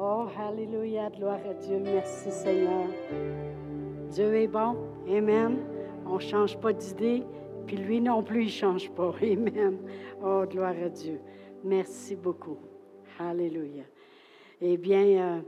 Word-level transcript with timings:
Oh, 0.00 0.28
Alléluia, 0.38 1.10
gloire 1.10 1.40
à 1.44 1.54
Dieu. 1.54 1.80
Merci 1.82 2.30
Seigneur. 2.30 2.86
Dieu 4.12 4.32
est 4.36 4.46
bon. 4.46 4.76
Amen. 5.08 5.58
On 6.06 6.14
ne 6.14 6.20
change 6.20 6.56
pas 6.56 6.72
d'idée, 6.72 7.24
puis 7.66 7.76
lui 7.78 8.00
non 8.00 8.22
plus, 8.22 8.42
il 8.42 8.46
ne 8.46 8.50
change 8.50 8.90
pas. 8.92 9.12
Amen. 9.22 9.78
Oh, 10.22 10.44
gloire 10.48 10.76
à 10.84 10.88
Dieu. 10.88 11.20
Merci 11.64 12.14
beaucoup. 12.14 12.58
Alléluia. 13.18 13.82
Eh 14.60 14.76
bien, 14.76 15.02
euh, 15.02 15.40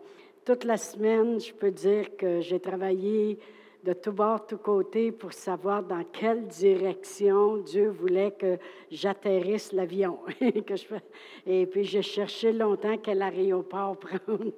toute 0.44 0.64
la 0.64 0.78
semaine, 0.78 1.38
je 1.38 1.52
peux 1.52 1.70
dire 1.70 2.16
que 2.16 2.40
j'ai 2.40 2.58
travaillé 2.58 3.38
de 3.84 3.92
tout 3.92 4.12
bord, 4.12 4.46
tout 4.46 4.58
côté 4.58 5.10
pour 5.10 5.32
savoir 5.32 5.82
dans 5.82 6.04
quelle 6.04 6.46
direction 6.46 7.56
Dieu 7.58 7.88
voulait 7.88 8.32
que 8.32 8.58
j'atterrisse 8.90 9.72
l'avion. 9.72 10.18
Et 11.46 11.66
puis, 11.66 11.84
j'ai 11.84 12.02
cherché 12.02 12.52
longtemps 12.52 12.98
quel 13.02 13.22
aéroport 13.22 13.96
prendre. 13.98 14.52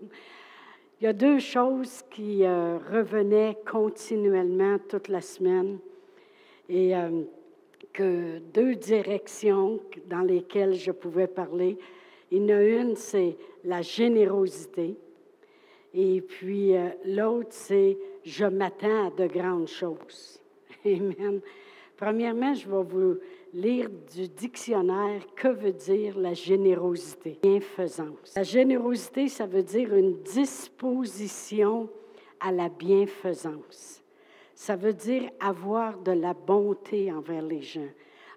Il 1.01 1.05
y 1.05 1.09
a 1.09 1.13
deux 1.13 1.39
choses 1.39 2.03
qui 2.11 2.45
euh, 2.45 2.79
revenaient 2.91 3.59
continuellement 3.69 4.79
toute 4.89 5.09
la 5.09 5.21
semaine 5.21 5.79
et 6.69 6.97
euh, 6.97 7.23
que 7.93 8.39
deux 8.39 8.77
directions 8.77 9.81
dans 10.07 10.21
lesquelles 10.21 10.75
je 10.75 10.93
pouvais 10.93 11.27
parler. 11.27 11.77
Il 12.31 12.43
y 12.43 12.55
en 12.55 12.57
a 12.57 12.63
une, 12.63 12.97
c'est 12.97 13.37
la 13.65 13.83
générosité. 13.83 14.97
Et 15.93 16.21
puis 16.21 16.77
euh, 16.77 16.89
l'autre, 17.05 17.51
c'est 17.51 17.99
je 18.25 18.45
m'attends 18.45 19.09
à 19.09 19.11
de 19.11 19.27
grandes 19.27 19.69
choses. 19.69 20.41
Amen. 20.85 21.41
Premièrement, 21.97 22.55
je 22.55 22.69
vais 22.69 22.83
vous 22.83 23.19
lire 23.53 23.89
du 24.13 24.29
dictionnaire 24.29 25.23
que 25.37 25.49
veut 25.49 25.73
dire 25.73 26.19
la 26.19 26.35
générosité, 26.35 27.39
bienfaisance. 27.43 28.35
La 28.35 28.43
générosité, 28.43 29.29
ça 29.29 29.47
veut 29.47 29.63
dire 29.63 29.95
une 29.95 30.23
disposition 30.23 31.89
à 32.41 32.51
la 32.51 32.69
bienfaisance. 32.69 34.03
Ça 34.55 34.77
veut 34.77 34.93
dire 34.93 35.31
avoir 35.39 35.99
de 35.99 36.13
la 36.13 36.35
bonté 36.35 37.13
envers 37.13 37.43
les 37.43 37.63
gens, 37.63 37.89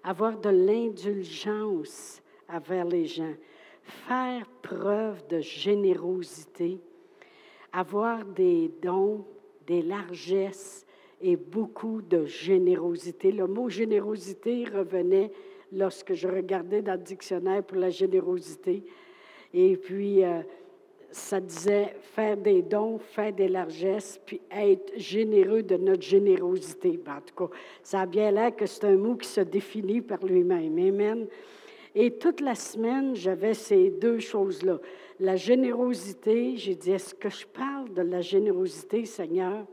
avoir 0.04 0.38
de 0.38 0.50
l'indulgence 0.50 2.22
envers 2.48 2.84
les 2.84 3.06
gens, 3.06 3.34
faire 3.82 4.46
preuve 4.62 5.26
de 5.28 5.40
générosité, 5.40 6.80
avoir 7.72 8.24
des 8.24 8.70
dons, 8.82 9.24
des 9.66 9.82
largesses 9.82 10.86
et 11.20 11.36
beaucoup 11.36 12.02
de 12.02 12.24
générosité. 12.24 13.32
Le 13.32 13.46
mot 13.46 13.68
générosité 13.68 14.64
revenait 14.64 15.30
lorsque 15.72 16.14
je 16.14 16.28
regardais 16.28 16.82
dans 16.82 16.92
le 16.94 16.98
dictionnaire 16.98 17.62
pour 17.62 17.78
la 17.78 17.90
générosité. 17.90 18.84
Et 19.52 19.76
puis, 19.76 20.22
euh, 20.24 20.42
ça 21.10 21.40
disait 21.40 21.94
faire 22.00 22.36
des 22.36 22.62
dons, 22.62 22.98
faire 22.98 23.32
des 23.32 23.48
largesses, 23.48 24.20
puis 24.24 24.40
être 24.50 24.92
généreux 24.98 25.62
de 25.62 25.76
notre 25.76 26.02
générosité. 26.02 27.00
Ben, 27.02 27.16
en 27.16 27.20
tout 27.20 27.46
cas, 27.46 27.56
ça 27.82 28.00
a 28.02 28.06
bien 28.06 28.30
l'air 28.30 28.54
que 28.54 28.66
c'est 28.66 28.84
un 28.84 28.96
mot 28.96 29.14
qui 29.16 29.28
se 29.28 29.40
définit 29.40 30.02
par 30.02 30.24
lui-même. 30.24 30.78
Amen. 30.78 31.26
Et 31.98 32.10
toute 32.10 32.42
la 32.42 32.54
semaine, 32.54 33.16
j'avais 33.16 33.54
ces 33.54 33.88
deux 33.88 34.18
choses-là. 34.18 34.78
La 35.18 35.34
générosité, 35.34 36.54
j'ai 36.58 36.74
dit, 36.74 36.92
est-ce 36.92 37.14
que 37.14 37.30
je 37.30 37.46
parle 37.46 37.90
de 37.94 38.02
la 38.02 38.20
générosité, 38.20 39.06
Seigneur? 39.06 39.64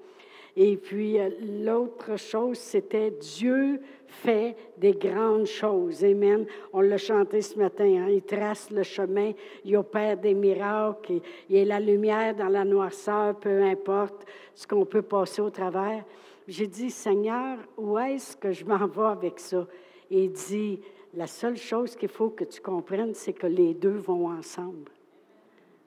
Et 0.55 0.77
puis 0.77 1.19
euh, 1.19 1.29
l'autre 1.65 2.17
chose, 2.17 2.57
c'était 2.57 3.11
Dieu 3.11 3.81
fait 4.07 4.55
des 4.77 4.93
grandes 4.93 5.47
choses. 5.47 6.01
Amen. 6.05 6.45
On 6.71 6.79
l'a 6.79 6.95
chanté 6.95 7.41
ce 7.41 7.59
matin. 7.59 7.83
Hein? 7.83 8.07
Il 8.09 8.21
trace 8.21 8.71
le 8.71 8.83
chemin, 8.83 9.33
il 9.65 9.75
opère 9.75 10.15
des 10.15 10.33
miracles, 10.33 11.19
il 11.49 11.59
a 11.59 11.65
la 11.65 11.79
lumière 11.81 12.35
dans 12.35 12.47
la 12.47 12.63
noirceur, 12.63 13.35
peu 13.35 13.63
importe 13.63 14.25
ce 14.55 14.65
qu'on 14.65 14.85
peut 14.85 15.01
passer 15.01 15.41
au 15.41 15.49
travers. 15.49 16.05
J'ai 16.47 16.67
dit, 16.67 16.89
Seigneur, 16.89 17.57
où 17.77 17.97
est-ce 17.97 18.37
que 18.37 18.53
je 18.53 18.63
m'en 18.63 18.87
vais 18.87 19.11
avec 19.11 19.39
ça? 19.39 19.67
Et 20.09 20.25
il 20.25 20.31
dit, 20.31 20.79
la 21.13 21.27
seule 21.27 21.57
chose 21.57 21.95
qu'il 21.95 22.09
faut 22.09 22.29
que 22.29 22.43
tu 22.43 22.61
comprennes, 22.61 23.13
c'est 23.13 23.33
que 23.33 23.47
les 23.47 23.73
deux 23.73 23.97
vont 23.97 24.29
ensemble. 24.29 24.91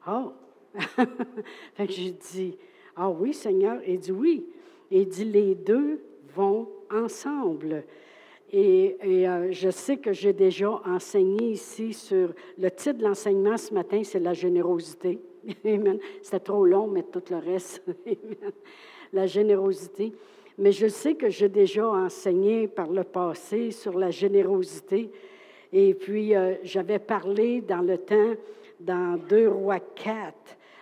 Oh! 0.06 0.32
fait 1.74 1.86
que 1.86 1.92
j'ai 1.92 2.12
ah 2.96 3.10
oui, 3.10 3.34
Seigneur. 3.34 3.80
Il 3.86 3.98
dit 3.98 4.12
oui. 4.12 4.46
Il 4.90 5.06
dit, 5.08 5.24
les 5.24 5.54
deux 5.54 6.00
vont 6.34 6.68
ensemble. 6.90 7.84
Et, 8.52 8.96
euh, 9.04 9.48
je 9.50 9.70
sais 9.70 9.96
que 9.96 10.12
j'ai 10.12 10.32
déjà 10.32 10.80
enseigné 10.86 11.50
ici 11.50 11.92
sur 11.92 12.32
le 12.56 12.70
titre 12.70 12.98
de 12.98 13.04
l'enseignement 13.04 13.56
ce 13.56 13.74
matin, 13.74 14.02
c'est 14.04 14.20
la 14.20 14.32
générosité. 14.32 15.18
Amen. 15.64 15.98
C'était 16.22 16.40
trop 16.40 16.64
long, 16.64 16.86
mais 16.86 17.02
tout 17.02 17.22
le 17.30 17.36
reste. 17.36 17.82
La 19.12 19.26
générosité. 19.26 20.12
Mais 20.58 20.72
je 20.72 20.86
sais 20.86 21.14
que 21.14 21.28
j'ai 21.28 21.48
déjà 21.48 21.86
enseigné 21.86 22.66
par 22.66 22.88
le 22.90 23.04
passé 23.04 23.70
sur 23.70 23.98
la 23.98 24.10
générosité. 24.10 25.10
Et 25.72 25.92
puis, 25.94 26.34
euh, 26.34 26.54
j'avais 26.62 26.98
parlé 26.98 27.60
dans 27.60 27.82
le 27.82 27.98
temps, 27.98 28.34
dans 28.80 29.18
2 29.28 29.48
Rois 29.48 29.80
4, 29.80 30.34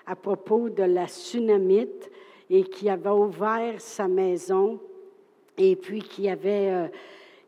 à 0.07 0.15
propos 0.15 0.69
de 0.69 0.85
la 0.85 1.09
tsunamite 1.09 2.11
et 2.51 2.65
qui 2.65 2.89
avait 2.89 3.11
ouvert 3.11 3.81
sa 3.81 4.07
maison 4.07 4.79
et 5.57 5.77
puis 5.77 6.03
qui 6.03 6.29
avait, 6.29 6.71
euh, 6.71 6.87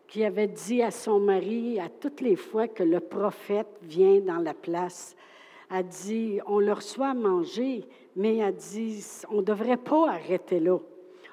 qui 0.09 0.25
avait 0.25 0.47
dit 0.47 0.82
à 0.82 0.91
son 0.91 1.20
mari, 1.20 1.78
à 1.78 1.88
toutes 1.88 2.20
les 2.20 2.36
fois 2.36 2.66
que 2.66 2.82
le 2.82 3.00
prophète 3.00 3.69
vient 3.82 4.20
dans 4.20 4.38
la 4.38 4.54
place, 4.54 5.15
a 5.70 5.82
dit, 5.82 6.41
on 6.47 6.59
leur 6.59 6.78
reçoit 6.78 7.09
à 7.09 7.15
manger, 7.15 7.84
mais 8.15 8.42
a 8.42 8.53
dit, 8.53 9.04
on 9.31 9.38
ne 9.38 9.42
devrait 9.42 9.76
pas 9.76 10.10
arrêter 10.10 10.60
là. 10.60 10.78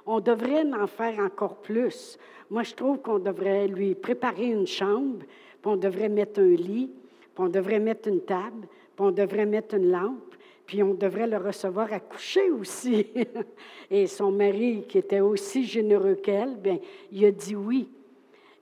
On 0.05 0.19
devrait 0.19 0.65
en 0.73 0.87
faire 0.87 1.19
encore 1.19 1.57
plus. 1.57 2.17
Moi, 2.49 2.63
je 2.63 2.73
trouve 2.73 2.99
qu'on 3.01 3.19
devrait 3.19 3.67
lui 3.67 3.95
préparer 3.95 4.47
une 4.47 4.67
chambre, 4.67 5.19
puis 5.19 5.71
on 5.71 5.77
devrait 5.77 6.09
mettre 6.09 6.41
un 6.41 6.55
lit, 6.55 6.91
puis 7.33 7.43
on 7.45 7.49
devrait 7.49 7.79
mettre 7.79 8.09
une 8.09 8.21
table, 8.21 8.67
puis 8.95 9.05
on 9.05 9.11
devrait 9.11 9.45
mettre 9.45 9.75
une 9.75 9.89
lampe, 9.91 10.35
puis 10.65 10.83
on 10.83 10.93
devrait 10.93 11.27
le 11.27 11.37
recevoir 11.37 11.91
à 11.91 11.99
coucher 11.99 12.51
aussi. 12.51 13.07
Et 13.91 14.07
son 14.07 14.31
mari, 14.31 14.83
qui 14.87 14.97
était 14.97 15.19
aussi 15.19 15.63
généreux 15.63 16.15
qu'elle, 16.15 16.57
bien, 16.57 16.79
il 17.11 17.25
a 17.25 17.31
dit 17.31 17.55
oui. 17.55 17.89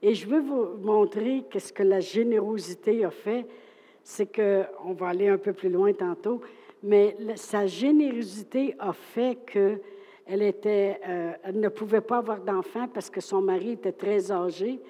Et 0.00 0.14
je 0.14 0.26
veux 0.26 0.40
vous 0.40 0.78
montrer 0.82 1.44
qu'est-ce 1.50 1.72
que 1.72 1.82
la 1.82 2.00
générosité 2.00 3.04
a 3.04 3.10
fait. 3.10 3.46
C'est 4.02 4.26
que, 4.26 4.64
on 4.84 4.94
va 4.94 5.08
aller 5.08 5.28
un 5.28 5.38
peu 5.38 5.52
plus 5.52 5.68
loin 5.68 5.92
tantôt, 5.92 6.40
mais 6.82 7.16
sa 7.36 7.66
générosité 7.66 8.74
a 8.80 8.92
fait 8.92 9.38
que 9.46 9.80
euh, 10.30 11.32
elle 11.42 11.60
ne 11.60 11.68
pouvait 11.68 12.00
pas 12.00 12.18
avoir 12.18 12.40
d'enfant 12.40 12.88
parce 12.88 13.10
que 13.10 13.20
son 13.20 13.40
mari 13.40 13.72
était 13.72 13.92
très 13.92 14.30
âgé. 14.30 14.80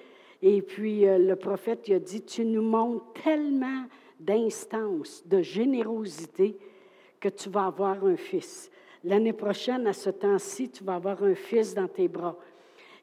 Et 0.41 0.61
puis 0.61 1.07
euh, 1.07 1.17
le 1.17 1.35
prophète 1.35 1.87
lui 1.87 1.95
a 1.95 1.99
dit, 1.99 2.21
tu 2.23 2.45
nous 2.45 2.61
montres 2.61 3.05
tellement 3.23 3.85
d'instance, 4.19 5.23
de 5.25 5.41
générosité, 5.41 6.57
que 7.19 7.29
tu 7.29 7.49
vas 7.49 7.65
avoir 7.67 8.03
un 8.05 8.15
fils. 8.15 8.69
L'année 9.03 9.33
prochaine, 9.33 9.87
à 9.87 9.93
ce 9.93 10.09
temps-ci, 10.09 10.69
tu 10.69 10.83
vas 10.83 10.95
avoir 10.95 11.23
un 11.23 11.35
fils 11.35 11.73
dans 11.73 11.87
tes 11.87 12.07
bras. 12.07 12.37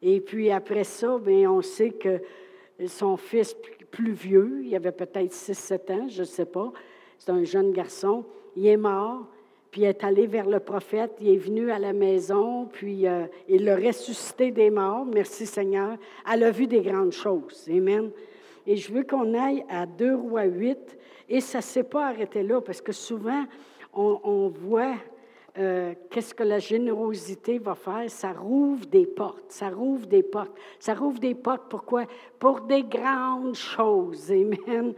Et 0.02 0.20
puis 0.20 0.50
après 0.50 0.84
ça, 0.84 1.18
bien, 1.18 1.50
on 1.50 1.62
sait 1.62 1.90
que 1.90 2.20
son 2.86 3.16
fils 3.16 3.54
plus 3.90 4.12
vieux, 4.12 4.62
il 4.64 4.74
avait 4.74 4.92
peut-être 4.92 5.32
6-7 5.32 5.92
ans, 5.92 6.08
je 6.08 6.20
ne 6.20 6.26
sais 6.26 6.46
pas, 6.46 6.72
c'est 7.18 7.30
un 7.30 7.44
jeune 7.44 7.72
garçon, 7.72 8.24
il 8.56 8.66
est 8.66 8.76
mort 8.76 9.26
puis 9.70 9.84
est 9.84 10.02
allé 10.02 10.26
vers 10.26 10.48
le 10.48 10.58
prophète, 10.58 11.12
il 11.20 11.28
est 11.28 11.36
venu 11.36 11.70
à 11.70 11.78
la 11.78 11.92
maison, 11.92 12.66
puis 12.66 13.06
euh, 13.06 13.26
il 13.48 13.64
l'a 13.64 13.76
ressuscité 13.76 14.50
des 14.50 14.70
morts, 14.70 15.04
merci 15.04 15.46
Seigneur. 15.46 15.96
Elle 16.30 16.42
a 16.42 16.50
vu 16.50 16.66
des 16.66 16.80
grandes 16.80 17.12
choses, 17.12 17.68
Amen. 17.68 18.10
Et 18.66 18.76
je 18.76 18.92
veux 18.92 19.04
qu'on 19.04 19.34
aille 19.34 19.64
à 19.68 19.86
2 19.86 20.14
rois 20.14 20.44
8, 20.44 20.98
et 21.28 21.40
ça 21.40 21.58
ne 21.58 21.62
s'est 21.62 21.84
pas 21.84 22.08
arrêté 22.08 22.42
là, 22.42 22.60
parce 22.60 22.80
que 22.80 22.92
souvent, 22.92 23.44
on, 23.92 24.48
voit 24.48 24.94
euh, 25.58 25.94
qu'est-ce 26.10 26.34
que 26.34 26.44
la 26.44 26.58
générosité 26.58 27.58
va 27.58 27.74
faire? 27.74 28.08
Ça 28.08 28.32
rouvre 28.32 28.86
des 28.86 29.06
portes, 29.06 29.50
ça 29.50 29.68
rouvre 29.68 30.06
des 30.06 30.22
portes. 30.22 30.56
Ça 30.78 30.94
rouvre 30.94 31.18
des 31.18 31.34
portes, 31.34 31.64
pourquoi? 31.68 32.04
Pour 32.38 32.60
des 32.62 32.82
grandes 32.82 33.54
choses, 33.54 34.30
Amen. 34.30 34.94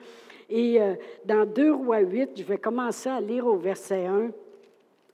Et 0.50 0.80
euh, 0.80 0.94
dans 1.24 1.46
2 1.46 1.72
rois 1.72 2.00
8, 2.00 2.30
je 2.36 2.42
vais 2.42 2.58
commencer 2.58 3.08
à 3.08 3.20
lire 3.20 3.46
au 3.46 3.56
verset 3.56 4.06
1. 4.06 4.30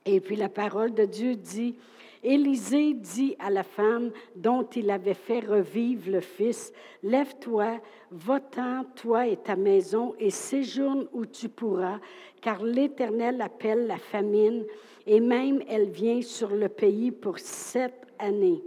Et 0.05 0.19
puis 0.19 0.35
la 0.35 0.49
parole 0.49 0.93
de 0.93 1.05
Dieu 1.05 1.35
dit, 1.35 1.75
Élisée 2.23 2.93
dit 2.93 3.35
à 3.39 3.49
la 3.49 3.63
femme 3.63 4.11
dont 4.35 4.63
il 4.75 4.91
avait 4.91 5.13
fait 5.13 5.39
revivre 5.39 6.11
le 6.11 6.19
fils, 6.19 6.73
Lève-toi, 7.01 7.79
va-t'en, 8.11 8.83
toi 8.95 9.25
et 9.27 9.37
ta 9.37 9.55
maison, 9.55 10.13
et 10.19 10.29
séjourne 10.29 11.07
où 11.13 11.25
tu 11.25 11.47
pourras, 11.47 11.99
car 12.41 12.61
l'Éternel 12.61 13.41
appelle 13.41 13.87
la 13.87 13.97
famine, 13.97 14.65
et 15.07 15.21
même 15.21 15.63
elle 15.69 15.89
vient 15.89 16.21
sur 16.21 16.49
le 16.49 16.67
pays 16.67 17.11
pour 17.11 17.39
sept 17.39 17.93
années. 18.19 18.61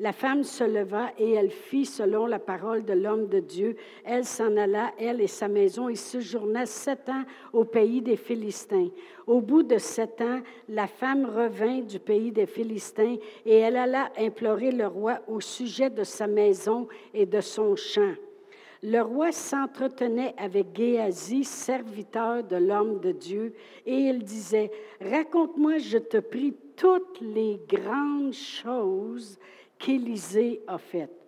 La 0.00 0.12
femme 0.12 0.44
se 0.44 0.62
leva 0.62 1.10
et 1.18 1.32
elle 1.32 1.50
fit 1.50 1.84
selon 1.84 2.26
la 2.26 2.38
parole 2.38 2.84
de 2.84 2.92
l'homme 2.92 3.26
de 3.26 3.40
Dieu. 3.40 3.74
Elle 4.04 4.24
s'en 4.24 4.56
alla, 4.56 4.92
elle 4.96 5.20
et 5.20 5.26
sa 5.26 5.48
maison, 5.48 5.88
et 5.88 5.96
séjourna 5.96 6.66
sept 6.66 7.08
ans 7.08 7.24
au 7.52 7.64
pays 7.64 8.00
des 8.00 8.16
Philistins. 8.16 8.90
Au 9.26 9.40
bout 9.40 9.64
de 9.64 9.76
sept 9.76 10.20
ans, 10.20 10.40
la 10.68 10.86
femme 10.86 11.24
revint 11.24 11.80
du 11.80 11.98
pays 11.98 12.30
des 12.30 12.46
Philistins 12.46 13.16
et 13.44 13.56
elle 13.56 13.76
alla 13.76 14.12
implorer 14.16 14.70
le 14.70 14.86
roi 14.86 15.18
au 15.26 15.40
sujet 15.40 15.90
de 15.90 16.04
sa 16.04 16.28
maison 16.28 16.86
et 17.12 17.26
de 17.26 17.40
son 17.40 17.74
champ. 17.74 18.14
Le 18.84 19.00
roi 19.00 19.32
s'entretenait 19.32 20.34
avec 20.38 20.68
Géasi, 20.76 21.42
serviteur 21.42 22.44
de 22.44 22.54
l'homme 22.54 23.00
de 23.00 23.10
Dieu, 23.10 23.52
et 23.84 23.96
il 23.96 24.22
disait, 24.22 24.70
Raconte-moi, 25.00 25.78
je 25.78 25.98
te 25.98 26.18
prie, 26.18 26.54
toutes 26.76 27.20
les 27.20 27.60
grandes 27.68 28.32
choses 28.32 29.36
qu'Élisée 29.78 30.60
a 30.66 30.78
faites. 30.78 31.18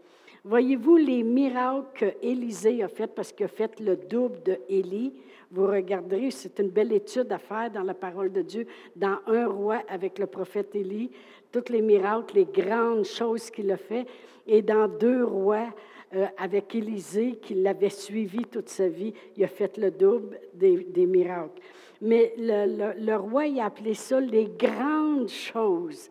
Voyez-vous 0.44 0.96
les 0.96 1.22
miracles 1.22 2.14
qu'Élisée 2.20 2.82
a 2.82 2.88
fait 2.88 3.08
parce 3.08 3.30
qu'il 3.30 3.44
a 3.44 3.48
fait 3.48 3.78
le 3.78 3.96
double 3.96 4.42
de 4.42 4.58
Élie? 4.68 5.12
Vous 5.50 5.66
regarderez, 5.66 6.30
c'est 6.30 6.58
une 6.60 6.70
belle 6.70 6.92
étude 6.92 7.30
à 7.30 7.38
faire 7.38 7.70
dans 7.70 7.82
la 7.82 7.92
parole 7.92 8.32
de 8.32 8.40
Dieu, 8.40 8.66
dans 8.96 9.18
un 9.26 9.46
roi 9.48 9.82
avec 9.88 10.18
le 10.18 10.26
prophète 10.26 10.74
Élie, 10.74 11.10
toutes 11.52 11.68
les 11.68 11.82
miracles, 11.82 12.36
les 12.36 12.44
grandes 12.46 13.04
choses 13.04 13.50
qu'il 13.50 13.70
a 13.70 13.76
fait, 13.76 14.06
et 14.46 14.62
dans 14.62 14.88
deux 14.88 15.24
rois 15.24 15.68
euh, 16.14 16.26
avec 16.38 16.74
Élisée, 16.74 17.36
qui 17.42 17.54
l'avait 17.54 17.90
suivi 17.90 18.44
toute 18.44 18.68
sa 18.68 18.88
vie, 18.88 19.12
il 19.36 19.44
a 19.44 19.48
fait 19.48 19.76
le 19.76 19.90
double 19.90 20.40
des, 20.54 21.06
miracles. 21.06 21.60
Mais 22.00 22.32
le, 22.38 22.94
le, 22.94 23.04
le 23.04 23.16
roi, 23.16 23.46
il 23.46 23.60
a 23.60 23.66
appelé 23.66 23.92
ça 23.92 24.20
les 24.20 24.46
grandes 24.46 25.28
choses 25.28 26.08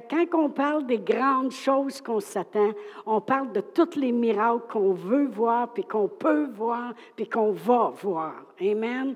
quand 0.00 0.26
on 0.34 0.48
parle 0.48 0.86
des 0.86 0.98
grandes 0.98 1.52
choses 1.52 2.00
qu'on 2.00 2.20
s'attend, 2.20 2.72
on 3.04 3.20
parle 3.20 3.52
de 3.52 3.60
tous 3.60 3.96
les 3.96 4.12
miracles 4.12 4.66
qu'on 4.70 4.92
veut 4.92 5.26
voir, 5.26 5.72
puis 5.72 5.84
qu'on 5.84 6.08
peut 6.08 6.48
voir, 6.54 6.94
puis 7.14 7.28
qu'on 7.28 7.52
va 7.52 7.92
voir. 8.02 8.34
Amen. 8.60 9.14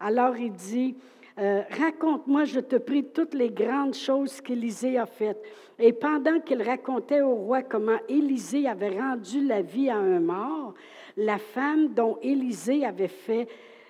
Alors 0.00 0.36
il 0.36 0.52
dit, 0.52 0.96
euh, 1.38 1.62
raconte-moi, 1.70 2.44
je 2.44 2.58
te 2.58 2.76
prie, 2.76 3.04
toutes 3.04 3.34
les 3.34 3.50
grandes 3.50 3.94
choses 3.94 4.40
qu'Élisée 4.40 4.98
a 4.98 5.06
faites. 5.06 5.40
Et 5.78 5.92
pendant 5.92 6.40
qu'il 6.40 6.62
racontait 6.62 7.20
au 7.20 7.34
roi 7.34 7.62
comment 7.62 7.98
Élisée 8.08 8.66
avait 8.66 8.98
rendu 8.98 9.46
la 9.46 9.62
vie 9.62 9.88
à 9.88 9.96
un 9.96 10.18
mort, 10.18 10.74
la 11.16 11.38
femme 11.38 11.88
dont 11.94 12.18
Élisée 12.22 12.84
avait 12.84 13.06
fait 13.06 13.46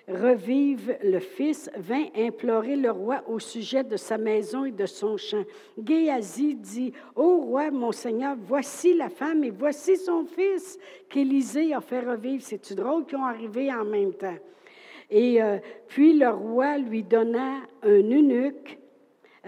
revive 0.09 0.97
le 1.03 1.19
fils, 1.19 1.71
vint 1.77 2.07
implorer 2.17 2.77
le 2.77 2.91
roi 2.91 3.23
au 3.29 3.39
sujet 3.39 3.85
de 3.85 3.97
sa 3.97 4.19
maison 4.19 4.65
et 4.65 4.71
de 4.71 4.87
son 4.87 5.17
champ. 5.17 5.45
Géasi 5.83 6.55
dit, 6.55 6.93
Ô 7.15 7.39
roi, 7.39 7.71
mon 7.71 7.93
Seigneur, 7.93 8.37
voici 8.41 8.95
la 8.95 9.09
femme 9.09 9.45
et 9.45 9.51
voici 9.51 9.97
son 9.97 10.25
fils 10.25 10.79
qu'Élisée 11.09 11.75
a 11.75 11.81
fait 11.81 12.01
revivre. 12.01 12.43
C'est-tu 12.43 12.75
drôle 12.75 13.05
qu'ils 13.05 13.19
ont 13.19 13.25
arrivé 13.25 13.73
en 13.73 13.85
même 13.85 14.15
temps? 14.15 14.37
Et 15.11 15.43
euh, 15.43 15.59
puis 15.87 16.13
le 16.13 16.29
roi 16.29 16.79
lui 16.79 17.03
donna 17.03 17.57
un 17.83 18.03
eunuque 18.11 18.78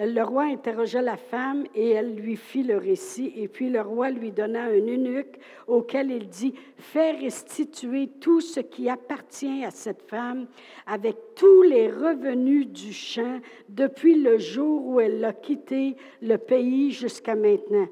le 0.06 0.22
roi 0.22 0.44
interrogea 0.44 1.02
la 1.02 1.16
femme 1.16 1.64
et 1.74 1.90
elle 1.90 2.14
lui 2.14 2.36
fit 2.36 2.62
le 2.62 2.78
récit. 2.78 3.32
Et 3.36 3.48
puis 3.48 3.68
le 3.68 3.80
roi 3.80 4.10
lui 4.10 4.32
donna 4.32 4.64
un 4.64 4.86
eunuque 4.86 5.38
auquel 5.66 6.10
il 6.10 6.28
dit, 6.28 6.54
fais 6.78 7.12
restituer 7.12 8.08
tout 8.20 8.40
ce 8.40 8.60
qui 8.60 8.88
appartient 8.88 9.64
à 9.64 9.70
cette 9.70 10.02
femme 10.02 10.46
avec 10.86 11.16
tous 11.36 11.62
les 11.62 11.90
revenus 11.90 12.68
du 12.68 12.92
champ 12.92 13.40
depuis 13.68 14.14
le 14.14 14.38
jour 14.38 14.86
où 14.86 15.00
elle 15.00 15.24
a 15.24 15.32
quitté 15.32 15.96
le 16.22 16.36
pays 16.36 16.90
jusqu'à 16.92 17.34
maintenant. 17.34 17.88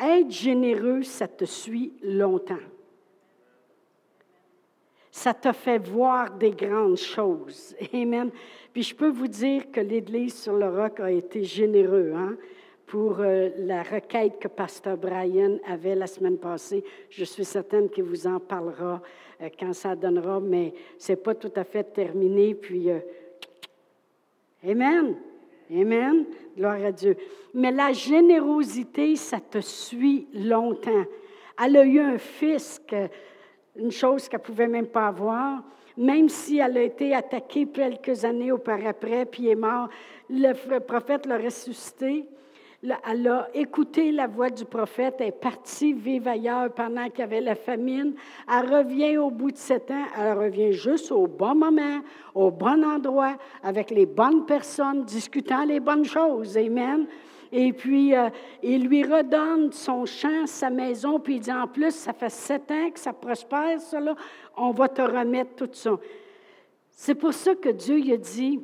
Être 0.00 0.30
généreux, 0.30 1.02
ça 1.02 1.28
te 1.28 1.44
suit 1.44 1.92
longtemps. 2.02 2.54
Ça 5.18 5.34
te 5.34 5.50
fait 5.50 5.78
voir 5.78 6.30
des 6.30 6.52
grandes 6.52 6.96
choses. 6.96 7.74
Amen. 7.92 8.30
Puis 8.72 8.84
je 8.84 8.94
peux 8.94 9.08
vous 9.08 9.26
dire 9.26 9.68
que 9.72 9.80
l'Église 9.80 10.40
sur 10.42 10.52
le 10.52 10.68
roc 10.68 11.00
a 11.00 11.10
été 11.10 11.42
généreux 11.42 12.12
hein, 12.14 12.36
pour 12.86 13.18
euh, 13.18 13.48
la 13.56 13.82
requête 13.82 14.38
que 14.38 14.46
Pasteur 14.46 14.96
Brian 14.96 15.58
avait 15.66 15.96
la 15.96 16.06
semaine 16.06 16.38
passée. 16.38 16.84
Je 17.10 17.24
suis 17.24 17.44
certaine 17.44 17.90
qu'il 17.90 18.04
vous 18.04 18.28
en 18.28 18.38
parlera 18.38 19.02
euh, 19.42 19.48
quand 19.58 19.72
ça 19.72 19.96
donnera, 19.96 20.38
mais 20.38 20.72
ce 20.98 21.10
n'est 21.10 21.16
pas 21.16 21.34
tout 21.34 21.52
à 21.56 21.64
fait 21.64 21.82
terminé. 21.82 22.54
Puis, 22.54 22.88
euh, 22.88 23.00
Amen. 24.64 25.16
Amen. 25.68 26.26
Gloire 26.56 26.84
à 26.84 26.92
Dieu. 26.92 27.16
Mais 27.54 27.72
la 27.72 27.92
générosité, 27.92 29.16
ça 29.16 29.40
te 29.40 29.58
suit 29.58 30.28
longtemps. 30.32 31.06
Elle 31.60 31.76
a 31.76 31.84
eu 31.84 31.98
un 31.98 32.18
fils, 32.18 32.80
une 33.78 33.90
chose 33.90 34.28
qu'elle 34.28 34.40
ne 34.40 34.44
pouvait 34.44 34.68
même 34.68 34.86
pas 34.86 35.06
avoir 35.08 35.62
même 35.98 36.28
si 36.28 36.58
elle 36.58 36.78
a 36.78 36.82
été 36.82 37.12
attaquée 37.12 37.66
quelques 37.66 38.24
années 38.24 38.52
auparavant, 38.52 39.24
puis 39.30 39.48
est 39.48 39.56
mort, 39.56 39.88
le 40.30 40.78
prophète 40.78 41.26
l'a 41.26 41.38
ressuscité. 41.38 42.24
Elle 42.80 43.26
a 43.26 43.48
écouté 43.52 44.12
la 44.12 44.28
voix 44.28 44.50
du 44.50 44.64
prophète, 44.64 45.16
elle 45.18 45.26
est 45.26 45.32
partie 45.32 45.92
vivre 45.92 46.28
ailleurs 46.28 46.72
pendant 46.72 47.08
qu'il 47.10 47.18
y 47.18 47.22
avait 47.22 47.40
la 47.40 47.56
famine. 47.56 48.14
Elle 48.48 48.72
revient 48.72 49.18
au 49.18 49.32
bout 49.32 49.50
de 49.50 49.56
sept 49.56 49.90
ans, 49.90 50.04
elle 50.16 50.38
revient 50.38 50.72
juste 50.72 51.10
au 51.10 51.26
bon 51.26 51.56
moment, 51.56 52.02
au 52.36 52.52
bon 52.52 52.84
endroit, 52.84 53.36
avec 53.64 53.90
les 53.90 54.06
bonnes 54.06 54.46
personnes, 54.46 55.02
discutant 55.02 55.64
les 55.64 55.80
bonnes 55.80 56.04
choses. 56.04 56.56
Amen. 56.56 57.08
Et 57.52 57.72
puis, 57.72 58.14
euh, 58.14 58.28
il 58.62 58.86
lui 58.86 59.02
redonne 59.02 59.72
son 59.72 60.04
champ, 60.04 60.46
sa 60.46 60.70
maison, 60.70 61.18
puis 61.18 61.36
il 61.36 61.40
dit 61.40 61.52
en 61.52 61.66
plus, 61.66 61.94
ça 61.94 62.12
fait 62.12 62.30
sept 62.30 62.70
ans 62.70 62.90
que 62.90 63.00
ça 63.00 63.12
prospère, 63.12 63.80
cela, 63.80 64.14
on 64.56 64.70
va 64.72 64.88
te 64.88 65.02
remettre 65.02 65.54
tout 65.56 65.70
ça. 65.72 65.98
C'est 66.90 67.14
pour 67.14 67.32
ça 67.32 67.54
que 67.54 67.68
Dieu 67.70 67.98
il 68.00 68.12
a 68.12 68.16
dit, 68.16 68.60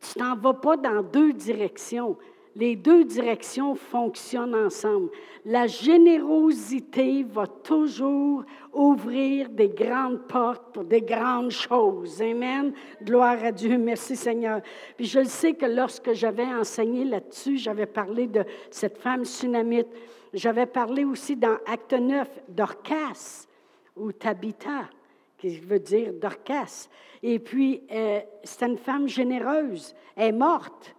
tu 0.00 0.18
n'en 0.18 0.36
vas 0.36 0.54
pas 0.54 0.76
dans 0.76 1.02
deux 1.02 1.32
directions 1.32 2.16
les 2.56 2.76
deux 2.76 3.04
directions 3.04 3.74
fonctionnent 3.74 4.54
ensemble. 4.54 5.10
La 5.44 5.66
générosité 5.66 7.24
va 7.24 7.46
toujours 7.46 8.44
ouvrir 8.72 9.48
des 9.48 9.68
grandes 9.68 10.26
portes 10.26 10.72
pour 10.72 10.84
des 10.84 11.02
grandes 11.02 11.50
choses. 11.50 12.22
Amen. 12.22 12.72
Gloire 13.02 13.42
à 13.44 13.52
Dieu. 13.52 13.76
Merci 13.76 14.16
Seigneur. 14.16 14.60
Puis 14.96 15.06
je 15.06 15.20
le 15.20 15.26
sais 15.26 15.54
que 15.54 15.66
lorsque 15.66 16.12
j'avais 16.12 16.46
enseigné 16.46 17.04
là-dessus, 17.04 17.58
j'avais 17.58 17.86
parlé 17.86 18.26
de 18.26 18.44
cette 18.70 18.98
femme 18.98 19.24
tsunamite. 19.24 19.88
J'avais 20.32 20.66
parlé 20.66 21.04
aussi 21.04 21.36
dans 21.36 21.56
Acte 21.66 21.92
9 21.92 22.28
d'Orcas 22.48 23.46
ou 23.96 24.12
Tabitha 24.12 24.88
qui 25.38 25.58
veut 25.58 25.78
dire 25.78 26.12
Dorcas. 26.14 26.88
Et 27.22 27.38
puis, 27.38 27.82
euh, 27.90 28.20
c'est 28.42 28.64
une 28.66 28.78
femme 28.78 29.08
généreuse. 29.08 29.94
Elle 30.16 30.28
est 30.28 30.32
morte. 30.32 30.93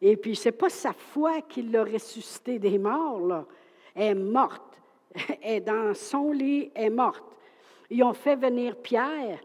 Et 0.00 0.16
puis, 0.16 0.36
ce 0.36 0.48
n'est 0.48 0.52
pas 0.52 0.68
sa 0.68 0.92
foi 0.92 1.40
qui 1.42 1.62
l'a 1.62 1.84
ressuscité 1.84 2.58
des 2.58 2.78
morts, 2.78 3.20
là. 3.20 3.44
Elle 3.94 4.02
est 4.02 4.14
morte. 4.14 4.62
Elle 5.42 5.54
est 5.54 5.60
dans 5.60 5.94
son 5.94 6.32
lit, 6.32 6.70
elle 6.74 6.84
est 6.84 6.90
morte. 6.90 7.24
Ils 7.88 8.02
ont 8.02 8.12
fait 8.12 8.36
venir 8.36 8.76
Pierre, 8.76 9.38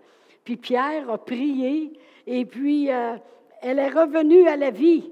puis 0.44 0.58
Pierre 0.58 1.10
a 1.10 1.18
prié, 1.18 1.94
et 2.28 2.46
puis 2.46 2.92
euh, 2.92 3.16
elle 3.62 3.80
est 3.80 3.90
revenue 3.90 4.48
à 4.48 4.58
la 4.58 4.72
vie. 4.72 5.12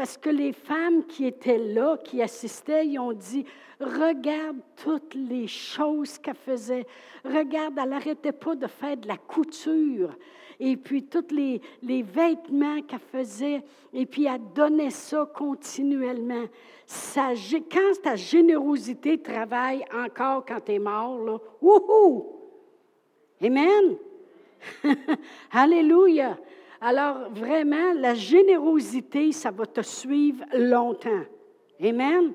Parce 0.00 0.16
que 0.16 0.30
les 0.30 0.54
femmes 0.54 1.04
qui 1.04 1.26
étaient 1.26 1.58
là, 1.58 1.98
qui 2.02 2.22
assistaient, 2.22 2.86
ils 2.86 2.98
ont 2.98 3.12
dit, 3.12 3.44
regarde 3.78 4.56
toutes 4.82 5.14
les 5.14 5.46
choses 5.46 6.16
qu'elle 6.16 6.36
faisait. 6.36 6.86
Regarde, 7.22 7.74
elle 7.76 7.90
n'arrêtait 7.90 8.32
pas 8.32 8.54
de 8.54 8.66
faire 8.66 8.96
de 8.96 9.06
la 9.06 9.18
couture 9.18 10.16
et 10.58 10.78
puis 10.78 11.04
tous 11.04 11.30
les, 11.30 11.60
les 11.82 12.00
vêtements 12.00 12.80
qu'elle 12.80 12.98
faisait, 12.98 13.62
et 13.92 14.06
puis 14.06 14.24
elle 14.24 14.40
donnait 14.54 14.88
ça 14.88 15.30
continuellement. 15.34 16.46
Ça, 16.86 17.34
quand 17.70 18.02
ta 18.02 18.16
générosité 18.16 19.20
travaille 19.20 19.84
encore 19.94 20.46
quand 20.46 20.60
tu 20.64 20.72
es 20.72 20.78
mort, 20.78 21.18
là, 21.18 21.36
wouhou! 21.60 22.24
Amen! 23.42 23.98
Alléluia! 25.52 26.38
Alors, 26.80 27.30
vraiment, 27.30 27.92
la 27.94 28.14
générosité, 28.14 29.32
ça 29.32 29.50
va 29.50 29.66
te 29.66 29.82
suivre 29.82 30.44
longtemps. 30.54 31.24
Amen? 31.82 32.32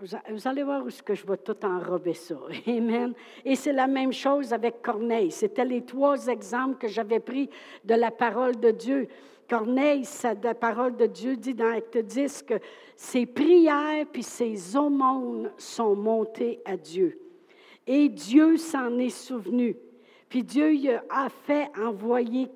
Vous 0.00 0.46
allez 0.46 0.62
voir 0.62 0.84
où 0.84 0.90
ce 0.90 1.02
que 1.02 1.14
je 1.14 1.26
vais 1.26 1.38
tout 1.38 1.56
enrober 1.64 2.12
ça. 2.12 2.36
Amen. 2.66 3.14
Et 3.44 3.56
c'est 3.56 3.72
la 3.72 3.86
même 3.86 4.12
chose 4.12 4.52
avec 4.52 4.82
Corneille. 4.82 5.30
C'était 5.30 5.64
les 5.64 5.82
trois 5.82 6.26
exemples 6.26 6.76
que 6.76 6.88
j'avais 6.88 7.20
pris 7.20 7.48
de 7.84 7.94
la 7.94 8.10
parole 8.10 8.56
de 8.60 8.70
Dieu. 8.70 9.08
Corneille, 9.48 10.04
la 10.42 10.54
parole 10.54 10.96
de 10.96 11.06
Dieu 11.06 11.36
dit 11.36 11.54
dans 11.54 11.72
Acte 11.72 11.96
10 11.96 12.42
que 12.42 12.54
ses 12.96 13.24
prières 13.24 14.06
puis 14.12 14.22
ses 14.22 14.76
aumônes 14.76 15.50
sont 15.56 15.94
montées 15.94 16.60
à 16.64 16.76
Dieu. 16.76 17.18
Et 17.86 18.08
Dieu 18.08 18.56
s'en 18.56 18.98
est 18.98 19.08
souvenu. 19.08 19.76
Puis 20.28 20.42
Dieu 20.42 20.74
a 21.08 21.28
fait 21.28 21.70
envoyer, 21.78 22.48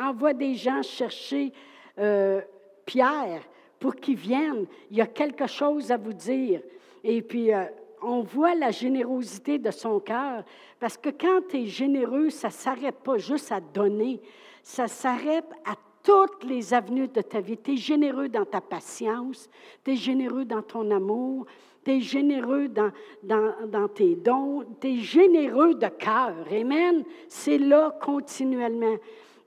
envoie 0.00 0.32
des 0.32 0.54
gens 0.54 0.82
chercher 0.82 1.52
euh, 1.98 2.40
Pierre 2.86 3.42
pour 3.78 3.96
qu'il 3.96 4.16
vienne. 4.16 4.66
Il 4.90 4.96
y 4.96 5.00
a 5.00 5.06
quelque 5.06 5.46
chose 5.46 5.90
à 5.90 5.96
vous 5.96 6.12
dire. 6.12 6.60
Et 7.04 7.22
puis, 7.22 7.52
euh, 7.52 7.64
on 8.02 8.22
voit 8.22 8.54
la 8.54 8.70
générosité 8.70 9.58
de 9.58 9.70
son 9.70 10.00
cœur, 10.00 10.44
parce 10.78 10.96
que 10.96 11.10
quand 11.10 11.40
tu 11.48 11.62
es 11.62 11.66
généreux, 11.66 12.30
ça 12.30 12.48
ne 12.48 12.52
s'arrête 12.52 12.96
pas 12.96 13.18
juste 13.18 13.52
à 13.52 13.60
donner, 13.60 14.20
ça 14.62 14.86
s'arrête 14.86 15.48
à 15.64 15.74
toutes 16.02 16.44
les 16.44 16.72
avenues 16.72 17.08
de 17.08 17.20
ta 17.20 17.40
vie. 17.40 17.56
Tu 17.56 17.72
es 17.72 17.76
généreux 17.76 18.28
dans 18.28 18.44
ta 18.44 18.60
patience, 18.60 19.50
tu 19.84 19.92
es 19.92 19.96
généreux 19.96 20.44
dans 20.44 20.62
ton 20.62 20.90
amour, 20.90 21.46
tu 21.84 21.92
es 21.92 22.00
généreux 22.00 22.68
dans, 22.68 22.90
dans, 23.22 23.54
dans 23.66 23.88
tes 23.88 24.14
dons, 24.14 24.64
tu 24.80 24.88
es 24.88 24.96
généreux 24.96 25.74
de 25.74 25.88
cœur. 25.88 26.34
Amen. 26.50 27.04
C'est 27.28 27.58
là 27.58 27.96
continuellement. 28.00 28.96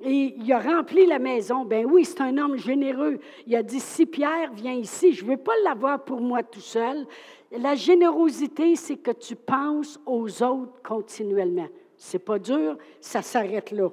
Et 0.03 0.35
il 0.37 0.51
a 0.51 0.59
rempli 0.59 1.05
la 1.05 1.19
maison. 1.19 1.65
Ben 1.65 1.85
oui, 1.85 2.05
c'est 2.05 2.21
un 2.21 2.37
homme 2.37 2.57
généreux. 2.57 3.19
Il 3.47 3.55
a 3.55 3.63
dit, 3.63 3.79
si 3.79 4.05
Pierre 4.05 4.51
vient 4.53 4.73
ici, 4.73 5.13
je 5.13 5.23
ne 5.23 5.31
veux 5.31 5.37
pas 5.37 5.53
l'avoir 5.63 6.03
pour 6.03 6.21
moi 6.21 6.43
tout 6.43 6.59
seul. 6.59 7.05
La 7.51 7.75
générosité, 7.75 8.75
c'est 8.75 8.97
que 8.97 9.11
tu 9.11 9.35
penses 9.35 9.99
aux 10.05 10.43
autres 10.43 10.81
continuellement. 10.83 11.67
C'est 11.97 12.23
pas 12.23 12.39
dur, 12.39 12.77
ça 12.99 13.21
s'arrête 13.21 13.71
là 13.71 13.89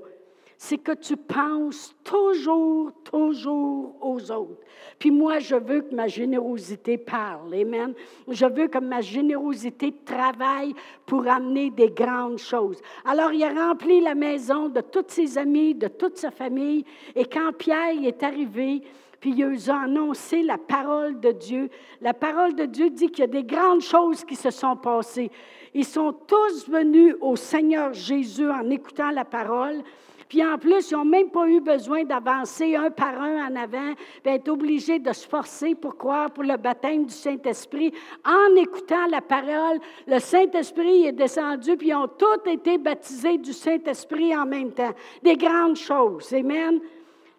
c'est 0.60 0.78
que 0.78 0.90
tu 0.90 1.16
penses 1.16 1.94
toujours, 2.02 2.90
toujours 3.04 3.94
aux 4.00 4.30
autres. 4.32 4.60
Puis 4.98 5.12
moi, 5.12 5.38
je 5.38 5.54
veux 5.54 5.82
que 5.82 5.94
ma 5.94 6.08
générosité 6.08 6.98
parle. 6.98 7.54
Amen. 7.54 7.94
Je 8.26 8.44
veux 8.44 8.66
que 8.66 8.78
ma 8.78 9.00
générosité 9.00 9.94
travaille 10.04 10.74
pour 11.06 11.28
amener 11.28 11.70
des 11.70 11.90
grandes 11.90 12.38
choses. 12.38 12.80
Alors, 13.04 13.32
il 13.32 13.44
a 13.44 13.68
rempli 13.68 14.00
la 14.00 14.16
maison 14.16 14.68
de 14.68 14.80
tous 14.80 15.04
ses 15.06 15.38
amis, 15.38 15.76
de 15.76 15.86
toute 15.86 16.16
sa 16.16 16.32
famille. 16.32 16.84
Et 17.14 17.24
quand 17.24 17.52
Pierre 17.56 18.02
est 18.02 18.24
arrivé, 18.24 18.82
puis 19.20 19.34
il 19.36 19.70
a 19.70 19.82
annoncé 19.82 20.42
la 20.42 20.58
parole 20.58 21.20
de 21.20 21.30
Dieu. 21.30 21.70
La 22.00 22.14
parole 22.14 22.56
de 22.56 22.64
Dieu 22.64 22.90
dit 22.90 23.10
qu'il 23.10 23.20
y 23.20 23.22
a 23.22 23.28
des 23.28 23.44
grandes 23.44 23.82
choses 23.82 24.24
qui 24.24 24.34
se 24.34 24.50
sont 24.50 24.74
passées. 24.74 25.30
Ils 25.72 25.84
sont 25.84 26.12
tous 26.12 26.68
venus 26.68 27.14
au 27.20 27.36
Seigneur 27.36 27.92
Jésus 27.92 28.50
en 28.50 28.68
écoutant 28.70 29.10
la 29.10 29.24
parole. 29.24 29.84
Puis 30.28 30.44
en 30.44 30.58
plus, 30.58 30.90
ils 30.90 30.94
n'ont 30.94 31.04
même 31.04 31.30
pas 31.30 31.48
eu 31.48 31.60
besoin 31.60 32.04
d'avancer 32.04 32.76
un 32.76 32.90
par 32.90 33.20
un 33.20 33.48
en 33.48 33.56
avant, 33.56 33.94
puis 34.22 34.34
être 34.34 34.48
obligés 34.48 34.98
de 34.98 35.12
se 35.12 35.26
forcer 35.26 35.74
pour 35.74 35.96
croire 35.96 36.30
pour 36.30 36.44
le 36.44 36.56
baptême 36.56 37.06
du 37.06 37.14
Saint-Esprit. 37.14 37.92
En 38.24 38.54
écoutant 38.56 39.06
la 39.10 39.22
parole, 39.22 39.78
le 40.06 40.18
Saint-Esprit 40.18 41.06
est 41.06 41.12
descendu, 41.12 41.76
puis 41.76 41.88
ils 41.88 41.94
ont 41.94 42.08
tous 42.08 42.50
été 42.50 42.76
baptisés 42.76 43.38
du 43.38 43.52
Saint-Esprit 43.52 44.36
en 44.36 44.44
même 44.44 44.72
temps. 44.72 44.92
Des 45.22 45.36
grandes 45.36 45.76
choses. 45.76 46.32
Amen. 46.34 46.80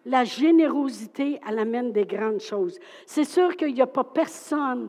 La 0.06 0.24
générosité, 0.24 1.38
elle 1.46 1.58
amène 1.58 1.92
des 1.92 2.06
grandes 2.06 2.40
choses. 2.40 2.78
C'est 3.06 3.24
sûr 3.24 3.56
qu'il 3.56 3.74
n'y 3.74 3.82
a 3.82 3.86
pas 3.86 4.04
personne 4.04 4.88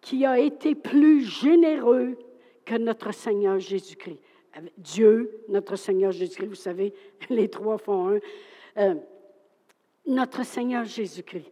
qui 0.00 0.24
a 0.24 0.38
été 0.38 0.74
plus 0.74 1.22
généreux 1.22 2.16
que 2.64 2.76
notre 2.76 3.12
Seigneur 3.12 3.58
Jésus-Christ. 3.58 4.20
Dieu, 4.78 5.44
notre 5.48 5.76
Seigneur 5.76 6.12
Jésus-Christ, 6.12 6.48
vous 6.48 6.54
savez, 6.54 6.94
les 7.30 7.48
trois 7.48 7.78
font 7.78 8.10
un. 8.10 8.18
Euh, 8.78 8.94
notre 10.06 10.44
Seigneur 10.44 10.84
Jésus-Christ. 10.84 11.50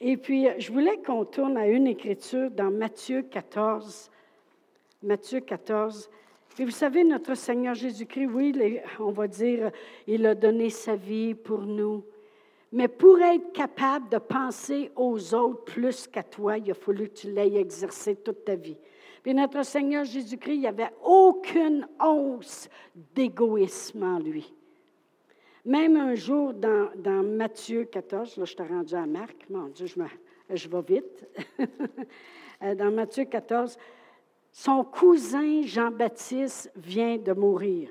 Et 0.00 0.16
puis, 0.16 0.46
je 0.58 0.72
voulais 0.72 0.98
qu'on 0.98 1.24
tourne 1.24 1.56
à 1.56 1.66
une 1.66 1.86
écriture 1.86 2.50
dans 2.50 2.70
Matthieu 2.70 3.22
14. 3.22 4.10
Matthieu 5.02 5.40
14. 5.40 6.08
Et 6.58 6.64
vous 6.64 6.70
savez, 6.70 7.04
notre 7.04 7.34
Seigneur 7.34 7.74
Jésus-Christ, 7.74 8.26
oui, 8.26 8.80
on 8.98 9.10
va 9.10 9.28
dire, 9.28 9.70
il 10.06 10.26
a 10.26 10.34
donné 10.34 10.70
sa 10.70 10.96
vie 10.96 11.34
pour 11.34 11.60
nous. 11.60 12.04
Mais 12.72 12.88
pour 12.88 13.20
être 13.20 13.52
capable 13.52 14.08
de 14.08 14.18
penser 14.18 14.90
aux 14.94 15.34
autres 15.34 15.64
plus 15.64 16.06
qu'à 16.06 16.22
toi, 16.22 16.58
il 16.58 16.70
a 16.70 16.74
fallu 16.74 17.08
que 17.08 17.14
tu 17.14 17.32
l'aies 17.32 17.56
exercé 17.56 18.16
toute 18.16 18.44
ta 18.44 18.56
vie. 18.56 18.76
Puis 19.22 19.34
notre 19.34 19.64
Seigneur 19.64 20.04
Jésus-Christ, 20.04 20.54
il 20.54 20.60
n'y 20.60 20.66
avait 20.66 20.90
aucune 21.04 21.86
once 22.00 22.68
d'égoïsme 23.14 24.02
en 24.02 24.18
lui. 24.18 24.52
Même 25.64 25.96
un 25.96 26.14
jour 26.14 26.54
dans, 26.54 26.88
dans, 26.96 27.22
Matthieu 27.22 27.84
14, 27.84 28.36
là 28.36 28.44
je 28.44 28.54
t'ai 28.54 28.62
rendu 28.62 28.94
à 28.94 29.06
Marc, 29.06 29.46
mon 29.50 29.68
Dieu, 29.68 29.86
je, 29.86 30.00
je 30.54 30.68
vais 30.68 30.82
vite. 30.82 31.26
Euh, 32.60 32.74
dans 32.74 32.90
Matthieu 32.90 33.24
14, 33.24 33.78
son 34.50 34.82
cousin 34.82 35.62
Jean-Baptiste 35.62 36.72
vient 36.74 37.16
de 37.16 37.32
mourir. 37.32 37.88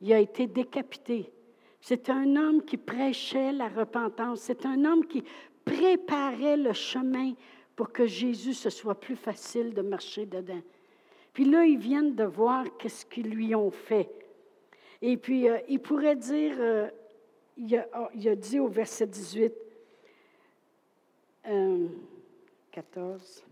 Il 0.00 0.10
a 0.14 0.18
été 0.18 0.46
décapité. 0.46 1.30
C'est 1.78 2.08
un 2.08 2.36
homme 2.36 2.64
qui 2.64 2.78
prêchait 2.78 3.52
la 3.52 3.68
repentance. 3.68 4.40
C'est 4.40 4.64
un 4.64 4.82
homme 4.86 5.04
qui 5.04 5.22
préparait 5.62 6.56
le 6.56 6.72
chemin 6.72 7.34
pour 7.78 7.92
que 7.92 8.06
Jésus, 8.06 8.54
ce 8.54 8.70
soit 8.70 8.98
plus 8.98 9.14
facile 9.14 9.72
de 9.72 9.82
marcher 9.82 10.26
dedans. 10.26 10.60
Puis 11.32 11.44
là, 11.44 11.64
ils 11.64 11.78
viennent 11.78 12.16
de 12.16 12.24
voir 12.24 12.64
qu'est-ce 12.76 13.06
qu'ils 13.06 13.30
lui 13.30 13.54
ont 13.54 13.70
fait. 13.70 14.10
Et 15.00 15.16
puis, 15.16 15.48
euh, 15.48 15.58
il 15.68 15.78
pourrait 15.78 16.16
dire, 16.16 16.56
euh, 16.58 16.88
il, 17.56 17.76
a, 17.76 17.86
oh, 17.96 18.08
il, 18.16 18.28
a, 18.30 18.34
dit 18.34 18.58
au 18.58 18.66
verset 18.66 19.06
18, 19.06 19.52
14, 22.72 23.44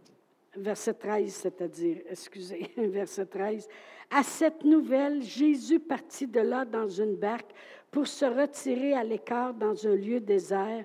euh, 0.57 0.61
verset 0.61 0.95
13, 0.95 1.33
c'est-à-dire, 1.33 1.99
excusez, 2.11 2.73
verset 2.77 3.27
13, 3.27 3.69
à 4.11 4.25
cette 4.25 4.65
nouvelle, 4.65 5.23
Jésus 5.23 5.79
partit 5.79 6.27
de 6.27 6.41
là 6.41 6.65
dans 6.65 6.89
une 6.89 7.15
barque 7.15 7.53
pour 7.93 8.09
se 8.09 8.25
retirer 8.25 8.93
à 8.95 9.05
l'écart 9.05 9.55
dans 9.55 9.87
un 9.87 9.95
lieu 9.95 10.19
désert. 10.19 10.85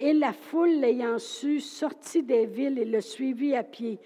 Et 0.00 0.14
la 0.14 0.32
foule, 0.32 0.80
l'ayant 0.80 1.18
su, 1.18 1.60
sortit 1.60 2.22
des 2.22 2.46
villes 2.46 2.78
et 2.78 2.86
le 2.86 3.02
suivit 3.02 3.54
à 3.54 3.62
pied. 3.62 3.98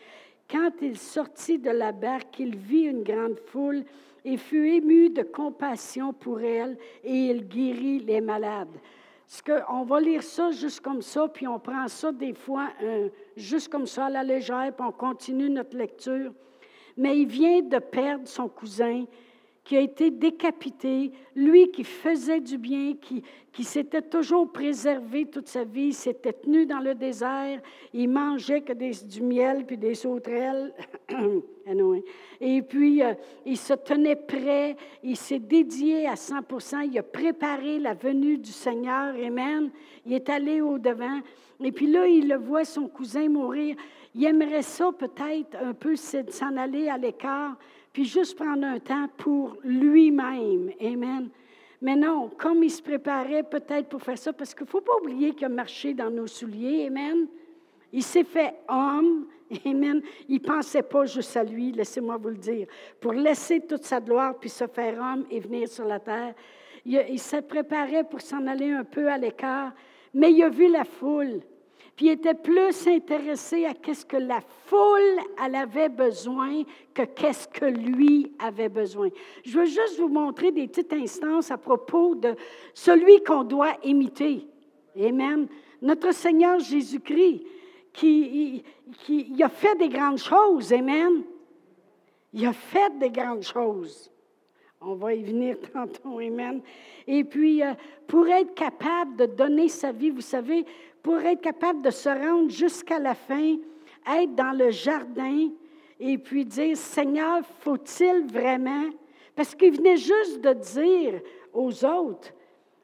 Quand 0.50 0.72
il 0.82 0.98
sortit 0.98 1.58
de 1.58 1.70
la 1.70 1.92
barque, 1.92 2.40
il 2.40 2.56
vit 2.56 2.86
une 2.86 3.04
grande 3.04 3.38
foule 3.46 3.84
et 4.24 4.36
fut 4.36 4.66
ému 4.66 5.10
de 5.10 5.22
compassion 5.22 6.12
pour 6.12 6.40
elle, 6.40 6.76
et 7.04 7.28
il 7.28 7.46
guérit 7.46 8.00
les 8.00 8.20
malades. 8.20 8.76
Ce 9.26 9.42
que, 9.42 9.52
on 9.70 9.84
va 9.84 10.00
lire 10.00 10.22
ça 10.22 10.50
juste 10.50 10.80
comme 10.80 11.02
ça, 11.02 11.28
puis 11.28 11.46
on 11.46 11.58
prend 11.58 11.86
ça 11.88 12.10
des 12.12 12.34
fois 12.34 12.70
euh, 12.82 13.08
juste 13.36 13.68
comme 13.68 13.86
ça 13.86 14.06
à 14.06 14.10
la 14.10 14.24
légère, 14.24 14.72
puis 14.76 14.86
on 14.86 14.92
continue 14.92 15.48
notre 15.48 15.76
lecture. 15.76 16.32
Mais 16.96 17.18
il 17.18 17.26
vient 17.26 17.60
de 17.60 17.78
perdre 17.78 18.26
son 18.28 18.48
cousin 18.48 19.04
qui 19.64 19.78
a 19.78 19.80
été 19.80 20.10
décapité, 20.10 21.10
lui 21.34 21.70
qui 21.70 21.84
faisait 21.84 22.40
du 22.40 22.58
bien, 22.58 22.94
qui, 23.00 23.22
qui 23.50 23.64
s'était 23.64 24.02
toujours 24.02 24.52
préservé 24.52 25.24
toute 25.24 25.48
sa 25.48 25.64
vie, 25.64 25.94
s'était 25.94 26.34
tenu 26.34 26.66
dans 26.66 26.80
le 26.80 26.94
désert, 26.94 27.60
il 27.94 28.10
mangeait 28.10 28.60
que 28.60 28.74
des, 28.74 28.90
du 28.90 29.22
miel 29.22 29.64
puis 29.64 29.78
des 29.78 29.94
sauterelles. 29.94 30.74
Et 32.40 32.60
puis, 32.60 33.02
euh, 33.02 33.14
il 33.46 33.56
se 33.56 33.72
tenait 33.72 34.16
prêt, 34.16 34.76
il 35.02 35.16
s'est 35.16 35.38
dédié 35.38 36.06
à 36.06 36.14
100 36.14 36.40
il 36.84 36.98
a 36.98 37.02
préparé 37.02 37.78
la 37.78 37.94
venue 37.94 38.36
du 38.36 38.52
Seigneur, 38.52 39.14
Amen. 39.14 39.70
Il 40.04 40.12
est 40.12 40.28
allé 40.28 40.60
au-devant. 40.60 41.20
Et 41.62 41.72
puis 41.72 41.86
là, 41.86 42.06
il 42.06 42.28
le 42.28 42.36
voit, 42.36 42.64
son 42.64 42.88
cousin 42.88 43.30
mourir. 43.30 43.76
Il 44.14 44.24
aimerait 44.24 44.62
ça 44.62 44.90
peut-être 44.92 45.56
un 45.62 45.72
peu 45.72 45.96
s'en 45.96 46.56
aller 46.56 46.88
à 46.88 46.98
l'écart, 46.98 47.56
puis 47.94 48.04
juste 48.04 48.36
prendre 48.36 48.66
un 48.66 48.80
temps 48.80 49.06
pour 49.16 49.56
lui-même. 49.62 50.72
Amen. 50.80 51.30
Mais 51.80 51.94
non, 51.94 52.28
comme 52.36 52.64
il 52.64 52.70
se 52.70 52.82
préparait 52.82 53.44
peut-être 53.44 53.88
pour 53.88 54.02
faire 54.02 54.18
ça, 54.18 54.32
parce 54.32 54.52
qu'il 54.52 54.64
ne 54.64 54.68
faut 54.68 54.80
pas 54.80 54.96
oublier 55.00 55.32
qu'il 55.32 55.44
a 55.44 55.48
marché 55.48 55.94
dans 55.94 56.10
nos 56.10 56.26
souliers. 56.26 56.88
Amen. 56.88 57.28
Il 57.92 58.02
s'est 58.02 58.24
fait 58.24 58.56
homme. 58.68 59.28
Amen. 59.64 60.02
Il 60.28 60.42
ne 60.42 60.46
pensait 60.46 60.82
pas 60.82 61.04
juste 61.04 61.36
à 61.36 61.44
lui, 61.44 61.70
laissez-moi 61.70 62.16
vous 62.16 62.30
le 62.30 62.36
dire. 62.36 62.66
Pour 63.00 63.12
laisser 63.12 63.60
toute 63.60 63.84
sa 63.84 64.00
gloire, 64.00 64.40
puis 64.40 64.50
se 64.50 64.66
faire 64.66 64.98
homme 64.98 65.24
et 65.30 65.38
venir 65.38 65.68
sur 65.68 65.84
la 65.84 66.00
terre. 66.00 66.34
Il, 66.84 67.00
il 67.10 67.20
se 67.20 67.36
préparait 67.36 68.02
pour 68.02 68.20
s'en 68.20 68.44
aller 68.48 68.72
un 68.72 68.84
peu 68.84 69.08
à 69.08 69.16
l'écart, 69.16 69.72
mais 70.12 70.32
il 70.32 70.42
a 70.42 70.48
vu 70.48 70.68
la 70.68 70.84
foule 70.84 71.42
puis 71.96 72.08
était 72.08 72.34
plus 72.34 72.86
intéressé 72.88 73.66
à 73.66 73.74
qu'est-ce 73.74 74.04
que 74.04 74.16
la 74.16 74.40
foule 74.66 75.18
avait 75.38 75.88
besoin 75.88 76.62
que 76.92 77.02
qu'est-ce 77.02 77.46
que 77.48 77.66
lui 77.66 78.32
avait 78.38 78.68
besoin. 78.68 79.08
Je 79.44 79.58
veux 79.58 79.66
juste 79.66 79.98
vous 79.98 80.08
montrer 80.08 80.50
des 80.50 80.66
petites 80.66 80.92
instances 80.92 81.50
à 81.50 81.58
propos 81.58 82.14
de 82.14 82.34
celui 82.72 83.22
qu'on 83.22 83.44
doit 83.44 83.74
imiter. 83.84 84.46
Amen. 85.00 85.46
Notre 85.82 86.12
Seigneur 86.12 86.58
Jésus-Christ, 86.58 87.44
qui, 87.92 88.64
qui 89.04 89.42
a 89.42 89.48
fait 89.48 89.76
des 89.76 89.88
grandes 89.88 90.18
choses. 90.18 90.72
Amen. 90.72 91.22
Il 92.32 92.44
a 92.46 92.52
fait 92.52 92.98
des 92.98 93.10
grandes 93.10 93.44
choses. 93.44 94.10
On 94.80 94.94
va 94.94 95.14
y 95.14 95.22
venir 95.22 95.56
tantôt, 95.72 96.18
Amen. 96.18 96.60
Et 97.06 97.24
puis, 97.24 97.62
euh, 97.62 97.72
pour 98.06 98.26
être 98.28 98.54
capable 98.54 99.16
de 99.16 99.26
donner 99.26 99.68
sa 99.68 99.92
vie, 99.92 100.10
vous 100.10 100.20
savez, 100.20 100.64
pour 101.04 101.20
être 101.20 101.42
capable 101.42 101.82
de 101.82 101.90
se 101.90 102.08
rendre 102.08 102.50
jusqu'à 102.50 102.98
la 102.98 103.14
fin, 103.14 103.56
être 104.10 104.34
dans 104.34 104.56
le 104.56 104.70
jardin 104.70 105.50
et 106.00 106.16
puis 106.16 106.46
dire, 106.46 106.78
Seigneur, 106.78 107.42
faut-il 107.60 108.26
vraiment? 108.26 108.88
Parce 109.36 109.54
qu'il 109.54 109.76
venait 109.76 109.98
juste 109.98 110.40
de 110.40 110.54
dire 110.54 111.20
aux 111.52 111.84
autres, 111.84 112.32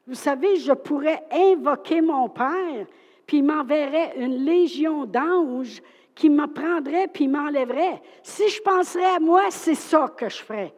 vous 0.05 0.13
savez, 0.13 0.57
je 0.57 0.71
pourrais 0.71 1.23
invoquer 1.31 2.01
mon 2.01 2.29
Père, 2.29 2.85
puis 3.25 3.37
il 3.37 3.43
m'enverrait 3.43 4.13
une 4.17 4.45
légion 4.45 5.05
d'anges 5.05 5.81
qui 6.13 6.29
me 6.29 6.45
prendrait 6.45 7.07
puis 7.07 7.27
m'enlèverait. 7.27 8.03
Si 8.21 8.47
je 8.49 8.61
penserais 8.61 9.15
à 9.15 9.19
moi, 9.19 9.45
c'est 9.49 9.73
ça 9.73 10.13
que 10.15 10.29
je 10.29 10.43
ferais. 10.43 10.73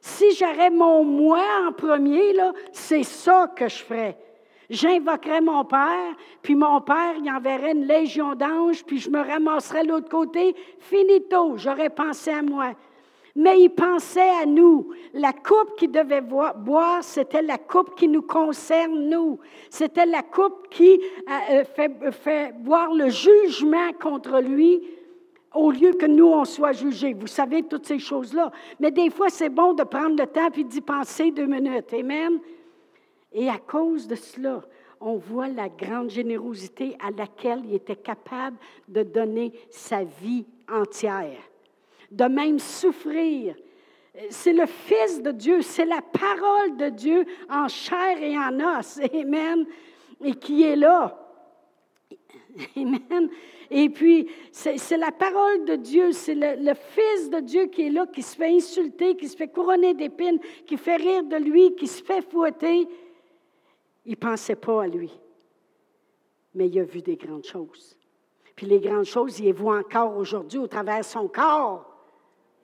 Si 0.00 0.34
j'aurais 0.34 0.70
mon 0.70 1.04
moi 1.04 1.42
en 1.68 1.72
premier, 1.72 2.32
c'est 2.72 3.02
ça 3.02 3.52
que 3.54 3.68
je 3.68 3.82
ferais. 3.82 4.16
J'invoquerais 4.70 5.40
mon 5.40 5.64
Père, 5.64 6.14
puis 6.42 6.54
mon 6.54 6.80
Père 6.80 7.16
y 7.22 7.30
enverrait 7.30 7.72
une 7.72 7.86
légion 7.86 8.34
d'anges, 8.34 8.84
puis 8.84 8.98
je 8.98 9.10
me 9.10 9.20
ramasserais 9.20 9.84
de 9.84 9.88
l'autre 9.88 10.08
côté. 10.08 10.54
Finito, 10.78 11.56
j'aurais 11.56 11.90
pensé 11.90 12.30
à 12.30 12.42
moi. 12.42 12.72
Mais 13.36 13.60
il 13.60 13.70
pensait 13.70 14.30
à 14.42 14.46
nous. 14.46 14.90
La 15.12 15.32
coupe 15.32 15.76
qu'il 15.76 15.90
devait 15.90 16.20
boire, 16.20 17.02
c'était 17.02 17.42
la 17.42 17.58
coupe 17.58 17.96
qui 17.96 18.06
nous 18.06 18.22
concerne, 18.22 19.08
nous. 19.08 19.38
C'était 19.70 20.06
la 20.06 20.22
coupe 20.22 20.68
qui 20.70 20.92
euh, 20.92 21.32
euh, 21.50 21.64
fait, 21.64 21.90
fait 22.12 22.54
boire 22.56 22.94
le 22.94 23.08
jugement 23.08 23.92
contre 24.00 24.40
lui 24.40 24.80
au 25.54 25.70
lieu 25.70 25.92
que 25.92 26.06
nous, 26.06 26.26
on 26.26 26.44
soit 26.44 26.72
jugés. 26.72 27.14
Vous 27.14 27.26
savez 27.26 27.62
toutes 27.62 27.86
ces 27.86 27.98
choses-là. 27.98 28.50
Mais 28.80 28.90
des 28.90 29.10
fois, 29.10 29.28
c'est 29.28 29.48
bon 29.48 29.72
de 29.72 29.84
prendre 29.84 30.16
le 30.16 30.26
temps 30.26 30.50
puis 30.50 30.64
d'y 30.64 30.80
penser 30.80 31.30
deux 31.30 31.46
minutes. 31.46 31.92
Amen. 31.92 32.40
Et 33.34 33.48
à 33.48 33.58
cause 33.58 34.06
de 34.06 34.14
cela, 34.14 34.62
on 35.00 35.16
voit 35.16 35.48
la 35.48 35.68
grande 35.68 36.08
générosité 36.08 36.96
à 37.00 37.10
laquelle 37.10 37.62
il 37.66 37.74
était 37.74 37.96
capable 37.96 38.56
de 38.88 39.02
donner 39.02 39.52
sa 39.70 40.04
vie 40.04 40.46
entière. 40.70 41.42
De 42.10 42.24
même 42.24 42.58
souffrir. 42.58 43.56
C'est 44.30 44.52
le 44.52 44.66
Fils 44.66 45.20
de 45.20 45.32
Dieu, 45.32 45.60
c'est 45.62 45.84
la 45.84 46.00
parole 46.00 46.76
de 46.76 46.88
Dieu 46.88 47.26
en 47.50 47.66
chair 47.66 48.22
et 48.22 48.38
en 48.38 48.78
os. 48.78 49.00
Amen. 49.12 49.66
Et 50.22 50.34
qui 50.34 50.62
est 50.62 50.76
là. 50.76 51.20
Amen. 52.76 53.28
Et 53.70 53.88
puis, 53.88 54.28
c'est 54.52 54.96
la 54.96 55.10
parole 55.10 55.64
de 55.64 55.74
Dieu, 55.74 56.12
c'est 56.12 56.34
le, 56.34 56.74
Fils 56.74 57.28
de 57.28 57.40
Dieu 57.40 57.66
qui 57.66 57.88
est 57.88 57.90
là, 57.90 58.06
qui 58.06 58.22
se 58.22 58.36
fait 58.36 58.54
insulter, 58.54 59.16
qui 59.16 59.28
se 59.28 59.36
fait 59.36 59.48
couronner 59.48 59.94
d'épines, 59.94 60.38
qui 60.66 60.76
fait 60.76 60.96
rire 60.96 61.24
de 61.24 61.36
lui, 61.36 61.74
qui 61.74 61.88
se 61.88 62.02
fait 62.02 62.22
fouetter. 62.22 62.86
Il 64.06 64.12
ne 64.12 64.16
pensait 64.16 64.56
pas 64.56 64.84
à 64.84 64.86
lui, 64.86 65.10
mais 66.54 66.68
il 66.68 66.78
a 66.78 66.84
vu 66.84 67.00
des 67.00 67.16
grandes 67.16 67.44
choses. 67.44 67.96
Puis 68.54 68.66
les 68.66 68.80
grandes 68.80 69.04
choses, 69.04 69.38
il 69.38 69.46
les 69.46 69.52
voit 69.52 69.78
encore 69.78 70.16
aujourd'hui 70.16 70.58
au 70.58 70.66
travers 70.66 71.00
de 71.00 71.04
son 71.04 71.28
corps. 71.28 71.90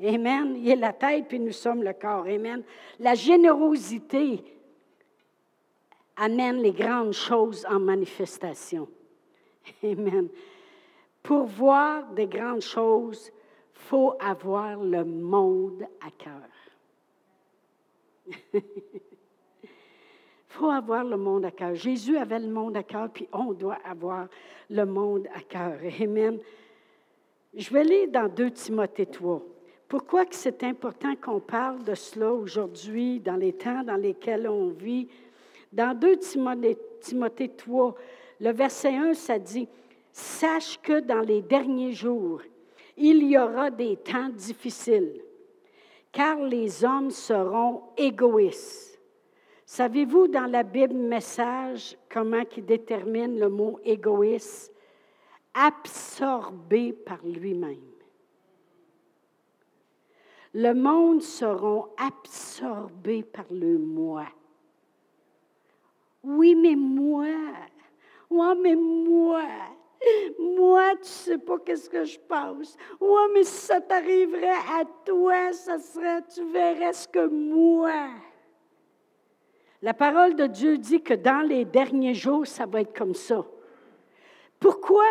Amen. 0.02 0.54
Il 0.56 0.68
est 0.68 0.76
la 0.76 0.92
tête, 0.92 1.26
puis 1.28 1.38
nous 1.38 1.52
sommes 1.52 1.82
le 1.82 1.92
corps. 1.92 2.26
Amen. 2.26 2.62
La 2.98 3.14
générosité 3.14 4.42
amène 6.16 6.62
les 6.62 6.72
grandes 6.72 7.12
choses 7.12 7.66
en 7.68 7.80
manifestation. 7.80 8.88
Amen. 9.82 10.28
Pour 11.22 11.44
voir 11.44 12.06
des 12.12 12.26
grandes 12.26 12.62
choses, 12.62 13.30
faut 13.72 14.14
avoir 14.20 14.82
le 14.82 15.04
monde 15.04 15.86
à 16.00 16.10
cœur. 16.10 16.48
Faut 20.60 20.68
avoir 20.68 21.04
le 21.04 21.16
monde 21.16 21.46
à 21.46 21.50
cœur. 21.50 21.74
Jésus 21.74 22.18
avait 22.18 22.38
le 22.38 22.50
monde 22.50 22.76
à 22.76 22.82
cœur, 22.82 23.08
puis 23.08 23.26
on 23.32 23.54
doit 23.54 23.78
avoir 23.82 24.28
le 24.68 24.84
monde 24.84 25.26
à 25.34 25.40
cœur. 25.40 25.78
Amen. 26.02 26.38
Je 27.54 27.70
vais 27.70 27.82
lire 27.82 28.08
dans 28.10 28.28
2 28.28 28.50
Timothée 28.50 29.06
3. 29.06 29.42
Pourquoi 29.88 30.26
que 30.26 30.34
c'est 30.34 30.62
important 30.64 31.14
qu'on 31.16 31.40
parle 31.40 31.82
de 31.82 31.94
cela 31.94 32.34
aujourd'hui, 32.34 33.20
dans 33.20 33.36
les 33.36 33.54
temps 33.54 33.82
dans 33.84 33.96
lesquels 33.96 34.46
on 34.46 34.68
vit? 34.68 35.08
Dans 35.72 35.98
2 35.98 36.18
Timothée, 36.18 36.76
Timothée 37.00 37.48
3, 37.48 37.94
le 38.40 38.52
verset 38.52 38.94
1, 38.94 39.14
ça 39.14 39.38
dit, 39.38 39.66
Sache 40.12 40.78
que 40.82 41.00
dans 41.00 41.22
les 41.22 41.40
derniers 41.40 41.94
jours, 41.94 42.42
il 42.98 43.22
y 43.22 43.38
aura 43.38 43.70
des 43.70 43.96
temps 43.96 44.28
difficiles, 44.28 45.22
car 46.12 46.38
les 46.38 46.84
hommes 46.84 47.10
seront 47.10 47.80
égoïstes. 47.96 48.99
Savez-vous 49.72 50.26
dans 50.26 50.50
la 50.50 50.64
Bible 50.64 50.96
message 50.96 51.96
comment 52.12 52.44
qui 52.44 52.60
détermine 52.60 53.38
le 53.38 53.48
mot 53.48 53.78
égoïste? 53.84 54.74
Absorbé 55.54 56.92
par 56.92 57.24
lui-même. 57.24 57.78
Le 60.54 60.72
monde 60.72 61.22
seront 61.22 61.86
absorbés 61.96 63.22
par 63.22 63.44
le 63.48 63.78
moi. 63.78 64.26
Oui, 66.24 66.56
mais 66.56 66.74
moi. 66.74 67.28
Oui, 68.28 68.48
mais 68.60 68.74
moi. 68.74 69.44
Moi, 70.40 70.96
tu 70.96 71.08
sais 71.08 71.38
pas 71.38 71.58
qu'est-ce 71.60 71.88
que 71.88 72.02
je 72.02 72.18
pense. 72.28 72.76
Ouais, 73.00 73.28
mais 73.34 73.44
si 73.44 73.66
ça 73.66 73.80
t'arriverait 73.80 74.48
à 74.48 74.84
toi, 75.04 75.52
ça 75.52 75.78
serait, 75.78 76.22
tu 76.34 76.42
verrais 76.50 76.92
ce 76.92 77.06
que 77.06 77.28
moi. 77.28 78.08
La 79.82 79.94
parole 79.94 80.34
de 80.36 80.46
Dieu 80.46 80.76
dit 80.78 81.02
que 81.02 81.14
dans 81.14 81.40
les 81.40 81.64
derniers 81.64 82.14
jours, 82.14 82.46
ça 82.46 82.66
va 82.66 82.82
être 82.82 82.96
comme 82.96 83.14
ça. 83.14 83.44
Pourquoi? 84.58 85.06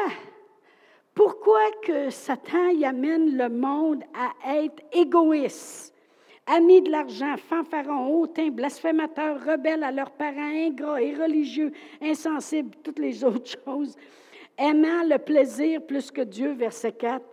Pourquoi 1.16 1.60
que 1.84 2.10
Satan 2.10 2.70
y 2.70 2.86
amène 2.86 3.36
le 3.36 3.50
monde 3.50 4.04
à 4.14 4.56
être 4.62 4.84
égoïste, 4.92 5.94
amis 6.46 6.82
de 6.82 6.92
l'argent, 6.92 7.36
fanfarons, 7.38 8.22
hautains, 8.22 8.50
blasphémateurs, 8.50 9.44
rebelles 9.44 9.84
à 9.84 9.92
leurs 9.92 10.12
parents, 10.12 10.54
ingrats 10.54 11.02
et 11.02 11.16
religieux, 11.16 11.72
insensibles, 12.02 12.76
toutes 12.84 13.00
les 13.00 13.24
autres 13.26 13.58
choses? 13.66 13.96
aimant 14.60 15.04
le 15.04 15.18
plaisir 15.18 15.82
plus 15.82 16.12
que 16.12 16.22
Dieu, 16.22 16.52
verset 16.52 16.92
4. 16.92 17.24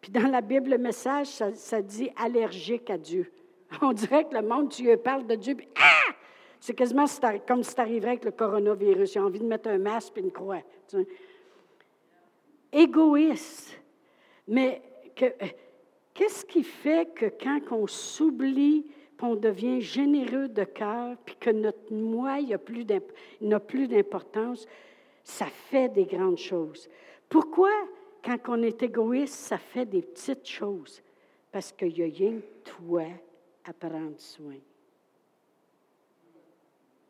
Puis 0.00 0.12
dans 0.12 0.28
la 0.28 0.40
Bible, 0.40 0.70
le 0.70 0.78
message, 0.78 1.26
ça, 1.26 1.82
dit 1.82 2.10
allergique 2.16 2.90
à 2.90 2.98
Dieu. 2.98 3.32
On 3.82 3.92
dirait 3.92 4.24
que 4.24 4.34
le 4.34 4.42
monde, 4.42 4.70
tu 4.70 4.82
lui 4.82 4.96
parles 4.96 5.26
de 5.26 5.34
Dieu, 5.34 5.54
puis 5.54 5.68
ah! 5.76 5.99
C'est 6.60 6.74
quasiment 6.74 7.06
comme 7.46 7.62
si 7.62 7.74
tu 7.74 7.80
arriverais 7.80 8.10
avec 8.10 8.24
le 8.24 8.32
coronavirus. 8.32 9.14
J'ai 9.14 9.20
envie 9.20 9.40
de 9.40 9.46
mettre 9.46 9.70
un 9.70 9.78
masque 9.78 10.18
et 10.18 10.20
une 10.20 10.30
croix. 10.30 10.60
Égoïste. 12.70 13.80
Mais 14.46 14.82
qu'est-ce 16.14 16.44
qui 16.44 16.62
fait 16.62 17.12
que 17.14 17.26
quand 17.26 17.60
on 17.70 17.86
s'oublie, 17.86 18.86
on 19.22 19.36
devient 19.36 19.80
généreux 19.80 20.48
de 20.48 20.64
cœur, 20.64 21.16
puis 21.24 21.36
que 21.36 21.50
notre 21.50 21.92
moi 21.92 22.38
n'a 22.40 23.60
plus 23.60 23.88
d'importance, 23.88 24.66
ça 25.24 25.46
fait 25.46 25.88
des 25.88 26.04
grandes 26.04 26.38
choses? 26.38 26.88
Pourquoi, 27.28 27.72
quand 28.24 28.38
on 28.48 28.62
est 28.62 28.82
égoïste, 28.82 29.34
ça 29.34 29.58
fait 29.58 29.86
des 29.86 30.02
petites 30.02 30.46
choses? 30.46 31.02
Parce 31.52 31.72
qu'il 31.72 31.98
y 31.98 32.02
a 32.02 32.06
rien 32.06 32.38
que 32.38 32.70
toi 32.70 33.04
à 33.64 33.72
prendre 33.72 34.18
soin. 34.18 34.56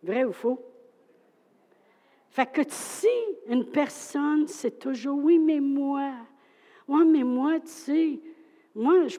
Vrai 0.03 0.25
ou 0.25 0.33
faux? 0.33 0.65
Fait 2.31 2.51
que 2.51 2.63
si 2.69 3.09
une 3.49 3.67
personne, 3.67 4.47
c'est 4.47 4.79
toujours 4.79 5.19
oui, 5.19 5.39
mais 5.39 5.61
moi, 5.61 6.13
oui, 6.87 7.05
mais 7.07 7.25
moi, 7.25 7.59
tu 7.61 7.69
sais, 7.69 8.21
moi, 8.75 8.95
je 8.99 9.03
ne 9.03 9.09
suis, 9.09 9.19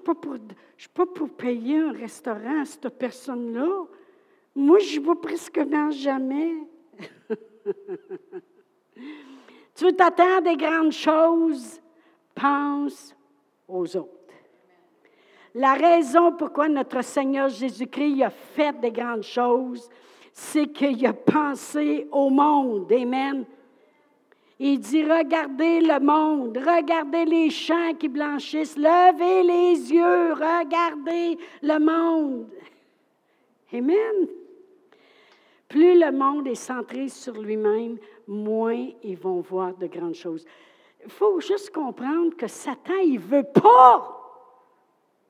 pas 0.89 1.05
pour 1.05 1.29
payer 1.29 1.79
un 1.79 1.91
restaurant 1.91 2.61
à 2.61 2.65
cette 2.65 2.89
personne-là. 2.97 3.85
Moi, 4.55 4.79
je 4.79 4.99
ne 4.99 5.05
vais 5.05 5.15
presque 5.21 5.59
jamais. 5.91 6.53
Tu 9.73 9.85
veux 9.85 9.93
t'attendre 9.93 10.43
des 10.43 10.57
grandes 10.57 10.91
choses? 10.91 11.81
Pense 12.35 13.15
aux 13.67 13.97
autres. 13.97 14.09
La 15.55 15.73
raison 15.73 16.33
pourquoi 16.33 16.69
notre 16.69 17.01
Seigneur 17.03 17.49
Jésus-Christ 17.49 18.23
a 18.23 18.29
fait 18.29 18.79
des 18.79 18.91
grandes 18.91 19.23
choses, 19.23 19.89
c'est 20.33 20.67
qu'il 20.67 21.05
a 21.05 21.13
pensé 21.13 22.07
au 22.11 22.29
monde. 22.29 22.91
Amen. 22.91 23.45
Il 24.59 24.79
dit, 24.79 25.03
regardez 25.03 25.81
le 25.81 25.99
monde, 25.99 26.57
regardez 26.57 27.25
les 27.25 27.49
champs 27.49 27.95
qui 27.97 28.07
blanchissent, 28.07 28.77
levez 28.77 29.41
les 29.41 29.91
yeux, 29.91 30.33
regardez 30.33 31.37
le 31.63 31.79
monde. 31.79 32.47
Amen. 33.73 34.27
Plus 35.67 35.99
le 35.99 36.11
monde 36.11 36.47
est 36.47 36.55
centré 36.55 37.07
sur 37.07 37.33
lui-même, 37.41 37.97
moins 38.27 38.89
ils 39.03 39.17
vont 39.17 39.39
voir 39.39 39.73
de 39.73 39.87
grandes 39.87 40.15
choses. 40.15 40.45
Il 41.03 41.09
faut 41.09 41.39
juste 41.39 41.71
comprendre 41.71 42.35
que 42.35 42.47
Satan, 42.47 42.99
il 43.03 43.15
ne 43.15 43.19
veut 43.19 43.43
pas 43.43 44.17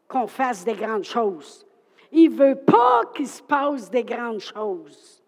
qu'on 0.08 0.28
fasse 0.28 0.66
des 0.66 0.74
grandes 0.74 1.06
choses. 1.06 1.66
Il 2.12 2.32
ne 2.32 2.36
veut 2.36 2.56
pas 2.56 3.04
qu'il 3.16 3.28
se 3.28 3.42
passe 3.42 3.90
des 3.90 4.04
grandes 4.04 4.40
choses. 4.40 5.24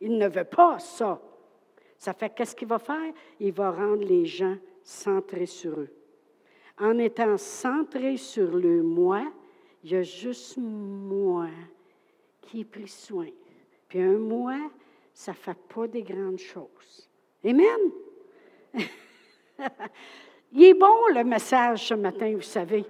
Il 0.00 0.18
ne 0.18 0.28
veut 0.28 0.44
pas 0.44 0.78
ça. 0.78 1.20
Ça 1.98 2.12
fait 2.12 2.30
qu'est-ce 2.30 2.54
qu'il 2.54 2.68
va 2.68 2.78
faire? 2.78 3.12
Il 3.40 3.52
va 3.52 3.70
rendre 3.70 4.04
les 4.04 4.26
gens 4.26 4.56
centrés 4.82 5.46
sur 5.46 5.78
eux. 5.78 5.90
En 6.78 6.98
étant 6.98 7.36
centré 7.38 8.16
sur 8.16 8.54
le 8.54 8.82
moi, 8.82 9.22
il 9.82 9.92
y 9.92 9.96
a 9.96 10.02
juste 10.02 10.58
moi 10.58 11.48
qui 12.42 12.60
est 12.60 12.64
pris 12.64 12.88
soin. 12.88 13.28
Puis 13.88 14.00
un 14.00 14.18
moi, 14.18 14.56
ça 15.14 15.32
ne 15.32 15.36
fait 15.36 15.58
pas 15.74 15.86
des 15.86 16.02
grandes 16.02 16.38
choses. 16.38 17.08
Amen? 17.44 17.92
Il 20.52 20.64
est 20.64 20.74
bon, 20.74 21.08
le 21.14 21.24
message, 21.24 21.88
ce 21.88 21.94
matin, 21.94 22.32
vous 22.34 22.42
savez. 22.42 22.84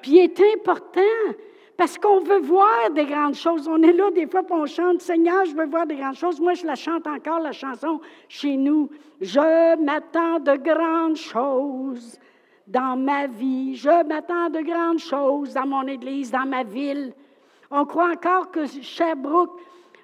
Puis 0.00 0.12
il 0.12 0.20
est 0.20 0.40
important 0.56 1.00
parce 1.76 1.98
qu'on 1.98 2.20
veut 2.20 2.40
voir 2.40 2.90
des 2.94 3.04
grandes 3.04 3.34
choses. 3.34 3.66
On 3.68 3.82
est 3.82 3.92
là 3.92 4.10
des 4.10 4.26
fois, 4.26 4.42
on 4.50 4.66
chante 4.66 5.00
Seigneur, 5.00 5.44
je 5.44 5.54
veux 5.54 5.66
voir 5.66 5.86
des 5.86 5.96
grandes 5.96 6.16
choses. 6.16 6.40
Moi, 6.40 6.54
je 6.54 6.66
la 6.66 6.76
chante 6.76 7.06
encore, 7.06 7.40
la 7.40 7.52
chanson 7.52 8.00
chez 8.28 8.56
nous. 8.56 8.88
Je 9.20 9.76
m'attends 9.82 10.38
de 10.38 10.56
grandes 10.56 11.16
choses 11.16 12.18
dans 12.66 12.96
ma 12.96 13.26
vie. 13.26 13.74
Je 13.74 14.06
m'attends 14.06 14.50
de 14.50 14.60
grandes 14.60 15.00
choses 15.00 15.52
dans 15.54 15.66
mon 15.66 15.86
église, 15.86 16.30
dans 16.30 16.46
ma 16.46 16.62
ville. 16.62 17.12
On 17.70 17.84
croit 17.84 18.10
encore 18.10 18.50
que 18.50 18.66
Sherbrooke 18.66 19.58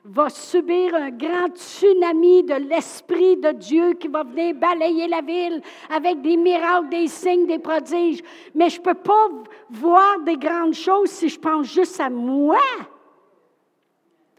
va 0.05 0.31
subir 0.31 0.95
un 0.95 1.11
grand 1.11 1.49
tsunami 1.55 2.43
de 2.45 2.55
l'Esprit 2.55 3.37
de 3.37 3.53
Dieu 3.53 3.93
qui 3.95 4.09
va 4.09 4.25
venir 4.25 4.55
balayer 4.55 5.07
la 5.07 5.21
ville 5.21 5.63
avec 5.91 6.23
des 6.23 6.37
miracles, 6.37 6.89
des 6.89 7.07
signes, 7.07 7.47
des 7.47 7.59
prodiges. 7.59 8.23
Mais 8.55 8.71
je 8.71 8.79
ne 8.79 8.85
peux 8.85 8.95
pas 8.95 9.29
voir 9.69 10.21
des 10.21 10.37
grandes 10.37 10.75
choses 10.75 11.11
si 11.11 11.29
je 11.29 11.39
pense 11.39 11.73
juste 11.73 12.01
à 12.01 12.09
moi. 12.09 12.61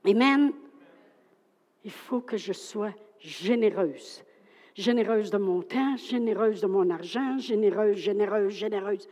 Amen. 0.05 0.51
Il 1.83 1.91
faut 1.91 2.21
que 2.21 2.37
je 2.37 2.53
sois 2.53 2.93
généreuse. 3.19 4.23
Généreuse 4.73 5.29
de 5.29 5.37
mon 5.37 5.61
temps, 5.61 5.95
généreuse 5.97 6.61
de 6.61 6.67
mon 6.67 6.89
argent, 6.89 7.37
généreuse, 7.37 7.97
généreuse, 7.97 8.53
généreuse. 8.53 9.07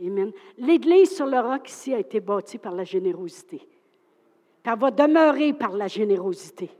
Amen. 0.00 0.32
L'Église 0.56 1.14
sur 1.14 1.26
le 1.26 1.38
roc 1.38 1.68
ici 1.68 1.92
a 1.92 1.98
été 1.98 2.20
bâtie 2.20 2.58
par 2.58 2.72
la 2.72 2.84
générosité. 2.84 3.60
Elle 4.64 4.78
va 4.78 4.90
demeurer 4.90 5.52
par 5.52 5.72
la 5.72 5.88
générosité. 5.88 6.70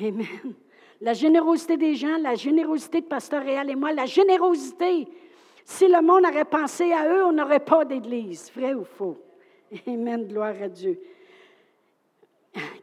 Amen. 0.00 0.54
La 1.00 1.14
générosité 1.14 1.76
des 1.76 1.94
gens, 1.94 2.16
la 2.18 2.34
générosité 2.34 3.00
de 3.00 3.06
Pasteur 3.06 3.42
Réal 3.42 3.70
et 3.70 3.74
moi, 3.74 3.92
la 3.92 4.06
générosité. 4.06 5.08
Si 5.64 5.88
le 5.88 6.00
monde 6.00 6.24
aurait 6.24 6.44
pensé 6.44 6.92
à 6.92 7.08
eux, 7.08 7.24
on 7.24 7.32
n'aurait 7.32 7.64
pas 7.64 7.84
d'Église. 7.84 8.50
Vrai 8.54 8.74
ou 8.74 8.84
faux? 8.84 9.18
Amen. 9.86 10.26
Gloire 10.26 10.54
à 10.60 10.68
Dieu. 10.68 11.00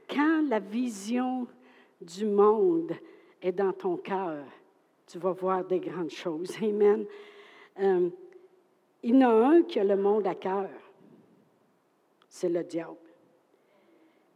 Quand 0.10 0.44
la 0.48 0.60
vision 0.60 1.48
du 2.02 2.26
monde 2.26 2.94
est 3.42 3.52
dans 3.52 3.74
ton 3.74 3.98
cœur, 3.98 4.44
tu 5.08 5.18
vas 5.18 5.32
voir 5.32 5.64
des 5.64 5.80
grandes 5.80 6.10
choses. 6.10 6.56
Amen. 6.62 7.06
Euh, 7.80 8.10
il 9.04 9.16
y 9.16 9.26
en 9.26 9.30
a 9.30 9.48
un 9.48 9.64
qui 9.64 9.80
a 9.80 9.84
le 9.84 9.96
monde 9.96 10.28
à 10.28 10.36
cœur. 10.36 10.70
C'est 12.28 12.50
le 12.50 12.64
diable. 12.64 12.98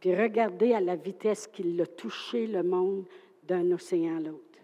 Puis 0.04 0.14
regardez 0.14 0.74
à 0.74 0.82
la 0.82 0.96
vitesse 0.96 1.46
qu'il 1.46 1.80
a 1.80 1.86
touché 1.86 2.46
le 2.46 2.62
monde 2.62 3.06
d'un 3.42 3.70
océan 3.72 4.18
à 4.18 4.20
l'autre, 4.20 4.58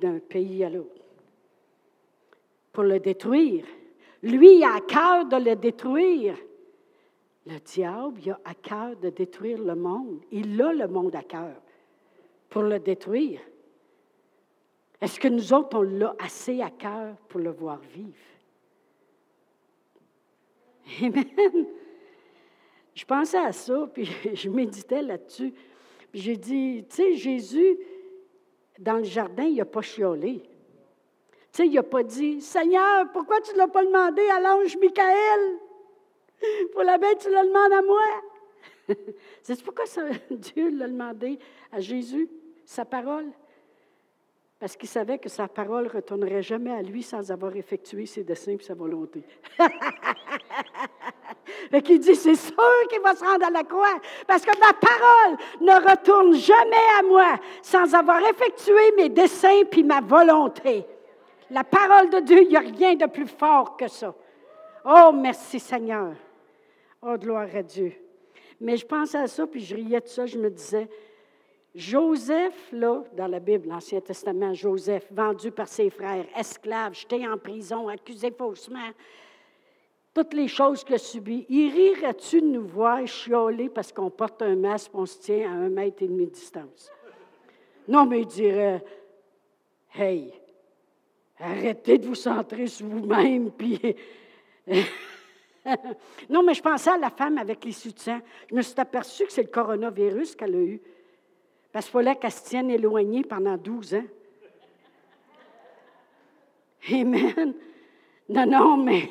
d'un 0.00 0.20
pays 0.20 0.62
à 0.62 0.70
l'autre, 0.70 1.02
pour 2.72 2.84
le 2.84 3.00
détruire. 3.00 3.64
Lui, 4.22 4.58
il 4.58 4.62
a 4.62 4.76
à 4.76 4.80
cœur 4.82 5.26
de 5.26 5.34
le 5.34 5.56
détruire. 5.56 6.36
Le 7.44 7.58
diable, 7.58 8.20
il 8.24 8.30
a 8.30 8.40
à 8.44 8.54
cœur 8.54 8.94
de 8.94 9.10
détruire 9.10 9.60
le 9.60 9.74
monde. 9.74 10.20
Il 10.30 10.62
a 10.62 10.72
le 10.72 10.86
monde 10.86 11.16
à 11.16 11.24
cœur 11.24 11.60
pour 12.48 12.62
le 12.62 12.78
détruire. 12.78 13.40
Est-ce 15.00 15.18
que 15.18 15.26
nous 15.26 15.52
autres, 15.52 15.76
on 15.76 15.82
l'a 15.82 16.14
assez 16.20 16.60
à 16.60 16.70
cœur 16.70 17.16
pour 17.28 17.40
le 17.40 17.50
voir 17.50 17.80
vivre? 17.80 18.14
Amen. 21.02 21.66
Je 22.94 23.04
pensais 23.04 23.38
à 23.38 23.52
ça, 23.52 23.88
puis 23.92 24.08
je 24.34 24.48
méditais 24.48 25.02
là-dessus. 25.02 25.52
Puis 26.12 26.20
j'ai 26.20 26.36
dit, 26.36 26.84
tu 26.88 26.96
sais, 26.96 27.14
Jésus, 27.14 27.78
dans 28.78 28.98
le 28.98 29.04
jardin, 29.04 29.44
il 29.44 29.56
n'a 29.56 29.64
pas 29.64 29.82
chiolé. 29.82 30.42
Tu 31.52 31.62
sais, 31.62 31.66
il 31.66 31.74
n'a 31.74 31.82
pas 31.82 32.02
dit, 32.02 32.40
Seigneur, 32.40 33.10
pourquoi 33.12 33.40
tu 33.40 33.52
ne 33.52 33.58
l'as 33.58 33.68
pas 33.68 33.84
demandé 33.84 34.22
à 34.28 34.40
l'ange 34.40 34.76
Michael? 34.76 35.58
Pour 36.72 36.82
la 36.82 36.98
bête, 36.98 37.18
tu 37.18 37.28
le 37.28 37.46
demandes 37.46 37.72
à 37.72 37.82
moi? 37.82 38.96
C'est 39.42 39.62
pourquoi 39.62 39.84
Dieu 40.30 40.70
l'a 40.70 40.88
demandé 40.88 41.38
à 41.72 41.80
Jésus, 41.80 42.28
sa 42.64 42.84
parole? 42.84 43.26
Parce 44.58 44.76
qu'il 44.76 44.88
savait 44.88 45.18
que 45.18 45.28
sa 45.28 45.48
parole 45.48 45.84
ne 45.84 45.90
retournerait 45.90 46.42
jamais 46.42 46.70
à 46.70 46.82
lui 46.82 47.02
sans 47.02 47.30
avoir 47.30 47.54
effectué 47.56 48.06
ses 48.06 48.24
desseins 48.24 48.52
et 48.52 48.62
sa 48.62 48.74
volonté. 48.74 49.22
Et 51.72 51.82
qu'il 51.82 51.98
dit, 51.98 52.14
c'est 52.14 52.36
sûr 52.36 52.88
qu'il 52.88 53.00
va 53.00 53.14
se 53.14 53.24
rendre 53.24 53.46
à 53.46 53.50
la 53.50 53.64
croix, 53.64 54.00
parce 54.26 54.44
que 54.44 54.56
ma 54.58 54.72
parole 54.72 55.36
ne 55.60 55.90
retourne 55.90 56.34
jamais 56.34 56.76
à 56.98 57.02
moi 57.02 57.38
sans 57.62 57.94
avoir 57.94 58.20
effectué 58.20 58.92
mes 58.96 59.08
desseins 59.08 59.64
puis 59.70 59.82
ma 59.82 60.00
volonté. 60.00 60.86
La 61.50 61.64
parole 61.64 62.10
de 62.10 62.20
Dieu, 62.20 62.42
il 62.42 62.48
n'y 62.48 62.56
a 62.56 62.60
rien 62.60 62.94
de 62.94 63.06
plus 63.06 63.26
fort 63.26 63.76
que 63.76 63.88
ça. 63.88 64.14
Oh, 64.84 65.10
merci 65.12 65.58
Seigneur. 65.58 66.14
Oh, 67.02 67.16
gloire 67.18 67.48
à 67.54 67.62
Dieu. 67.62 67.92
Mais 68.60 68.76
je 68.76 68.86
pensais 68.86 69.18
à 69.18 69.26
ça, 69.26 69.46
puis 69.46 69.60
je 69.60 69.74
riais 69.74 70.00
de 70.00 70.06
ça, 70.06 70.26
je 70.26 70.38
me 70.38 70.50
disais, 70.50 70.88
Joseph, 71.74 72.70
là, 72.70 73.02
dans 73.16 73.26
la 73.26 73.40
Bible, 73.40 73.68
l'Ancien 73.68 74.00
Testament, 74.00 74.54
Joseph, 74.54 75.06
vendu 75.10 75.50
par 75.50 75.66
ses 75.66 75.90
frères, 75.90 76.24
esclave, 76.36 76.94
jeté 76.94 77.26
en 77.26 77.36
prison, 77.36 77.88
accusé 77.88 78.30
faussement, 78.30 78.90
toutes 80.14 80.34
les 80.34 80.46
choses 80.46 80.84
qu'il 80.84 80.94
a 80.94 80.98
subies. 80.98 81.44
Il 81.48 81.72
rirait-tu 81.72 82.40
de 82.40 82.46
nous 82.46 82.64
voir 82.64 83.04
chioler 83.06 83.68
parce 83.68 83.92
qu'on 83.92 84.10
porte 84.10 84.42
un 84.42 84.54
masque 84.54 84.92
et 84.94 84.96
on 84.96 85.06
se 85.06 85.18
tient 85.18 85.50
à 85.50 85.54
un 85.54 85.68
mètre 85.68 86.04
et 86.04 86.06
demi 86.06 86.26
de 86.26 86.30
distance? 86.30 86.92
Non, 87.88 88.06
mais 88.06 88.20
il 88.20 88.26
dirait 88.26 88.84
Hey, 89.92 90.32
arrêtez 91.38 91.98
de 91.98 92.06
vous 92.06 92.14
centrer 92.14 92.68
sur 92.68 92.86
vous-même, 92.86 93.50
puis. 93.50 93.80
non, 96.30 96.44
mais 96.44 96.54
je 96.54 96.62
pensais 96.62 96.90
à 96.90 96.98
la 96.98 97.10
femme 97.10 97.38
avec 97.38 97.64
les 97.64 97.72
soutiens. 97.72 98.22
Je 98.48 98.54
me 98.54 98.62
suis 98.62 98.78
aperçue 98.78 99.26
que 99.26 99.32
c'est 99.32 99.42
le 99.42 99.48
coronavirus 99.48 100.36
qu'elle 100.36 100.54
a 100.54 100.58
eu. 100.58 100.80
Parce 101.74 101.86
qu'il 101.86 101.92
fallait 101.94 102.14
qu'elle 102.14 102.30
se 102.30 102.44
tienne 102.44 102.70
éloignée 102.70 103.24
pendant 103.24 103.56
12 103.56 103.94
ans. 103.96 104.04
Amen. 106.92 107.54
Non, 108.28 108.46
non, 108.46 108.76
mais 108.76 109.10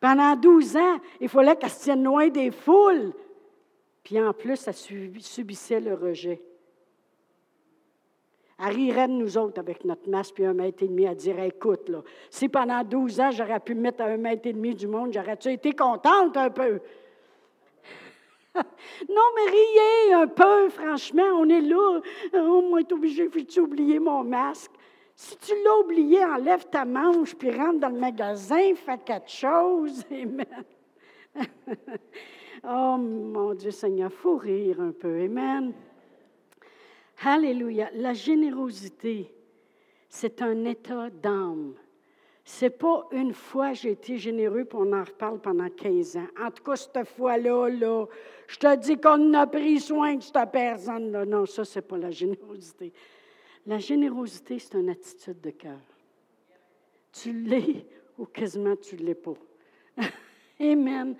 pendant 0.00 0.34
12 0.34 0.76
ans, 0.78 0.96
il 1.20 1.28
fallait 1.28 1.54
qu'elle 1.56 1.68
se 1.68 1.82
tienne 1.82 2.04
loin 2.04 2.28
des 2.28 2.50
foules. 2.50 3.12
Puis 4.02 4.18
en 4.18 4.32
plus, 4.32 4.66
elle 4.66 5.20
subissait 5.20 5.80
le 5.80 5.92
rejet. 5.92 6.40
Elle 8.58 8.74
rirait 8.74 9.08
de 9.08 9.12
nous 9.12 9.36
autres 9.36 9.60
avec 9.60 9.84
notre 9.84 10.08
masque 10.08 10.36
puis 10.36 10.46
un 10.46 10.54
mètre 10.54 10.82
et 10.82 10.88
demi. 10.88 11.04
Elle 11.04 11.16
dirait 11.16 11.48
Écoute, 11.48 11.90
là, 11.90 12.00
si 12.30 12.48
pendant 12.48 12.82
12 12.82 13.20
ans, 13.20 13.30
j'aurais 13.30 13.60
pu 13.60 13.74
me 13.74 13.82
mettre 13.82 14.00
à 14.00 14.06
un 14.06 14.16
mètre 14.16 14.46
et 14.46 14.54
demi 14.54 14.74
du 14.74 14.86
monde, 14.86 15.12
j'aurais-tu 15.12 15.52
été 15.52 15.74
contente 15.74 16.34
un 16.34 16.48
peu? 16.48 16.80
non, 19.08 19.22
mais 19.34 19.50
riez 19.50 20.12
un 20.14 20.26
peu, 20.26 20.68
franchement, 20.68 21.28
on 21.36 21.48
est 21.48 21.60
là. 21.60 22.00
Oh, 22.34 22.62
moi, 22.68 22.80
je 22.88 22.94
obligé, 22.94 23.28
j'ai 23.48 23.60
oublié 23.60 23.98
mon 23.98 24.24
masque? 24.24 24.72
Si 25.14 25.36
tu 25.38 25.52
l'as 25.64 25.78
oublié, 25.78 26.24
enlève 26.24 26.66
ta 26.68 26.84
manche, 26.84 27.34
puis 27.34 27.50
rentre 27.50 27.80
dans 27.80 27.88
le 27.88 27.98
magasin, 27.98 28.74
fais 28.74 28.98
quelque 28.98 29.30
chose. 29.30 30.04
Amen. 30.10 30.64
oh 32.64 32.96
mon 32.98 33.54
Dieu 33.54 33.70
Seigneur, 33.70 34.10
il 34.10 34.16
faut 34.16 34.36
rire 34.36 34.80
un 34.80 34.92
peu. 34.92 35.22
Amen. 35.22 35.72
Alléluia. 37.24 37.90
La 37.94 38.12
générosité, 38.14 39.32
c'est 40.08 40.42
un 40.42 40.64
état 40.64 41.08
d'âme. 41.10 41.74
C'est 42.44 42.70
pas 42.70 43.06
une 43.12 43.32
fois 43.32 43.72
j'ai 43.72 43.92
été 43.92 44.18
généreux, 44.18 44.64
puis 44.64 44.78
en 44.78 45.04
reparle 45.04 45.40
pendant 45.40 45.68
15 45.68 46.16
ans. 46.16 46.26
En 46.40 46.50
tout 46.50 46.64
cas, 46.64 46.76
cette 46.76 47.06
fois-là, 47.08 47.68
là, 47.68 48.06
je 48.48 48.56
te 48.56 48.76
dis 48.76 48.96
qu'on 48.96 49.32
a 49.34 49.46
pris 49.46 49.80
soin 49.80 50.16
de 50.16 50.22
cette 50.22 50.50
personne-là. 50.50 51.24
Non, 51.24 51.46
ça, 51.46 51.64
c'est 51.64 51.82
pas 51.82 51.96
la 51.96 52.10
générosité. 52.10 52.92
La 53.66 53.78
générosité, 53.78 54.58
c'est 54.58 54.74
une 54.74 54.90
attitude 54.90 55.40
de 55.40 55.50
cœur. 55.50 55.78
Tu 57.12 57.32
l'es 57.32 57.86
ou 58.18 58.26
quasiment 58.26 58.74
tu 58.76 58.96
ne 58.96 59.02
l'es 59.02 59.14
pas. 59.14 59.34
Amen. 60.60 61.16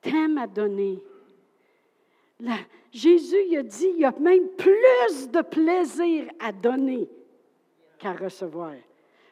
T'aimes 0.00 0.38
à 0.38 0.46
donner. 0.46 1.02
Jésus 2.92 3.36
il 3.48 3.58
a 3.58 3.62
dit, 3.62 3.88
il 3.94 4.00
y 4.00 4.04
a 4.04 4.12
même 4.18 4.48
plus 4.56 5.30
de 5.30 5.42
plaisir 5.42 6.30
à 6.38 6.52
donner 6.52 7.08
qu'à 7.98 8.12
recevoir. 8.12 8.74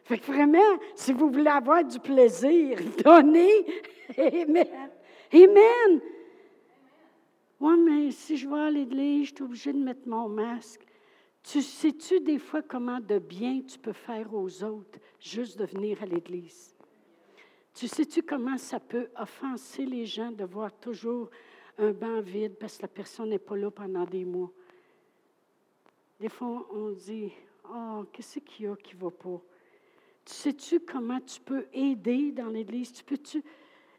Fait 0.06 0.18
que 0.18 0.26
vraiment, 0.26 0.78
si 0.94 1.12
vous 1.12 1.28
voulez 1.30 1.50
avoir 1.50 1.84
du 1.84 1.98
plaisir, 1.98 2.78
donnez. 3.04 3.66
Amen. 4.16 4.90
Amen. 5.34 6.00
Oui, 7.58 7.74
mais 7.84 8.10
si 8.12 8.36
je 8.36 8.48
vais 8.48 8.60
à 8.60 8.70
l'église, 8.70 9.30
je 9.30 9.34
suis 9.34 9.42
obligée 9.42 9.72
de 9.72 9.78
mettre 9.78 10.06
mon 10.08 10.28
masque. 10.28 10.86
Tu 11.42 11.60
sais-tu 11.60 12.20
des 12.20 12.38
fois 12.38 12.62
comment 12.62 13.00
de 13.00 13.18
bien 13.18 13.62
tu 13.62 13.80
peux 13.80 13.92
faire 13.92 14.32
aux 14.32 14.62
autres 14.62 15.00
juste 15.18 15.58
de 15.58 15.64
venir 15.64 16.00
à 16.00 16.06
l'Église? 16.06 16.76
Tu 17.74 17.88
sais-tu 17.88 18.22
comment 18.22 18.58
ça 18.58 18.78
peut 18.78 19.08
offenser 19.16 19.86
les 19.86 20.06
gens 20.06 20.30
de 20.30 20.44
voir 20.44 20.72
toujours 20.72 21.30
un 21.78 21.90
banc 21.90 22.20
vide 22.20 22.54
parce 22.60 22.76
que 22.76 22.82
la 22.82 22.88
personne 22.88 23.30
n'est 23.30 23.40
pas 23.40 23.56
là 23.56 23.72
pendant 23.72 24.04
des 24.04 24.24
mois? 24.24 24.52
Des 26.20 26.28
fois, 26.28 26.64
on 26.72 26.90
dit, 26.90 27.32
Oh, 27.68 28.04
qu'est-ce 28.12 28.38
qu'il 28.38 28.66
y 28.66 28.68
a 28.68 28.76
qui 28.76 28.94
ne 28.94 29.00
va 29.00 29.10
pas? 29.10 29.42
Tu 30.26 30.34
sais-tu 30.34 30.80
comment 30.80 31.20
tu 31.20 31.40
peux 31.40 31.66
aider 31.72 32.32
dans 32.32 32.48
l'Église? 32.48 32.92
Tu 32.92 33.04
peux-tu? 33.04 33.44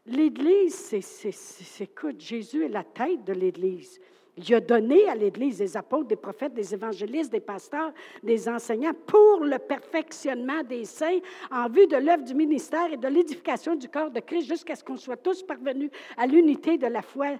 L'Église, 0.04 0.74
c'est, 0.74 1.82
écoute, 1.84 2.20
Jésus 2.20 2.64
est 2.64 2.68
la 2.68 2.84
tête 2.84 3.24
de 3.24 3.32
l'Église. 3.32 3.98
Il 4.36 4.54
a 4.54 4.60
donné 4.60 5.08
à 5.08 5.14
l'Église 5.14 5.58
des 5.58 5.76
apôtres, 5.76 6.06
des 6.08 6.16
prophètes, 6.16 6.52
des 6.52 6.74
évangélistes, 6.74 7.32
des 7.32 7.40
pasteurs, 7.40 7.92
des 8.22 8.46
enseignants 8.46 8.92
pour 9.06 9.40
le 9.40 9.58
perfectionnement 9.58 10.62
des 10.62 10.84
saints 10.84 11.18
en 11.50 11.68
vue 11.68 11.86
de 11.86 11.96
l'œuvre 11.96 12.22
du 12.22 12.34
ministère 12.34 12.92
et 12.92 12.98
de 12.98 13.08
l'édification 13.08 13.74
du 13.74 13.88
corps 13.88 14.10
de 14.10 14.20
Christ 14.20 14.46
jusqu'à 14.46 14.76
ce 14.76 14.84
qu'on 14.84 14.98
soit 14.98 15.16
tous 15.16 15.42
parvenus 15.42 15.90
à 16.16 16.26
l'unité 16.26 16.76
de 16.76 16.86
la 16.86 17.02
foi. 17.02 17.38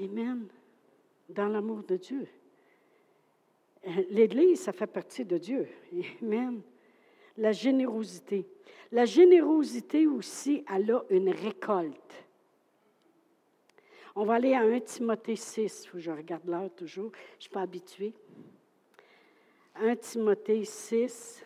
Amen. 0.00 0.48
Dans 1.28 1.48
l'amour 1.48 1.82
de 1.84 1.96
Dieu. 1.96 2.26
L'Église, 4.10 4.60
ça 4.60 4.72
fait 4.72 4.86
partie 4.86 5.26
de 5.26 5.36
Dieu. 5.36 5.68
Amen. 6.22 6.62
La 7.36 7.52
générosité. 7.52 8.46
La 8.90 9.04
générosité 9.04 10.06
aussi, 10.06 10.64
elle 10.72 10.90
a 10.90 11.02
une 11.10 11.30
récolte. 11.30 12.26
On 14.14 14.24
va 14.24 14.34
aller 14.34 14.52
à 14.52 14.60
1 14.60 14.80
Timothée 14.80 15.36
6. 15.36 15.88
je 15.94 16.10
regarde 16.10 16.46
l'heure 16.46 16.70
toujours. 16.74 17.10
Je 17.14 17.36
ne 17.36 17.40
suis 17.40 17.50
pas 17.50 17.62
habituée. 17.62 18.12
1 19.76 19.96
Timothée 19.96 20.64
6. 20.64 21.42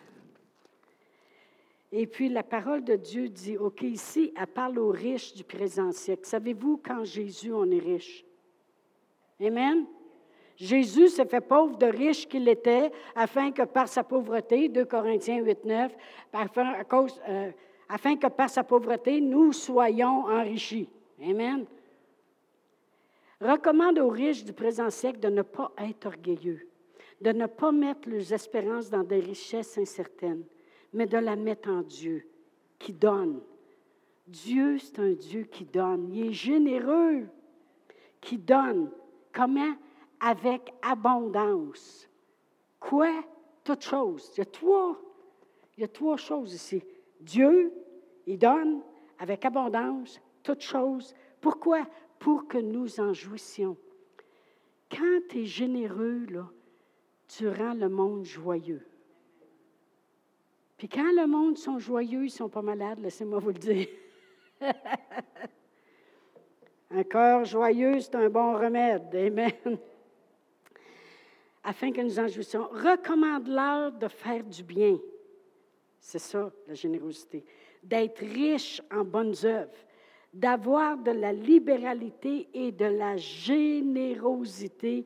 Et 1.93 2.05
puis 2.05 2.27
la 2.27 2.43
parole 2.43 2.83
de 2.83 2.95
Dieu 2.97 3.29
dit, 3.29 3.57
OK, 3.57 3.83
ici, 3.83 4.33
elle 4.35 4.47
parle 4.47 4.79
aux 4.79 4.91
riches 4.91 5.33
du 5.33 5.45
présent 5.45 5.93
siècle. 5.93 6.25
Savez-vous, 6.25 6.81
quand 6.83 7.05
Jésus, 7.05 7.53
on 7.53 7.69
est 7.71 7.79
riche? 7.79 8.25
Amen? 9.39 9.85
Jésus 10.57 11.09
s'est 11.09 11.25
fait 11.25 11.41
pauvre 11.41 11.77
de 11.77 11.85
riche 11.85 12.27
qu'il 12.27 12.49
était, 12.49 12.91
afin 13.15 13.51
que 13.51 13.61
par 13.61 13.87
sa 13.87 14.03
pauvreté, 14.03 14.69
2 14.69 14.85
Corinthiens 14.85 15.43
8, 15.43 15.65
9, 15.65 15.95
afin, 16.33 16.73
euh, 17.29 17.51
afin 17.87 18.15
que 18.15 18.27
par 18.27 18.49
sa 18.49 18.63
pauvreté, 18.63 19.21
nous 19.21 19.53
soyons 19.53 20.25
enrichis. 20.25 20.89
Amen. 21.23 21.65
Recommande 23.39 23.99
aux 23.99 24.09
riches 24.09 24.43
du 24.43 24.51
présent 24.51 24.89
siècle 24.89 25.19
de 25.19 25.29
ne 25.29 25.43
pas 25.43 25.71
être 25.77 26.07
orgueilleux, 26.07 26.67
de 27.21 27.31
ne 27.31 27.45
pas 27.45 27.71
mettre 27.71 28.09
leurs 28.09 28.33
espérances 28.33 28.89
dans 28.89 29.03
des 29.03 29.19
richesses 29.19 29.77
incertaines, 29.77 30.43
mais 30.91 31.05
de 31.05 31.19
la 31.19 31.35
mettre 31.35 31.69
en 31.69 31.81
Dieu, 31.81 32.27
qui 32.79 32.93
donne. 32.93 33.41
Dieu, 34.25 34.79
c'est 34.79 34.99
un 34.99 35.11
Dieu 35.11 35.43
qui 35.43 35.65
donne. 35.65 36.11
Il 36.11 36.29
est 36.29 36.33
généreux, 36.33 37.27
qui 38.19 38.39
donne. 38.39 38.89
Comment? 39.31 39.75
Avec 40.19 40.73
abondance. 40.81 42.09
Quoi? 42.79 43.23
Toutes 43.63 43.83
choses. 43.83 44.31
Il 44.35 44.39
y 44.39 44.41
a 44.41 44.45
trois, 44.45 44.99
y 45.77 45.83
a 45.83 45.87
trois 45.87 46.17
choses 46.17 46.53
ici. 46.53 46.83
Dieu, 47.19 47.73
il 48.25 48.37
donne 48.37 48.81
avec 49.19 49.45
abondance, 49.45 50.21
toutes 50.43 50.61
choses. 50.61 51.13
Pourquoi? 51.41 51.85
pour 52.19 52.47
que 52.47 52.57
nous 52.57 52.99
en 52.99 53.13
jouissions. 53.13 53.77
Quand 54.89 55.19
tu 55.29 55.41
es 55.41 55.45
généreux, 55.45 56.25
là, 56.29 56.49
tu 57.27 57.49
rends 57.49 57.73
le 57.73 57.89
monde 57.89 58.23
joyeux. 58.23 58.85
Puis 60.77 60.87
quand 60.87 61.11
le 61.15 61.27
monde 61.27 61.57
sont 61.57 61.79
joyeux, 61.79 62.25
ils 62.25 62.31
sont 62.31 62.49
pas 62.49 62.61
malades, 62.61 62.99
laissez-moi 62.99 63.39
vous 63.39 63.49
le 63.49 63.55
dire. 63.55 63.87
un 66.91 67.03
cœur 67.03 67.43
joyeux, 67.45 67.99
c'est 67.99 68.15
un 68.15 68.29
bon 68.29 68.53
remède. 68.53 69.13
Amen. 69.13 69.77
Afin 71.69 71.91
que 71.91 72.01
nous 72.01 72.17
en 72.17 72.27
jouissions. 72.27 72.67
Recommande-leur 72.71 73.91
de 73.91 74.07
faire 74.07 74.43
du 74.43 74.63
bien. 74.63 74.97
C'est 75.99 76.19
ça, 76.19 76.49
la 76.65 76.73
générosité. 76.73 77.43
D'être 77.83 78.19
riche 78.19 78.81
en 78.89 79.03
bonnes 79.03 79.35
œuvres 79.43 79.87
d'avoir 80.33 80.97
de 80.97 81.11
la 81.11 81.33
libéralité 81.33 82.47
et 82.53 82.71
de 82.71 82.85
la 82.85 83.17
générosité. 83.17 85.05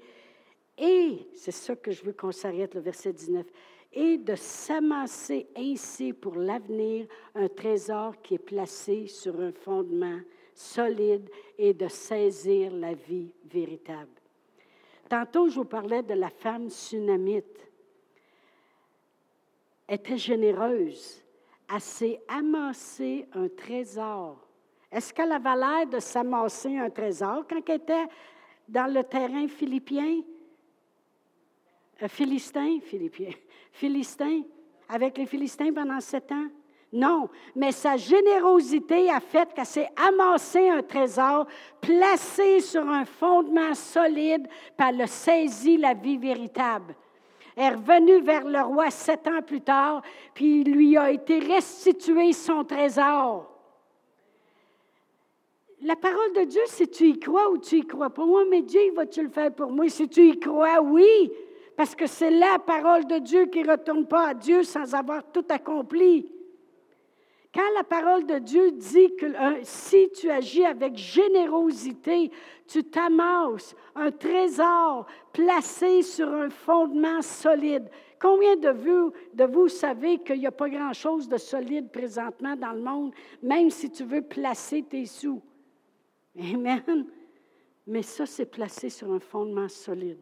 Et, 0.77 1.27
c'est 1.33 1.51
ça 1.51 1.75
que 1.75 1.91
je 1.91 2.03
veux 2.03 2.13
qu'on 2.13 2.31
s'arrête, 2.31 2.75
le 2.75 2.81
verset 2.81 3.13
19, 3.13 3.45
et 3.93 4.17
de 4.17 4.35
s'amasser 4.35 5.47
ainsi 5.55 6.13
pour 6.13 6.35
l'avenir 6.35 7.07
un 7.35 7.47
trésor 7.47 8.21
qui 8.21 8.35
est 8.35 8.39
placé 8.39 9.07
sur 9.07 9.39
un 9.39 9.51
fondement 9.51 10.19
solide 10.53 11.29
et 11.57 11.73
de 11.73 11.87
saisir 11.87 12.73
la 12.73 12.93
vie 12.93 13.31
véritable. 13.45 14.20
Tantôt, 15.11 15.49
je 15.49 15.55
vous 15.55 15.65
parlais 15.65 16.03
de 16.03 16.13
la 16.13 16.29
femme 16.29 16.69
sunamite. 16.69 17.69
Elle 19.85 19.95
était 19.95 20.17
généreuse. 20.17 21.21
Elle 21.69 21.81
s'est 21.81 22.21
amassé 22.29 23.27
un 23.33 23.49
trésor 23.49 24.47
est-ce 24.91 25.13
qu'elle 25.13 25.31
avait 25.31 25.55
l'air 25.55 25.87
de 25.87 25.99
s'amasser 25.99 26.77
un 26.77 26.89
trésor 26.89 27.45
quand 27.49 27.61
elle 27.69 27.75
était 27.75 28.07
dans 28.67 28.93
le 28.93 29.03
terrain 29.05 29.47
philippien? 29.47 30.21
Euh, 32.01 32.07
Philistin, 32.09 32.79
Philippien, 32.81 33.29
Philistin, 33.71 34.41
avec 34.89 35.17
les 35.17 35.25
Philistins 35.25 35.71
pendant 35.71 36.01
sept 36.01 36.29
ans? 36.33 36.47
Non, 36.93 37.29
mais 37.55 37.71
sa 37.71 37.95
générosité 37.95 39.09
a 39.09 39.21
fait 39.21 39.53
qu'elle 39.53 39.65
s'est 39.65 39.89
amassé 39.95 40.67
un 40.69 40.81
trésor 40.81 41.47
placé 41.79 42.59
sur 42.59 42.87
un 42.87 43.05
fondement 43.05 43.73
solide, 43.73 44.47
puis 44.77 44.87
elle 44.89 45.01
a 45.01 45.07
saisi 45.07 45.77
la 45.77 45.93
vie 45.93 46.17
véritable. 46.17 46.95
Elle 47.55 47.63
est 47.63 47.75
revenue 47.75 48.21
vers 48.21 48.45
le 48.45 48.61
roi 48.61 48.89
sept 48.89 49.27
ans 49.27 49.41
plus 49.41 49.61
tard, 49.61 50.01
puis 50.33 50.61
il 50.61 50.71
lui 50.71 50.97
a 50.97 51.11
été 51.11 51.39
restitué 51.39 52.33
son 52.33 52.65
trésor 52.65 53.51
la 55.83 55.95
parole 55.95 56.33
de 56.35 56.43
Dieu, 56.43 56.61
si 56.67 56.87
tu 56.87 57.09
y 57.09 57.19
crois 57.19 57.49
ou 57.49 57.57
tu 57.57 57.77
y 57.77 57.81
crois 57.81 58.09
pas, 58.09 58.25
moi, 58.25 58.43
mais 58.49 58.61
Dieu, 58.61 58.81
va-tu 58.95 59.23
le 59.23 59.29
faire 59.29 59.51
pour 59.51 59.71
moi? 59.71 59.89
Si 59.89 60.07
tu 60.07 60.29
y 60.29 60.39
crois, 60.39 60.81
oui, 60.81 61.31
parce 61.75 61.95
que 61.95 62.05
c'est 62.05 62.29
la 62.29 62.59
parole 62.59 63.05
de 63.05 63.17
Dieu 63.17 63.47
qui 63.47 63.63
ne 63.63 63.71
retourne 63.71 64.05
pas 64.05 64.29
à 64.29 64.33
Dieu 64.33 64.63
sans 64.63 64.93
avoir 64.93 65.23
tout 65.31 65.45
accompli. 65.49 66.31
Quand 67.53 67.69
la 67.75 67.83
parole 67.83 68.25
de 68.25 68.39
Dieu 68.39 68.71
dit 68.71 69.13
que 69.17 69.25
si 69.63 70.09
tu 70.11 70.29
agis 70.29 70.63
avec 70.63 70.95
générosité, 70.95 72.31
tu 72.65 72.81
t'amasses 72.85 73.75
un 73.93 74.09
trésor 74.09 75.05
placé 75.33 76.01
sur 76.01 76.29
un 76.29 76.49
fondement 76.49 77.21
solide. 77.21 77.89
Combien 78.21 78.55
de 78.55 78.69
vous, 78.69 79.11
de 79.33 79.43
vous 79.43 79.67
savez 79.67 80.19
qu'il 80.19 80.39
n'y 80.39 80.47
a 80.47 80.51
pas 80.51 80.69
grand-chose 80.69 81.27
de 81.27 81.37
solide 81.37 81.91
présentement 81.91 82.55
dans 82.55 82.71
le 82.71 82.81
monde, 82.81 83.13
même 83.43 83.69
si 83.69 83.89
tu 83.89 84.05
veux 84.05 84.21
placer 84.21 84.83
tes 84.83 85.05
sous? 85.05 85.41
Amen. 86.39 87.05
Mais 87.85 88.03
ça, 88.03 88.25
c'est 88.25 88.45
placé 88.45 88.89
sur 88.89 89.11
un 89.11 89.19
fondement 89.19 89.67
solide. 89.67 90.19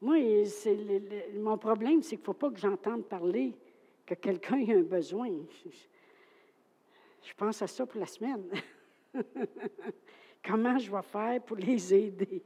Moi, 0.00 0.16
mon 1.36 1.58
problème, 1.58 2.02
c'est 2.02 2.16
qu'il 2.16 2.20
ne 2.20 2.24
faut 2.24 2.32
pas 2.32 2.50
que 2.50 2.58
j'entende 2.58 3.04
parler 3.04 3.54
que 4.08 4.14
quelqu'un 4.14 4.64
a 4.68 4.78
un 4.78 4.82
besoin. 4.82 5.30
Je, 7.22 7.34
pense 7.36 7.60
à 7.62 7.66
ça 7.66 7.86
pour 7.86 8.00
la 8.00 8.06
semaine. 8.06 8.50
Comment 10.44 10.78
je 10.78 10.90
vais 10.90 11.02
faire 11.02 11.42
pour 11.42 11.56
les 11.56 11.94
aider? 11.94 12.42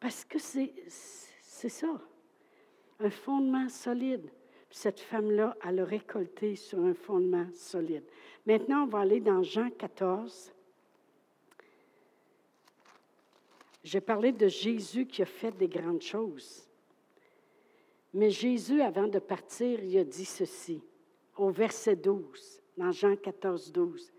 Parce 0.00 0.24
que 0.24 0.38
c'est 0.38 0.72
ça, 1.68 2.00
un 2.98 3.10
fondement 3.10 3.68
solide 3.68 4.30
cette 4.72 5.00
femme-là, 5.00 5.56
elle 5.64 5.80
a 5.80 5.84
récolté 5.84 6.56
sur 6.56 6.78
un 6.80 6.94
fondement 6.94 7.46
solide. 7.52 8.04
Maintenant, 8.46 8.84
on 8.84 8.86
va 8.86 9.00
aller 9.00 9.20
dans 9.20 9.42
Jean 9.42 9.70
14. 9.70 10.52
J'ai 13.84 14.00
parlé 14.00 14.32
de 14.32 14.48
Jésus 14.48 15.06
qui 15.06 15.22
a 15.22 15.26
fait 15.26 15.52
des 15.52 15.68
grandes 15.68 16.00
choses. 16.00 16.66
Mais 18.14 18.30
Jésus, 18.30 18.80
avant 18.82 19.08
de 19.08 19.18
partir, 19.18 19.82
il 19.82 19.98
a 19.98 20.04
dit 20.04 20.24
ceci, 20.24 20.82
au 21.36 21.50
verset 21.50 21.96
12, 21.96 22.62
dans 22.76 22.92
Jean 22.92 23.16
14, 23.16 23.72
12. 23.72 24.12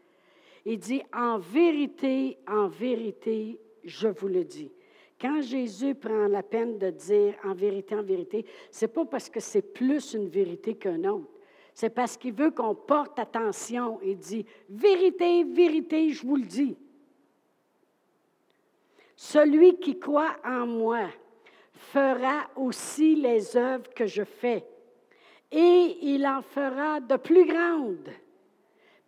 Il 0.65 0.79
dit, 0.79 1.03
En 1.13 1.37
vérité, 1.37 2.37
en 2.47 2.67
vérité, 2.67 3.59
je 3.83 4.07
vous 4.07 4.27
le 4.27 4.43
dis. 4.43 4.71
Quand 5.19 5.41
Jésus 5.41 5.95
prend 5.95 6.27
la 6.27 6.43
peine 6.43 6.77
de 6.77 6.89
dire 6.89 7.35
en 7.43 7.53
vérité, 7.53 7.95
en 7.95 8.03
vérité, 8.03 8.45
c'est 8.71 8.87
pas 8.87 9.05
parce 9.05 9.29
que 9.29 9.39
c'est 9.39 9.61
plus 9.61 10.13
une 10.13 10.27
vérité 10.27 10.75
qu'un 10.75 11.03
autre. 11.05 11.29
C'est 11.73 11.89
parce 11.89 12.17
qu'il 12.17 12.33
veut 12.33 12.51
qu'on 12.51 12.75
porte 12.75 13.17
attention 13.17 13.99
et 14.01 14.15
dit 14.15 14.45
vérité, 14.69 15.43
vérité, 15.43 16.09
je 16.09 16.25
vous 16.25 16.35
le 16.35 16.45
dis. 16.45 16.75
Celui 19.15 19.79
qui 19.79 19.97
croit 19.97 20.35
en 20.43 20.67
moi 20.67 21.07
fera 21.73 22.47
aussi 22.55 23.15
les 23.15 23.57
œuvres 23.57 23.89
que 23.95 24.05
je 24.05 24.23
fais, 24.23 24.65
et 25.51 25.97
il 26.01 26.25
en 26.25 26.41
fera 26.41 26.99
de 26.99 27.15
plus 27.15 27.45
grandes, 27.45 28.09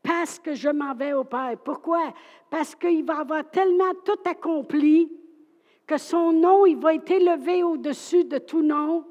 parce 0.04 0.38
que 0.38 0.54
je 0.54 0.70
m'en 0.70 0.94
vais 0.94 1.14
au 1.14 1.24
Père. 1.24 1.58
Pourquoi? 1.64 2.14
Parce 2.50 2.76
qu'il 2.76 3.04
va 3.04 3.20
avoir 3.20 3.50
tellement 3.50 3.94
tout 4.04 4.20
accompli 4.30 5.12
que 5.88 5.98
son 5.98 6.32
nom, 6.32 6.66
il 6.66 6.78
va 6.78 6.94
être 6.94 7.12
élevé 7.12 7.64
au-dessus 7.64 8.24
de 8.26 8.38
tout 8.38 8.62
nom. 8.62 9.06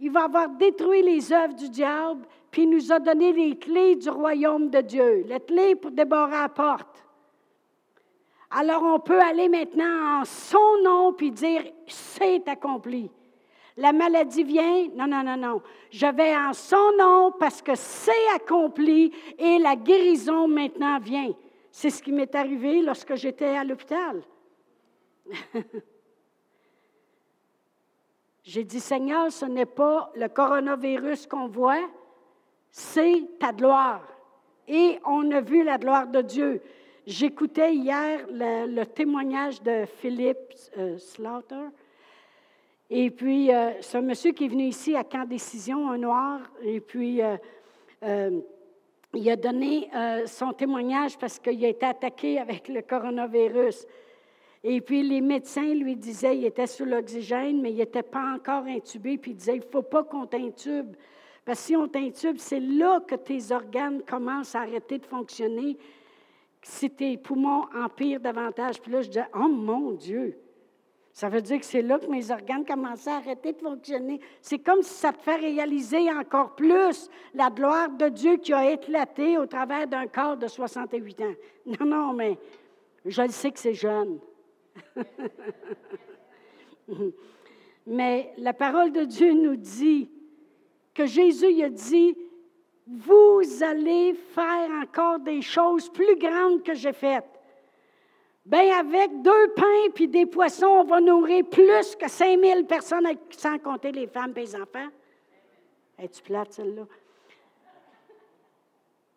Il 0.00 0.10
va 0.10 0.24
avoir 0.24 0.48
détruit 0.50 1.02
les 1.02 1.32
œuvres 1.32 1.54
du 1.54 1.68
diable, 1.68 2.26
puis 2.50 2.62
il 2.62 2.70
nous 2.70 2.92
a 2.92 2.98
donné 2.98 3.32
les 3.32 3.58
clés 3.58 3.96
du 3.96 4.08
royaume 4.08 4.70
de 4.70 4.80
Dieu, 4.80 5.24
les 5.26 5.40
clés 5.40 5.74
pour 5.74 5.90
débarrer 5.90 6.32
la 6.32 6.48
porte. 6.48 7.04
Alors 8.50 8.82
on 8.82 9.00
peut 9.00 9.20
aller 9.20 9.48
maintenant 9.48 10.20
en 10.20 10.24
son 10.24 10.82
nom 10.82 11.12
puis 11.12 11.30
dire 11.30 11.62
c'est 11.86 12.48
accompli. 12.48 13.10
La 13.76 13.92
maladie 13.92 14.42
vient, 14.42 14.88
non, 14.96 15.06
non, 15.06 15.22
non, 15.22 15.36
non. 15.36 15.62
Je 15.90 16.06
vais 16.06 16.36
en 16.36 16.52
son 16.52 16.96
nom 16.98 17.32
parce 17.38 17.62
que 17.62 17.76
c'est 17.76 18.28
accompli 18.34 19.12
et 19.38 19.58
la 19.58 19.76
guérison 19.76 20.48
maintenant 20.48 20.98
vient. 20.98 21.32
C'est 21.70 21.90
ce 21.90 22.02
qui 22.02 22.10
m'est 22.10 22.34
arrivé 22.34 22.82
lorsque 22.82 23.14
j'étais 23.14 23.56
à 23.56 23.62
l'hôpital. 23.62 24.20
J'ai 28.42 28.64
dit, 28.64 28.80
Seigneur, 28.80 29.30
ce 29.30 29.44
n'est 29.44 29.66
pas 29.66 30.10
le 30.16 30.26
coronavirus 30.26 31.26
qu'on 31.26 31.48
voit, 31.48 31.86
c'est 32.70 33.28
ta 33.38 33.52
gloire. 33.52 34.02
Et 34.66 34.98
on 35.04 35.30
a 35.30 35.40
vu 35.40 35.62
la 35.62 35.78
gloire 35.78 36.06
de 36.06 36.22
Dieu. 36.22 36.62
J'écoutais 37.08 37.74
hier 37.74 38.26
le, 38.30 38.84
témoignage 38.84 39.62
de 39.62 39.86
Philippe 39.86 40.52
euh, 40.76 40.98
Slaughter. 40.98 41.68
Et 42.90 43.10
puis, 43.10 43.50
euh, 43.50 43.70
c'est 43.80 43.96
un 43.96 44.02
monsieur 44.02 44.32
qui 44.32 44.44
est 44.44 44.48
venu 44.48 44.64
ici 44.64 44.94
à 44.94 45.04
Camp 45.04 45.26
Décision, 45.26 45.88
un 45.88 45.96
noir. 45.96 46.40
Et 46.62 46.80
puis, 46.80 47.22
euh, 47.22 48.30
il 49.14 49.30
a 49.30 49.36
donné 49.36 49.88
son 50.26 50.52
témoignage 50.52 51.16
parce 51.16 51.38
qu'il 51.38 51.64
a 51.64 51.68
été 51.68 51.86
attaqué 51.86 52.40
avec 52.40 52.68
le 52.68 52.82
coronavirus. 52.82 53.86
Et 54.62 54.82
puis 54.82 55.02
les 55.02 55.22
médecins 55.22 55.72
lui 55.72 55.96
disaient, 55.96 56.36
il 56.36 56.44
était 56.44 56.66
sous 56.66 56.84
l'oxygène, 56.84 57.62
mais 57.62 57.70
il 57.70 57.78
n'était 57.78 58.02
pas 58.02 58.34
encore 58.34 58.64
intubé, 58.64 59.16
puis 59.16 59.30
il 59.30 59.36
disait, 59.36 59.56
il 59.56 59.64
ne 59.64 59.70
faut 59.72 59.80
pas 59.80 60.04
qu'on 60.04 60.26
t'intube. 60.26 60.94
Parce 61.46 61.60
que 61.60 61.66
si 61.68 61.76
on 61.76 61.88
t'intube, 61.88 62.36
c'est 62.36 62.60
là 62.60 63.00
que 63.00 63.14
tes 63.14 63.50
organes 63.50 64.02
commencent 64.02 64.54
à 64.54 64.60
arrêter 64.60 64.98
de 64.98 65.06
fonctionner, 65.06 65.78
si 66.62 66.90
tes 66.90 67.16
poumons 67.16 67.66
empirent 67.74 68.20
davantage. 68.20 68.80
Puis 68.80 68.92
là, 68.92 69.02
je 69.02 69.08
disais, 69.08 69.26
oh 69.34 69.48
mon 69.48 69.92
Dieu, 69.92 70.38
ça 71.12 71.28
veut 71.28 71.42
dire 71.42 71.58
que 71.58 71.66
c'est 71.66 71.82
là 71.82 71.98
que 71.98 72.06
mes 72.06 72.30
organes 72.30 72.64
commençaient 72.64 73.10
à 73.10 73.16
arrêter 73.16 73.52
de 73.52 73.58
fonctionner. 73.58 74.20
C'est 74.40 74.60
comme 74.60 74.82
si 74.82 74.94
ça 74.94 75.12
te 75.12 75.20
fait 75.20 75.36
réaliser 75.36 76.10
encore 76.12 76.54
plus 76.54 77.10
la 77.34 77.50
gloire 77.50 77.90
de 77.90 78.08
Dieu 78.08 78.36
qui 78.36 78.52
a 78.52 78.70
éclaté 78.70 79.36
au 79.36 79.46
travers 79.46 79.88
d'un 79.88 80.06
corps 80.06 80.36
de 80.36 80.46
68 80.46 81.20
ans. 81.22 81.34
Non, 81.66 81.86
non, 81.86 82.12
mais 82.12 82.38
je 83.04 83.22
le 83.22 83.30
sais 83.30 83.50
que 83.50 83.58
c'est 83.58 83.74
jeune. 83.74 84.20
Mais 87.86 88.32
la 88.36 88.52
parole 88.52 88.92
de 88.92 89.04
Dieu 89.04 89.32
nous 89.32 89.56
dit 89.56 90.10
que 90.92 91.06
Jésus 91.06 91.62
a 91.62 91.70
dit, 91.70 92.14
vous 92.88 93.42
allez 93.62 94.14
faire 94.14 94.70
encore 94.82 95.18
des 95.18 95.42
choses 95.42 95.90
plus 95.90 96.16
grandes 96.16 96.62
que 96.62 96.74
j'ai 96.74 96.92
faites. 96.92 97.28
Bien, 98.46 98.78
avec 98.78 99.20
deux 99.20 99.48
pains 99.54 99.90
puis 99.94 100.08
des 100.08 100.24
poissons, 100.24 100.66
on 100.66 100.84
va 100.84 101.00
nourrir 101.00 101.44
plus 101.44 101.94
que 101.96 102.08
5000 102.08 102.64
personnes, 102.64 103.06
sans 103.30 103.58
compter 103.58 103.92
les 103.92 104.06
femmes 104.06 104.32
et 104.36 104.40
les 104.40 104.56
enfants. 104.56 104.88
Es-tu 105.98 106.22
plate, 106.22 106.52
celle-là? 106.54 106.84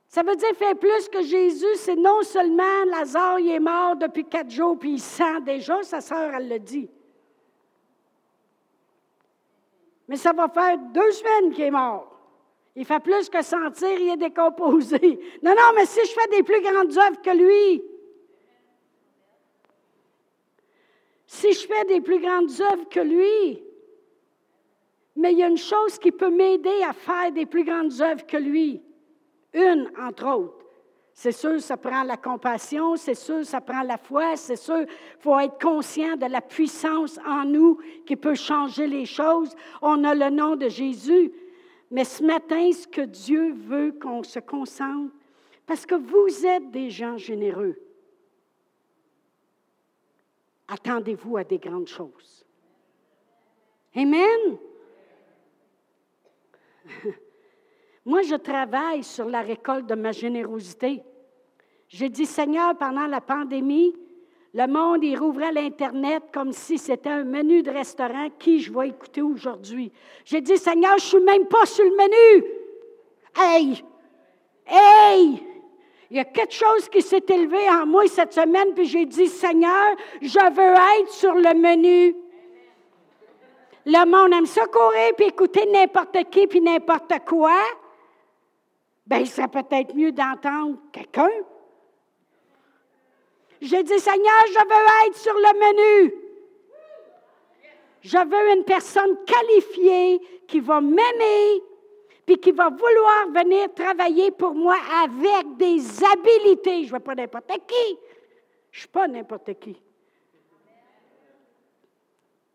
Ça 0.09 0.23
veut 0.23 0.35
dire 0.35 0.53
faire 0.55 0.75
plus 0.75 1.07
que 1.07 1.21
Jésus, 1.21 1.75
c'est 1.75 1.95
non 1.95 2.21
seulement 2.23 2.83
Lazare, 2.89 3.39
il 3.39 3.51
est 3.51 3.59
mort 3.61 3.95
depuis 3.95 4.25
quatre 4.25 4.49
jours, 4.49 4.77
puis 4.77 4.93
il 4.93 4.99
sent 4.99 5.39
déjà, 5.45 5.81
sa 5.83 6.01
sœur, 6.01 6.33
elle 6.35 6.49
le 6.49 6.59
dit. 6.59 6.89
Mais 10.09 10.17
ça 10.17 10.33
va 10.33 10.49
faire 10.49 10.77
deux 10.77 11.11
semaines 11.11 11.53
qu'il 11.53 11.63
est 11.63 11.71
mort. 11.71 12.10
Il 12.75 12.85
fait 12.85 12.99
plus 13.01 13.29
que 13.29 13.41
sentir, 13.41 13.99
il 13.99 14.09
est 14.09 14.17
décomposé. 14.17 15.19
Non, 15.43 15.51
non, 15.51 15.73
mais 15.75 15.85
si 15.85 15.99
je 16.05 16.11
fais 16.11 16.27
des 16.37 16.43
plus 16.43 16.61
grandes 16.61 16.97
œuvres 16.97 17.21
que 17.21 17.31
lui, 17.31 17.83
si 21.25 21.53
je 21.53 21.67
fais 21.67 21.85
des 21.85 22.01
plus 22.01 22.19
grandes 22.19 22.51
œuvres 22.61 22.87
que 22.89 22.99
lui, 22.99 23.63
mais 25.15 25.33
il 25.33 25.39
y 25.39 25.43
a 25.43 25.47
une 25.47 25.57
chose 25.57 25.97
qui 25.99 26.11
peut 26.11 26.29
m'aider 26.29 26.83
à 26.83 26.93
faire 26.93 27.31
des 27.31 27.45
plus 27.45 27.63
grandes 27.63 28.01
œuvres 28.01 28.25
que 28.25 28.37
lui. 28.37 28.81
Une, 29.53 29.91
entre 29.99 30.27
autres. 30.27 30.65
C'est 31.13 31.33
sûr, 31.33 31.59
ça 31.61 31.75
prend 31.75 32.03
la 32.03 32.15
compassion, 32.15 32.95
c'est 32.95 33.15
sûr, 33.15 33.45
ça 33.45 33.59
prend 33.59 33.83
la 33.83 33.97
foi, 33.97 34.37
c'est 34.37 34.55
sûr, 34.55 34.81
il 34.81 34.87
faut 35.19 35.37
être 35.37 35.59
conscient 35.59 36.15
de 36.15 36.25
la 36.25 36.41
puissance 36.41 37.19
en 37.27 37.43
nous 37.43 37.77
qui 38.05 38.15
peut 38.15 38.33
changer 38.33 38.87
les 38.87 39.05
choses. 39.05 39.53
On 39.81 40.03
a 40.05 40.15
le 40.15 40.29
nom 40.29 40.55
de 40.55 40.69
Jésus. 40.69 41.31
Mais 41.91 42.05
ce 42.05 42.23
matin, 42.23 42.71
ce 42.71 42.87
que 42.87 43.01
Dieu 43.01 43.51
veut 43.51 43.91
qu'on 43.91 44.23
se 44.23 44.39
concentre, 44.39 45.13
parce 45.65 45.85
que 45.85 45.95
vous 45.95 46.45
êtes 46.45 46.71
des 46.71 46.89
gens 46.89 47.17
généreux. 47.17 47.77
Attendez-vous 50.69 51.35
à 51.35 51.43
des 51.43 51.59
grandes 51.59 51.89
choses. 51.89 52.45
Amen. 53.93 54.57
Moi, 58.05 58.21
je 58.21 58.35
travaille 58.35 59.03
sur 59.03 59.25
la 59.25 59.41
récolte 59.41 59.87
de 59.87 59.95
ma 59.95 60.13
générosité. 60.13 61.03
J'ai 61.89 62.07
dit, 62.07 62.25
Seigneur, 62.25 62.77
pendant 62.77 63.05
la 63.05 63.19
pandémie, 63.19 63.93
le 64.53 64.67
monde, 64.67 65.03
il 65.03 65.17
rouvrait 65.17 65.53
l'Internet 65.53 66.23
comme 66.33 66.51
si 66.51 66.77
c'était 66.77 67.09
un 67.09 67.23
menu 67.23 67.63
de 67.63 67.71
restaurant 67.71 68.27
qui 68.37 68.59
je 68.59 68.73
vais 68.73 68.89
écouter 68.89 69.21
aujourd'hui? 69.21 69.91
J'ai 70.25 70.41
dit, 70.41 70.57
Seigneur, 70.57 70.97
je 70.97 71.05
ne 71.05 71.09
suis 71.09 71.23
même 71.23 71.45
pas 71.45 71.65
sur 71.65 71.85
le 71.85 71.91
menu. 71.91 72.45
Hey! 73.37 73.83
Hey! 74.65 75.43
Il 76.09 76.17
y 76.17 76.19
a 76.19 76.25
quelque 76.25 76.53
chose 76.53 76.89
qui 76.89 77.01
s'est 77.01 77.23
élevé 77.29 77.69
en 77.69 77.85
moi 77.85 78.05
cette 78.07 78.33
semaine, 78.33 78.73
puis 78.73 78.85
j'ai 78.85 79.05
dit, 79.05 79.27
Seigneur, 79.27 79.95
je 80.21 80.53
veux 80.53 81.01
être 81.01 81.11
sur 81.11 81.33
le 81.33 81.53
menu. 81.53 82.13
Le 83.85 84.05
monde 84.05 84.33
aime 84.33 84.45
ça 84.45 84.65
courir, 84.65 85.13
puis 85.15 85.27
écouter 85.27 85.65
n'importe 85.71 86.29
qui, 86.29 86.45
puis 86.47 86.59
n'importe 86.59 87.13
quoi. 87.25 87.57
Bien, 89.07 89.23
ça 89.23 89.47
peut 89.47 89.63
être 89.71 89.95
mieux 89.95 90.11
d'entendre 90.11 90.77
quelqu'un. 90.91 91.29
J'ai 93.61 93.83
dit, 93.83 93.99
Seigneur, 93.99 94.43
je 94.47 94.53
veux 94.53 95.07
être 95.07 95.17
sur 95.17 95.33
le 95.33 95.53
menu. 95.59 96.15
Je 98.01 98.17
veux 98.17 98.57
une 98.57 98.63
personne 98.63 99.15
qualifiée 99.25 100.19
qui 100.47 100.59
va 100.59 100.81
m'aimer, 100.81 101.61
puis 102.25 102.39
qui 102.39 102.51
va 102.51 102.69
vouloir 102.69 103.29
venir 103.29 103.71
travailler 103.75 104.31
pour 104.31 104.55
moi 104.55 104.75
avec 105.03 105.57
des 105.57 106.03
habilités. 106.03 106.85
Je 106.85 106.87
ne 106.87 106.93
veux 106.93 106.99
pas 106.99 107.13
n'importe 107.13 107.51
qui. 107.67 107.99
Je 108.71 108.77
ne 108.77 108.79
suis 108.79 108.87
pas 108.87 109.07
n'importe 109.07 109.53
qui. 109.59 109.79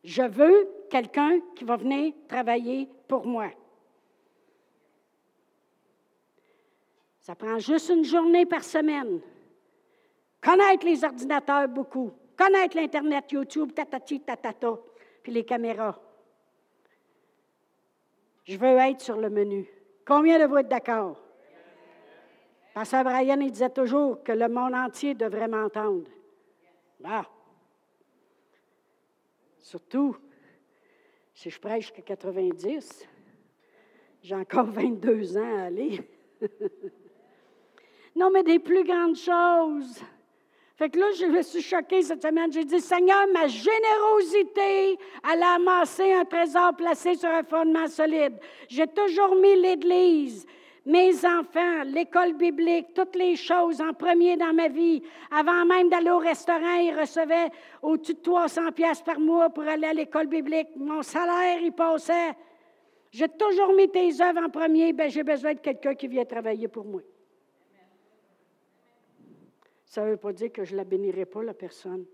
Je 0.03 0.23
veux 0.23 0.69
quelqu'un 0.91 1.41
qui 1.55 1.65
va 1.65 1.77
venir 1.77 2.15
travailler 2.29 2.89
pour 3.07 3.27
moi. 3.27 3.51
Ça 7.21 7.37
prend 7.37 7.59
juste 7.59 7.91
une 7.91 8.05
journée 8.05 8.47
par 8.47 8.65
semaine. 8.65 9.21
Connaître 10.47 10.87
les 10.87 11.03
ordinateurs 11.03 11.67
beaucoup. 11.67 12.13
Connaître 12.37 12.77
l'Internet, 12.77 13.33
YouTube, 13.33 13.73
tatati, 13.75 14.21
tatata, 14.21 14.79
puis 15.21 15.33
les 15.33 15.45
caméras. 15.45 16.01
Je 18.45 18.57
veux 18.57 18.77
être 18.79 19.01
sur 19.01 19.17
le 19.17 19.29
menu. 19.29 19.69
Combien 20.07 20.39
de 20.39 20.45
vous 20.45 20.59
êtes 20.59 20.69
d'accord? 20.69 21.21
Pasteur 22.73 23.03
Brian, 23.03 23.41
il 23.41 23.51
disait 23.51 23.71
toujours 23.71 24.23
que 24.23 24.31
le 24.31 24.49
monde 24.49 24.75
entier 24.75 25.15
devrait 25.15 25.49
m'entendre. 25.49 26.09
Ah! 27.03 27.27
Surtout, 29.59 30.17
si 31.35 31.51
je 31.51 31.59
prêche 31.59 31.87
jusqu'à 31.87 32.03
90, 32.03 33.05
j'ai 34.23 34.37
encore 34.37 34.67
22 34.67 35.39
ans 35.39 35.59
à 35.59 35.63
aller. 35.65 36.09
Non, 38.19 38.31
mais 38.31 38.43
des 38.43 38.59
plus 38.59 38.83
grandes 38.83 39.17
choses. 39.17 40.03
Fait 40.77 40.91
que 40.91 40.99
là, 40.99 41.07
je 41.19 41.25
me 41.25 41.41
suis 41.41 41.63
choquée 41.63 42.03
cette 42.03 42.23
semaine. 42.23 42.53
J'ai 42.53 42.65
dit, 42.65 42.81
Seigneur, 42.81 43.27
ma 43.33 43.47
générosité, 43.47 44.99
elle 45.33 45.43
a 45.43 45.55
amassé 45.55 46.13
un 46.13 46.27
trésor 46.27 46.77
placé 46.77 47.15
sur 47.15 47.31
un 47.31 47.43
fondement 47.43 47.87
solide. 47.87 48.35
J'ai 48.69 48.87
toujours 48.87 49.37
mis 49.37 49.57
l'Église, 49.57 50.47
mes 50.85 51.15
enfants, 51.25 51.83
l'école 51.87 52.35
biblique, 52.35 52.93
toutes 52.95 53.17
les 53.17 53.37
choses 53.37 53.81
en 53.81 53.95
premier 53.95 54.37
dans 54.37 54.53
ma 54.53 54.69
vie. 54.69 55.03
Avant 55.31 55.65
même 55.65 55.89
d'aller 55.89 56.11
au 56.11 56.19
restaurant, 56.19 56.77
ils 56.79 56.95
recevaient 56.95 57.49
au-dessus 57.81 58.13
de 58.13 58.21
300 58.21 58.73
pièces 58.73 59.01
par 59.01 59.19
mois 59.19 59.49
pour 59.49 59.67
aller 59.67 59.87
à 59.87 59.95
l'école 59.95 60.27
biblique. 60.27 60.69
Mon 60.77 61.01
salaire, 61.01 61.59
il 61.63 61.73
passait. 61.73 62.37
J'ai 63.11 63.29
toujours 63.31 63.73
mis 63.73 63.89
tes 63.89 64.21
œuvres 64.21 64.45
en 64.45 64.51
premier. 64.51 64.93
Ben, 64.93 65.09
j'ai 65.09 65.23
besoin 65.23 65.55
de 65.55 65.61
quelqu'un 65.61 65.95
qui 65.95 66.07
vient 66.07 66.27
travailler 66.27 66.69
pour 66.69 66.85
moi. 66.85 67.01
Ça 69.87 70.05
ne 70.05 70.11
veut 70.11 70.17
pas 70.17 70.33
dire 70.33 70.53
que 70.53 70.65
je 70.65 70.73
ne 70.73 70.79
la 70.79 70.85
bénirai 70.85 71.25
pas, 71.25 71.43
la 71.43 71.55
personne. 71.55 72.05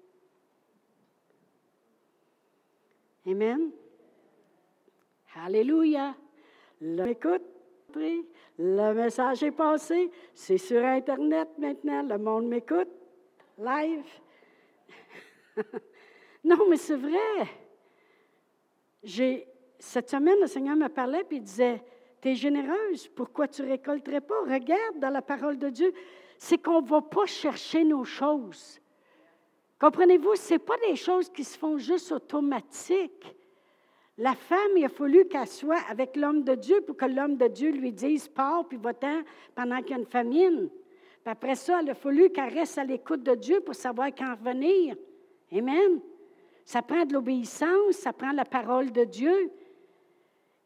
Amen. 3.27 3.71
Alléluia. 5.35 6.15
Écoute, 6.81 7.43
le 8.59 8.93
message 8.93 9.43
est 9.43 9.53
passé. 9.53 10.11
C'est 10.35 10.59
sur 10.59 10.85
Internet 10.85 11.49
maintenant. 11.59 12.03
Le 12.03 12.19
monde 12.19 12.47
m'écoute. 12.47 12.89
Live. 13.59 14.05
non, 16.45 16.69
mais 16.69 16.77
c'est 16.77 16.97
vrai. 16.97 17.49
J'ai, 19.03 19.47
cette 19.79 20.11
semaine, 20.11 20.39
le 20.41 20.47
Seigneur 20.47 20.77
me 20.77 20.89
parlait 20.89 21.23
et 21.31 21.35
il 21.35 21.43
disait 21.43 21.83
Tu 22.21 22.31
es 22.31 22.35
généreuse, 22.35 23.09
pourquoi 23.09 23.49
tu 23.49 23.63
récolterais 23.63 24.21
pas? 24.21 24.41
Regarde 24.43 24.99
dans 24.99 25.11
la 25.11 25.23
parole 25.23 25.59
de 25.59 25.71
Dieu. 25.71 25.93
C'est 26.45 26.59
qu'on 26.59 26.83
ne 26.83 26.89
va 26.89 27.01
pas 27.01 27.25
chercher 27.25 27.85
nos 27.85 28.03
choses. 28.03 28.81
Comprenez-vous, 29.81 30.35
ce 30.35 30.55
n'est 30.55 30.59
pas 30.59 30.77
des 30.89 30.97
choses 30.97 31.31
qui 31.31 31.45
se 31.45 31.57
font 31.57 31.79
juste 31.79 32.11
automatiques. 32.11 33.37
La 34.19 34.35
femme, 34.35 34.77
il 34.77 34.85
a 34.85 34.89
fallu 34.89 35.25
qu'elle 35.29 35.47
soit 35.47 35.79
avec 35.89 36.17
l'homme 36.17 36.43
de 36.43 36.57
Dieu 36.57 36.81
pour 36.81 36.97
que 36.97 37.05
l'homme 37.05 37.37
de 37.37 37.47
Dieu 37.47 37.71
lui 37.71 37.93
dise 37.93 38.27
Pars, 38.27 38.67
puis 38.67 38.77
va-t'en 38.77 39.23
pendant 39.55 39.81
qu'il 39.83 39.91
y 39.91 39.95
a 39.95 39.99
une 39.99 40.07
famine. 40.07 40.69
Puis 40.69 41.31
après 41.31 41.55
ça, 41.55 41.81
il 41.81 41.89
a 41.91 41.95
fallu 41.95 42.29
qu'elle 42.31 42.53
reste 42.53 42.77
à 42.77 42.83
l'écoute 42.83 43.23
de 43.23 43.37
Dieu 43.37 43.61
pour 43.61 43.77
savoir 43.77 44.09
quand 44.09 44.33
revenir. 44.33 44.97
Amen. 45.53 46.01
Ça 46.65 46.83
prend 46.83 47.05
de 47.05 47.13
l'obéissance, 47.13 47.93
ça 47.93 48.13
prend 48.13 48.33
la 48.33 48.45
parole 48.45 48.91
de 48.91 49.05
Dieu. 49.05 49.53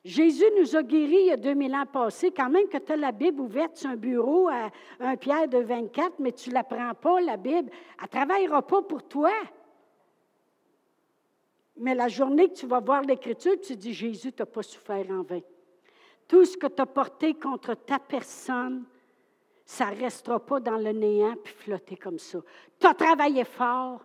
Jésus 0.06 0.44
nous 0.56 0.76
a 0.76 0.84
guéris 0.84 1.18
il 1.18 1.26
y 1.26 1.32
a 1.32 1.36
2000 1.36 1.74
ans 1.74 1.84
passés. 1.84 2.30
Quand 2.30 2.48
même 2.48 2.68
que 2.68 2.78
tu 2.78 2.92
as 2.92 2.96
la 2.96 3.10
Bible 3.10 3.40
ouverte 3.40 3.76
sur 3.76 3.90
un 3.90 3.96
bureau 3.96 4.46
à 4.46 4.70
un 5.00 5.16
Pierre 5.16 5.48
de 5.48 5.58
24, 5.58 6.20
mais 6.20 6.30
tu 6.30 6.50
ne 6.50 6.54
la 6.54 6.62
prends 6.62 6.94
pas, 6.94 7.20
la 7.20 7.36
Bible. 7.36 7.70
Elle 7.98 8.04
ne 8.04 8.08
travaillera 8.08 8.62
pas 8.62 8.82
pour 8.82 9.02
toi. 9.02 9.32
Mais 11.78 11.92
la 11.92 12.06
journée 12.06 12.48
que 12.48 12.54
tu 12.54 12.68
vas 12.68 12.78
voir 12.78 13.02
l'Écriture, 13.02 13.56
tu 13.60 13.74
dis, 13.74 13.92
Jésus 13.92 14.32
t'a 14.32 14.46
pas 14.46 14.62
souffert 14.62 15.10
en 15.10 15.22
vain. 15.22 15.40
Tout 16.28 16.44
ce 16.44 16.56
que 16.56 16.68
tu 16.68 16.80
as 16.80 16.86
porté 16.86 17.34
contre 17.34 17.74
ta 17.74 17.98
personne, 17.98 18.84
ça 19.64 19.90
ne 19.90 20.00
restera 20.00 20.38
pas 20.38 20.60
dans 20.60 20.78
le 20.78 20.92
néant 20.92 21.34
puis 21.42 21.52
flotter 21.52 21.96
comme 21.96 22.20
ça. 22.20 22.38
Tu 22.78 22.86
as 22.86 22.94
travaillé 22.94 23.42
fort. 23.42 24.04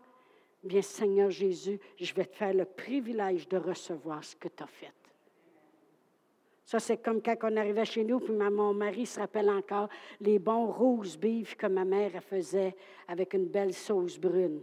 Bien, 0.63 0.81
Seigneur 0.81 1.29
Jésus, 1.29 1.79
je 1.95 2.11
vais 2.15 2.25
te 2.25 2.35
faire 2.35 2.55
le 2.55 2.65
privilège 2.65 3.47
de 3.47 3.57
recevoir 3.57 4.23
ce 4.23 4.35
que 4.35 4.47
tu 4.47 4.63
as 4.63 4.67
fait. 4.67 4.91
Ça, 6.71 6.79
c'est 6.79 7.03
comme 7.03 7.21
quand 7.21 7.35
on 7.43 7.57
arrivait 7.57 7.83
chez 7.83 8.05
nous, 8.05 8.21
puis 8.21 8.31
mon 8.31 8.73
mari 8.73 9.05
se 9.05 9.19
rappelle 9.19 9.49
encore 9.49 9.89
les 10.21 10.39
bons 10.39 10.67
roses 10.71 11.17
beef 11.17 11.57
que 11.57 11.67
ma 11.67 11.83
mère 11.83 12.23
faisait 12.23 12.73
avec 13.09 13.33
une 13.33 13.47
belle 13.47 13.73
sauce 13.73 14.17
brune. 14.17 14.61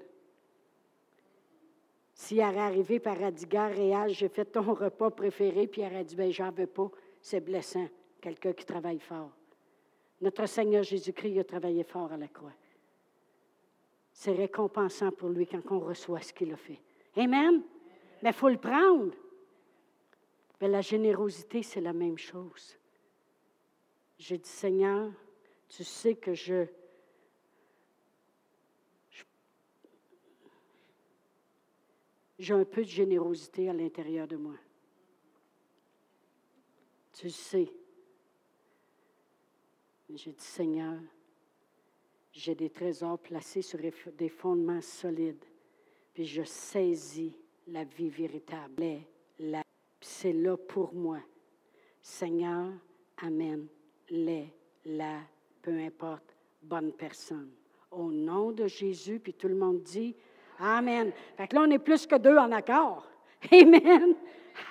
S'il 2.15 2.41
aurait 2.41 2.61
arrivé 2.61 2.99
par 2.99 3.19
Radigar 3.19 3.71
Réal, 3.71 4.09
j'ai 4.09 4.31
fait 4.31 4.47
ton 4.47 4.73
repas 4.73 5.11
préféré, 5.11 5.67
puis 5.67 5.83
il 5.83 5.85
aurait 5.85 6.03
dit, 6.03 6.17
ben 6.17 6.33
j'en 6.33 6.51
veux 6.51 6.67
pas, 6.67 6.91
c'est 7.21 7.41
blessant, 7.41 7.87
quelqu'un 8.23 8.55
qui 8.55 8.65
travaille 8.65 9.01
fort. 9.01 9.33
Notre 10.23 10.47
Seigneur 10.47 10.85
Jésus-Christ 10.85 11.41
a 11.41 11.45
travaillé 11.45 11.85
fort 11.85 12.11
à 12.11 12.17
la 12.17 12.29
croix. 12.29 12.55
C'est 14.13 14.33
récompensant 14.33 15.11
pour 15.11 15.29
lui 15.29 15.47
quand 15.47 15.61
on 15.73 15.81
reçoit 15.81 16.23
ce 16.23 16.33
qu'il 16.33 16.55
a 16.55 16.57
fait. 16.57 16.81
Amen? 17.19 17.61
Mais 18.23 18.31
il 18.31 18.35
faut 18.35 18.49
le 18.49 18.57
prendre. 18.57 19.13
Mais 20.61 20.69
la 20.69 20.81
générosité, 20.81 21.63
c'est 21.63 21.81
la 21.81 21.93
même 21.93 22.19
chose. 22.19 22.77
J'ai 24.19 24.39
dit, 24.39 24.49
Seigneur, 24.49 25.13
tu 25.69 25.85
sais 25.85 26.17
que 26.17 26.35
je 26.35 26.67
j'ai 32.39 32.55
un 32.55 32.65
peu 32.65 32.83
de 32.83 32.89
générosité 32.89 33.69
à 33.69 33.73
l'intérieur 33.73 34.29
de 34.29 34.37
moi. 34.37 34.55
Tu 37.13 37.31
sais. 37.31 37.69
J'ai 40.09 40.33
dit, 40.33 40.45
Seigneur, 40.45 41.01
j'ai 42.33 42.55
des 42.55 42.71
trésors 42.71 43.19
placés 43.19 43.63
sur 43.63 43.81
des 43.81 44.29
fondements 44.29 44.81
solides, 44.81 45.45
puis 46.15 46.25
je 46.25 46.45
saisis 46.45 47.37
la 47.67 47.85
vie 47.85 48.09
véritable. 48.09 49.01
C'est 50.21 50.33
là 50.33 50.57
pour 50.57 50.93
moi. 50.95 51.21
Seigneur, 52.03 52.73
Amen. 53.19 53.69
Les, 54.11 54.53
la, 54.85 55.21
peu 55.63 55.71
importe, 55.79 56.35
bonne 56.61 56.91
personne. 56.91 57.53
Au 57.93 58.11
nom 58.11 58.51
de 58.51 58.67
Jésus, 58.67 59.21
puis 59.21 59.33
tout 59.33 59.47
le 59.47 59.55
monde 59.55 59.81
dit, 59.81 60.17
Amen. 60.59 61.13
Fait 61.37 61.47
que 61.47 61.55
là, 61.55 61.63
on 61.63 61.71
est 61.71 61.79
plus 61.79 62.05
que 62.05 62.17
deux 62.17 62.37
en 62.37 62.51
accord. 62.51 63.09
Amen. 63.53 64.17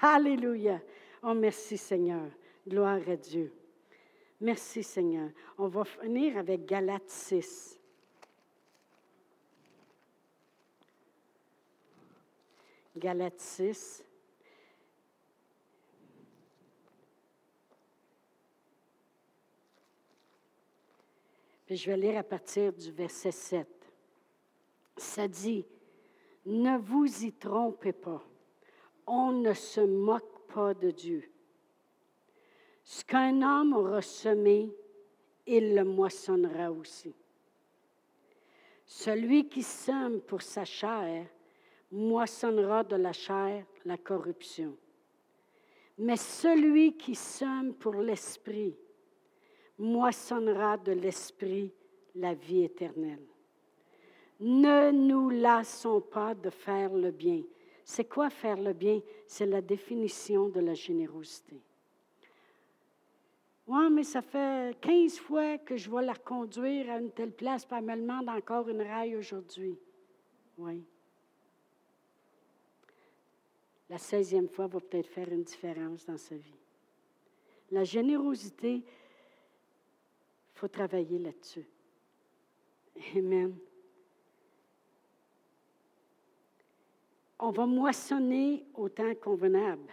Alléluia. 0.01 0.81
Oh, 1.23 1.33
merci 1.33 1.77
Seigneur. 1.77 2.29
Gloire 2.67 2.99
à 3.07 3.15
Dieu. 3.15 3.53
Merci 4.41 4.83
Seigneur. 4.83 5.29
On 5.57 5.69
va 5.69 5.85
finir 5.85 6.37
avec 6.37 6.65
Galates 6.65 7.09
6. 7.09 7.79
Galates 12.97 13.39
6. 13.39 14.03
Je 21.69 21.91
vais 21.91 21.97
lire 21.97 22.19
à 22.19 22.23
partir 22.23 22.71
du 22.71 22.91
verset 22.91 23.31
7. 23.31 23.67
Ça 24.95 25.27
dit, 25.27 25.65
ne 26.45 26.77
vous 26.77 27.25
y 27.25 27.33
trompez 27.33 27.91
pas. 27.91 28.23
On 29.05 29.33
ne 29.33 29.53
se 29.53 29.81
moque 29.81 30.47
pas 30.47 30.73
de 30.73 30.91
Dieu. 30.91 31.29
Ce 32.83 33.03
qu'un 33.03 33.41
homme 33.41 33.73
aura 33.73 34.01
semé, 34.01 34.71
il 35.45 35.75
le 35.75 35.83
moissonnera 35.83 36.71
aussi. 36.71 37.13
Celui 38.85 39.49
qui 39.49 39.61
sème 39.61 40.21
pour 40.21 40.41
sa 40.41 40.63
chair 40.63 41.27
moissonnera 41.91 42.85
de 42.85 42.95
la 42.95 43.11
chair 43.11 43.65
la 43.83 43.97
corruption. 43.97 44.77
Mais 45.97 46.15
celui 46.15 46.95
qui 46.95 47.13
sème 47.13 47.73
pour 47.73 47.95
l'esprit 47.95 48.77
moissonnera 49.77 50.77
de 50.77 50.91
l'esprit 50.91 51.71
la 52.15 52.33
vie 52.33 52.63
éternelle. 52.63 53.25
Ne 54.39 54.91
nous 54.91 55.29
lassons 55.29 56.01
pas 56.01 56.35
de 56.35 56.49
faire 56.49 56.93
le 56.93 57.11
bien. 57.11 57.43
C'est 57.83 58.05
quoi 58.05 58.29
faire 58.29 58.57
le 58.57 58.73
bien? 58.73 59.01
C'est 59.25 59.45
la 59.45 59.61
définition 59.61 60.49
de 60.49 60.59
la 60.59 60.73
générosité. 60.73 61.61
Oui, 63.67 63.89
mais 63.91 64.03
ça 64.03 64.21
fait 64.21 64.79
15 64.79 65.19
fois 65.19 65.57
que 65.57 65.75
je 65.75 65.89
vais 65.89 66.01
la 66.01 66.13
reconduire 66.13 66.89
à 66.89 66.99
une 66.99 67.11
telle 67.11 67.33
place, 67.33 67.65
puis 67.65 67.77
elle 67.77 67.83
me 67.83 67.95
demande 67.95 68.29
encore 68.29 68.69
une 68.69 68.81
raille 68.81 69.15
aujourd'hui. 69.15 69.77
Oui. 70.57 70.83
La 73.89 73.97
16e 73.97 74.47
fois 74.47 74.67
va 74.67 74.79
peut-être 74.79 75.07
faire 75.07 75.29
une 75.31 75.43
différence 75.43 76.05
dans 76.05 76.17
sa 76.17 76.35
vie. 76.35 76.55
La 77.71 77.83
générosité, 77.83 78.83
il 80.57 80.59
faut 80.59 80.67
travailler 80.67 81.19
là-dessus. 81.19 81.65
Amen. 83.15 83.55
on 87.39 87.51
va 87.51 87.65
moissonner 87.65 88.65
au 88.73 88.89
temps 88.89 89.13
convenable. 89.21 89.91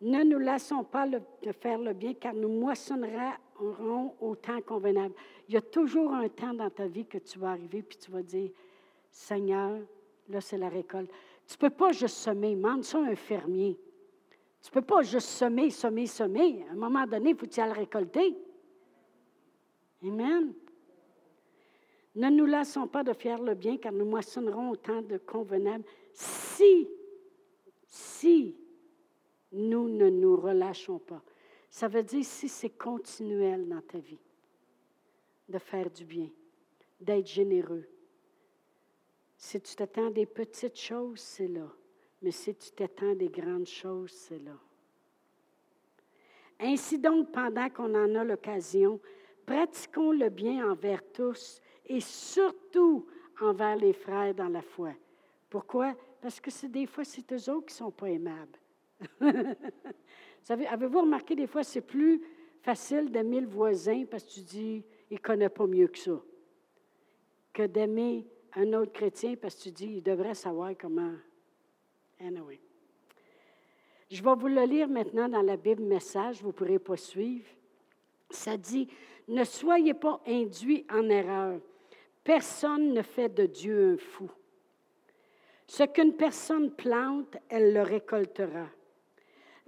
Ne 0.00 0.24
nous 0.24 0.38
laissons 0.38 0.82
pas 0.82 1.06
de 1.06 1.52
faire 1.52 1.78
le 1.78 1.92
bien, 1.92 2.14
car 2.14 2.34
nous 2.34 2.48
moissonnerons 2.48 4.14
au 4.20 4.34
temps 4.34 4.60
convenable. 4.62 5.14
Il 5.48 5.54
y 5.54 5.58
a 5.58 5.60
toujours 5.60 6.12
un 6.14 6.28
temps 6.28 6.54
dans 6.54 6.70
ta 6.70 6.86
vie 6.86 7.04
que 7.04 7.18
tu 7.18 7.38
vas 7.38 7.50
arriver, 7.50 7.82
puis 7.82 7.98
tu 7.98 8.10
vas 8.10 8.22
dire, 8.22 8.50
Seigneur, 9.10 9.78
là 10.28 10.40
c'est 10.40 10.56
la 10.56 10.68
récolte. 10.68 11.10
Tu 11.46 11.54
ne 11.54 11.68
peux 11.68 11.74
pas 11.74 11.92
juste 11.92 12.16
semer, 12.16 12.54
demande 12.54 12.84
ça 12.84 12.98
un 12.98 13.14
fermier. 13.14 13.78
Tu 14.62 14.68
ne 14.68 14.72
peux 14.72 14.86
pas 14.86 15.02
juste 15.02 15.28
semer, 15.28 15.70
semer, 15.70 16.06
semer. 16.06 16.64
À 16.68 16.72
un 16.72 16.76
moment 16.76 17.06
donné, 17.06 17.30
il 17.30 17.36
faut 17.36 17.46
que 17.46 17.50
tu 17.50 17.60
ailles 17.60 17.72
récolter. 17.72 18.36
Amen. 20.02 20.54
Ne 22.14 22.28
nous 22.30 22.46
lassons 22.46 22.88
pas 22.88 23.04
de 23.04 23.12
faire 23.12 23.40
le 23.40 23.54
bien, 23.54 23.76
car 23.76 23.92
nous 23.92 24.04
moissonnerons 24.04 24.70
au 24.70 24.76
temps 24.76 25.02
de 25.02 25.18
convenable 25.18 25.84
si, 26.12 26.88
si 27.86 28.56
nous 29.52 29.88
ne 29.88 30.10
nous 30.10 30.36
relâchons 30.36 30.98
pas. 30.98 31.22
Ça 31.70 31.86
veut 31.86 32.02
dire 32.02 32.24
si 32.24 32.48
c'est 32.48 32.70
continuel 32.70 33.68
dans 33.68 33.80
ta 33.80 33.98
vie, 33.98 34.18
de 35.48 35.58
faire 35.58 35.88
du 35.90 36.04
bien, 36.04 36.28
d'être 37.00 37.28
généreux. 37.28 37.86
Si 39.36 39.60
tu 39.60 39.74
t'attends 39.76 40.10
des 40.10 40.26
petites 40.26 40.78
choses, 40.78 41.20
c'est 41.20 41.48
là. 41.48 41.68
Mais 42.22 42.32
si 42.32 42.54
tu 42.54 42.72
t'attends 42.72 43.14
des 43.14 43.28
grandes 43.28 43.68
choses, 43.68 44.10
c'est 44.10 44.38
là. 44.38 44.58
Ainsi 46.58 46.98
donc, 46.98 47.32
pendant 47.32 47.70
qu'on 47.70 47.94
en 47.94 48.14
a 48.16 48.24
l'occasion, 48.24 49.00
pratiquons 49.46 50.12
le 50.12 50.28
bien 50.28 50.70
envers 50.70 51.02
tous 51.12 51.60
et 51.86 52.00
surtout 52.00 53.06
envers 53.40 53.76
les 53.76 53.92
frères 53.92 54.34
dans 54.34 54.48
la 54.48 54.62
foi. 54.62 54.92
Pourquoi? 55.48 55.94
Parce 56.20 56.40
que 56.40 56.66
des 56.66 56.86
fois, 56.86 57.04
c'est 57.04 57.32
eux 57.32 57.50
autres 57.50 57.66
qui 57.66 57.74
ne 57.74 57.78
sont 57.78 57.90
pas 57.90 58.10
aimables. 58.10 58.58
Avez-vous 60.48 61.00
remarqué, 61.00 61.34
des 61.34 61.46
fois, 61.46 61.62
c'est 61.62 61.80
plus 61.80 62.20
facile 62.62 63.10
d'aimer 63.10 63.40
le 63.40 63.46
voisin 63.46 64.04
parce 64.10 64.24
que 64.24 64.30
tu 64.30 64.40
dis, 64.42 64.84
il 65.10 65.14
ne 65.14 65.18
connaît 65.18 65.48
pas 65.48 65.66
mieux 65.66 65.88
que 65.88 65.98
ça, 65.98 66.20
que 67.52 67.66
d'aimer 67.66 68.26
un 68.54 68.72
autre 68.74 68.92
chrétien 68.92 69.34
parce 69.36 69.54
que 69.56 69.62
tu 69.62 69.70
dis, 69.70 69.86
il 69.96 70.02
devrait 70.02 70.34
savoir 70.34 70.72
comment. 70.78 71.14
Anyway. 72.20 72.60
Je 74.10 74.22
vais 74.22 74.34
vous 74.34 74.48
le 74.48 74.64
lire 74.64 74.88
maintenant 74.88 75.28
dans 75.28 75.42
la 75.42 75.56
Bible 75.56 75.84
Message, 75.84 76.42
vous 76.42 76.52
pourrez 76.52 76.80
pas 76.80 76.96
suivre. 76.96 77.46
Ça 78.28 78.56
dit, 78.56 78.88
ne 79.30 79.44
soyez 79.44 79.94
pas 79.94 80.20
induits 80.26 80.84
en 80.90 81.08
erreur. 81.08 81.60
Personne 82.24 82.92
ne 82.92 83.02
fait 83.02 83.28
de 83.28 83.46
Dieu 83.46 83.94
un 83.94 83.96
fou. 83.96 84.30
Ce 85.66 85.84
qu'une 85.84 86.14
personne 86.14 86.72
plante, 86.72 87.36
elle 87.48 87.72
le 87.72 87.82
récoltera. 87.82 88.66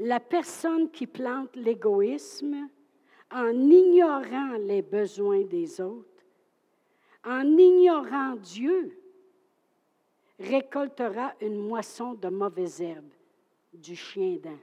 La 0.01 0.19
personne 0.19 0.91
qui 0.91 1.07
plante 1.07 1.55
l'égoïsme, 1.55 2.69
en 3.31 3.51
ignorant 3.51 4.57
les 4.59 4.83
besoins 4.83 5.45
des 5.45 5.81
autres, 5.81 6.09
en 7.25 7.57
ignorant 7.57 8.35
Dieu, 8.35 8.99
récoltera 10.41 11.35
une 11.41 11.57
moisson 11.57 12.15
de 12.15 12.29
mauvaises 12.29 12.83
herbes, 12.83 13.15
du 13.73 13.95
chien 13.95 14.39
dent. 14.43 14.59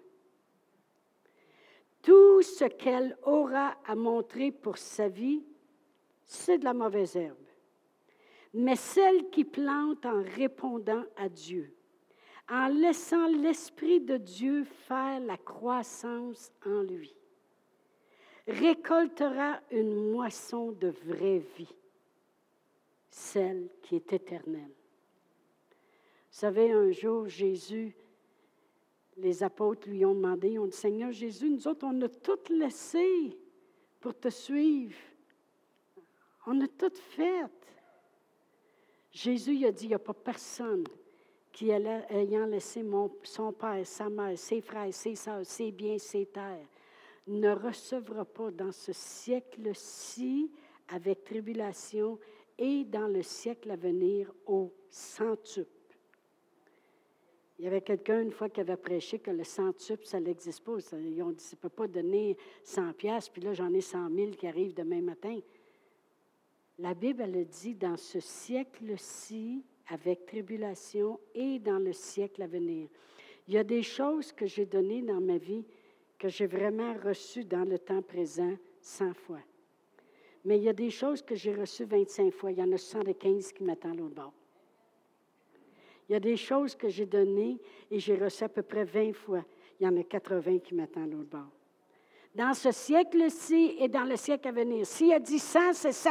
Tout 2.01 2.41
ce 2.41 2.65
qu'elle 2.65 3.17
aura 3.23 3.75
à 3.85 3.95
montrer 3.95 4.51
pour 4.51 4.77
sa 4.77 5.09
vie, 5.09 5.43
c'est 6.23 6.59
de 6.59 6.63
la 6.63 6.73
mauvaise 6.73 7.15
herbe. 7.15 7.37
Mais 8.53 8.75
celle 8.75 9.29
qui 9.29 9.43
plante 9.43 10.05
en 10.05 10.23
répondant 10.23 11.03
à 11.17 11.29
Dieu, 11.29 11.73
en 12.49 12.67
laissant 12.67 13.27
l'Esprit 13.27 14.01
de 14.01 14.17
Dieu 14.17 14.63
faire 14.63 15.19
la 15.19 15.37
croissance 15.37 16.51
en 16.65 16.81
lui, 16.81 17.13
récoltera 18.47 19.59
une 19.71 20.11
moisson 20.11 20.71
de 20.71 20.87
vraie 20.87 21.43
vie, 21.57 21.75
celle 23.09 23.69
qui 23.83 23.95
est 23.97 24.13
éternelle. 24.13 24.73
Vous 26.31 26.37
savez, 26.37 26.71
un 26.71 26.91
jour, 26.91 27.27
Jésus, 27.27 27.95
les 29.21 29.43
apôtres 29.43 29.89
lui 29.89 30.05
ont 30.05 30.13
demandé, 30.13 30.51
ils 30.51 30.59
ont 30.59 30.67
dit, 30.67 30.77
Seigneur 30.77 31.11
Jésus, 31.11 31.49
nous 31.49 31.67
autres, 31.67 31.85
on 31.85 32.01
a 32.01 32.09
tout 32.09 32.39
laissé 32.49 33.37
pour 33.99 34.17
te 34.17 34.29
suivre. 34.29 34.95
On 36.47 36.59
a 36.61 36.67
tout 36.67 36.91
fait. 36.95 37.45
Jésus 39.11 39.65
a 39.65 39.71
dit, 39.71 39.85
il 39.85 39.89
n'y 39.89 39.93
a 39.95 39.99
pas 39.99 40.13
personne 40.13 40.83
qui, 41.51 41.69
ayant 41.69 42.45
laissé 42.45 42.85
son 43.23 43.51
père, 43.51 43.85
sa 43.85 44.09
mère, 44.09 44.37
ses 44.37 44.61
frères, 44.61 44.93
ses 44.93 45.15
soeurs, 45.15 45.45
ses 45.45 45.71
biens, 45.71 45.97
ses 45.97 46.25
terres, 46.25 46.67
ne 47.27 47.51
recevra 47.51 48.25
pas 48.25 48.51
dans 48.51 48.71
ce 48.71 48.93
siècle-ci 48.93 50.51
avec 50.87 51.23
tribulation 51.23 52.17
et 52.57 52.83
dans 52.83 53.07
le 53.07 53.21
siècle 53.21 53.71
à 53.71 53.75
venir 53.75 54.31
au 54.45 54.73
centuple. 54.89 55.78
Il 57.59 57.65
y 57.65 57.67
avait 57.67 57.81
quelqu'un 57.81 58.21
une 58.21 58.31
fois 58.31 58.47
qui 58.47 58.61
avait 58.61 58.77
prêché 58.77 59.19
que 59.19 59.31
le 59.31 59.43
centuple, 59.43 60.05
ça 60.05 60.19
n'existe 60.19 60.63
pas. 60.63 60.77
ils 60.93 61.21
ont 61.21 61.31
dit, 61.31 61.43
ça 61.43 61.57
ne 61.57 61.61
peut 61.61 61.69
pas 61.69 61.87
donner 61.87 62.37
100 62.63 62.93
pièces, 62.93 63.27
puis 63.27 63.41
là, 63.41 63.53
j'en 63.53 63.73
ai 63.73 63.81
100 63.81 64.09
000 64.15 64.31
qui 64.31 64.47
arrivent 64.47 64.73
demain 64.73 65.01
matin. 65.01 65.37
La 66.77 66.93
Bible, 66.93 67.21
elle 67.23 67.45
dit, 67.45 67.75
dans 67.75 67.97
ce 67.97 68.21
siècle-ci, 68.21 69.65
avec 69.89 70.25
tribulation 70.25 71.19
et 71.33 71.59
dans 71.59 71.79
le 71.79 71.93
siècle 71.93 72.41
à 72.43 72.47
venir. 72.47 72.87
Il 73.47 73.55
y 73.55 73.57
a 73.57 73.63
des 73.63 73.83
choses 73.83 74.31
que 74.31 74.45
j'ai 74.45 74.65
données 74.65 75.01
dans 75.01 75.19
ma 75.19 75.37
vie 75.37 75.65
que 76.17 76.29
j'ai 76.29 76.47
vraiment 76.47 76.93
reçues 76.93 77.45
dans 77.45 77.67
le 77.67 77.79
temps 77.79 78.01
présent 78.01 78.53
100 78.81 79.13
fois. 79.15 79.39
Mais 80.45 80.57
il 80.57 80.63
y 80.63 80.69
a 80.69 80.73
des 80.73 80.89
choses 80.89 81.21
que 81.21 81.35
j'ai 81.35 81.53
reçues 81.53 81.85
25 81.85 82.31
fois. 82.31 82.51
Il 82.51 82.59
y 82.59 82.63
en 82.63 82.71
a 82.71 82.77
75 82.77 83.51
qui 83.51 83.63
m'attendent 83.63 83.97
l'autre 83.97 84.15
bord. 84.15 84.33
Il 86.09 86.13
y 86.13 86.15
a 86.15 86.19
des 86.19 86.35
choses 86.35 86.75
que 86.75 86.89
j'ai 86.89 87.05
données 87.05 87.59
et 87.89 87.99
j'ai 87.99 88.15
reçues 88.15 88.43
à 88.43 88.49
peu 88.49 88.63
près 88.63 88.83
20 88.83 89.13
fois. 89.13 89.45
Il 89.79 89.85
y 89.85 89.87
en 89.87 89.95
a 89.95 90.03
80 90.03 90.59
qui 90.59 90.75
m'attendent 90.75 91.11
l'autre 91.11 91.29
bord. 91.29 91.51
Dans 92.35 92.53
ce 92.53 92.71
siècle-ci 92.71 93.77
et 93.79 93.87
dans 93.87 94.03
le 94.03 94.15
siècle 94.15 94.47
à 94.47 94.51
venir, 94.51 94.85
s'il 94.85 95.13
a 95.13 95.19
dit 95.19 95.39
100, 95.39 95.73
c'est 95.73 95.91
100. 95.91 96.09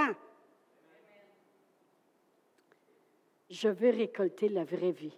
je 3.51 3.69
veux 3.69 3.91
récolter 3.91 4.49
la 4.49 4.65
vraie 4.65 4.93
vie. 4.93 5.17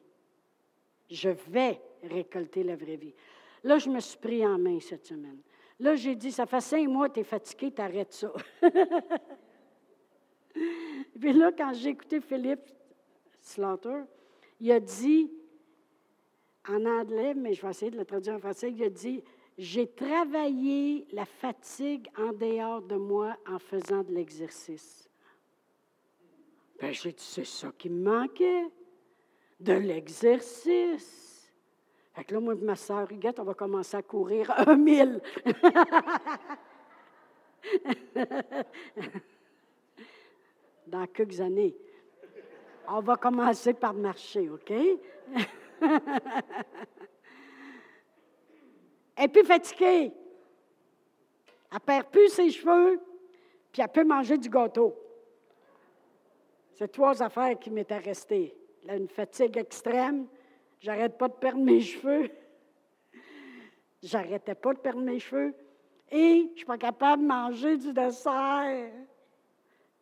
Je 1.10 1.30
vais 1.30 1.80
récolter 2.02 2.62
la 2.62 2.76
vraie 2.76 2.96
vie. 2.96 3.14
Là, 3.64 3.78
je 3.78 3.88
me 3.90 4.00
suis 4.00 4.18
pris 4.18 4.46
en 4.46 4.58
main 4.58 4.78
cette 4.80 5.06
semaine. 5.06 5.40
Là, 5.80 5.96
j'ai 5.96 6.14
dit, 6.14 6.30
ça 6.30 6.46
fait 6.46 6.60
cinq 6.60 6.88
mois, 6.88 7.08
tu 7.08 7.20
es 7.20 7.24
fatigué, 7.24 7.72
t'arrêtes 7.72 8.12
ça. 8.12 8.32
Puis 11.20 11.32
là, 11.32 11.50
quand 11.56 11.72
j'ai 11.72 11.90
écouté 11.90 12.20
Philippe 12.20 12.70
Slaughter, 13.40 14.02
il 14.61 14.70
a 14.72 14.80
dit, 14.80 15.30
en 16.68 16.84
anglais, 16.84 17.34
mais 17.34 17.54
je 17.54 17.62
vais 17.62 17.70
essayer 17.70 17.90
de 17.90 17.96
le 17.96 18.04
traduire 18.04 18.34
en 18.34 18.38
français, 18.38 18.70
il 18.70 18.82
a 18.82 18.90
dit, 18.90 19.24
j'ai 19.58 19.86
travaillé 19.88 21.06
la 21.12 21.24
fatigue 21.24 22.08
en 22.16 22.32
dehors 22.32 22.82
de 22.82 22.96
moi 22.96 23.36
en 23.46 23.58
faisant 23.58 24.02
de 24.02 24.12
l'exercice. 24.12 25.08
Ben, 26.80 26.92
j'ai 26.92 27.12
dit, 27.12 27.24
c'est 27.24 27.44
ça 27.44 27.72
qui 27.76 27.90
me 27.90 28.02
manquait, 28.02 28.66
de 29.58 29.72
l'exercice. 29.74 31.52
Fait 32.14 32.24
que 32.24 32.34
là, 32.34 32.40
moi 32.40 32.54
ma 32.54 32.76
soeur 32.76 33.11
Huguette, 33.11 33.38
on 33.38 33.44
va 33.44 33.54
commencer 33.54 33.96
à 33.96 34.02
courir 34.02 34.50
un 34.66 34.76
mille. 34.76 35.20
Dans 40.86 41.06
quelques 41.06 41.40
années. 41.40 41.76
On 42.93 43.01
va 43.01 43.16
commencer 43.16 43.72
par 43.72 43.95
marcher, 43.95 44.51
OK? 44.51 44.70
Et 49.22 49.28
puis 49.28 49.45
fatiguée. 49.45 50.12
Elle 51.72 51.80
perd 51.80 52.09
plus 52.09 52.30
ses 52.30 52.51
cheveux, 52.51 53.01
puis 53.70 53.80
elle 53.80 53.88
peut 53.88 54.03
manger 54.03 54.36
du 54.38 54.49
gâteau. 54.49 54.97
C'est 56.72 56.91
trois 56.91 57.22
affaires 57.22 57.57
qui 57.61 57.70
m'étaient 57.70 57.99
restées. 57.99 58.57
Là, 58.84 58.97
une 58.97 59.09
fatigue 59.09 59.57
extrême, 59.57 60.26
j'arrête 60.80 61.16
pas 61.16 61.28
de 61.28 61.34
perdre 61.34 61.61
mes 61.62 61.80
cheveux. 61.80 62.28
J'arrêtais 64.03 64.57
pas 64.57 64.74
de 64.74 64.80
perdre 64.80 65.03
mes 65.03 65.20
cheveux. 65.20 65.55
Et 66.11 66.38
je 66.38 66.51
ne 66.51 66.57
suis 66.57 66.66
pas 66.66 66.78
capable 66.78 67.22
de 67.22 67.28
manger 67.28 67.76
du 67.76 67.93
dessert. 67.93 68.91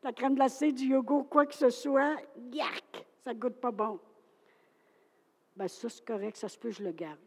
La 0.08 0.14
crème 0.14 0.36
glacée, 0.36 0.72
du 0.72 0.86
yogourt, 0.86 1.28
quoi 1.28 1.44
que 1.44 1.54
ce 1.54 1.68
soit, 1.68 2.16
yak, 2.50 3.06
ça 3.22 3.34
ne 3.34 3.38
goûte 3.38 3.60
pas 3.60 3.70
bon. 3.70 4.00
Ben 5.54 5.68
ça, 5.68 5.90
c'est 5.90 6.02
correct, 6.02 6.34
ça 6.38 6.48
se 6.48 6.58
peut, 6.58 6.70
je 6.70 6.82
le 6.82 6.92
garde. 6.92 7.18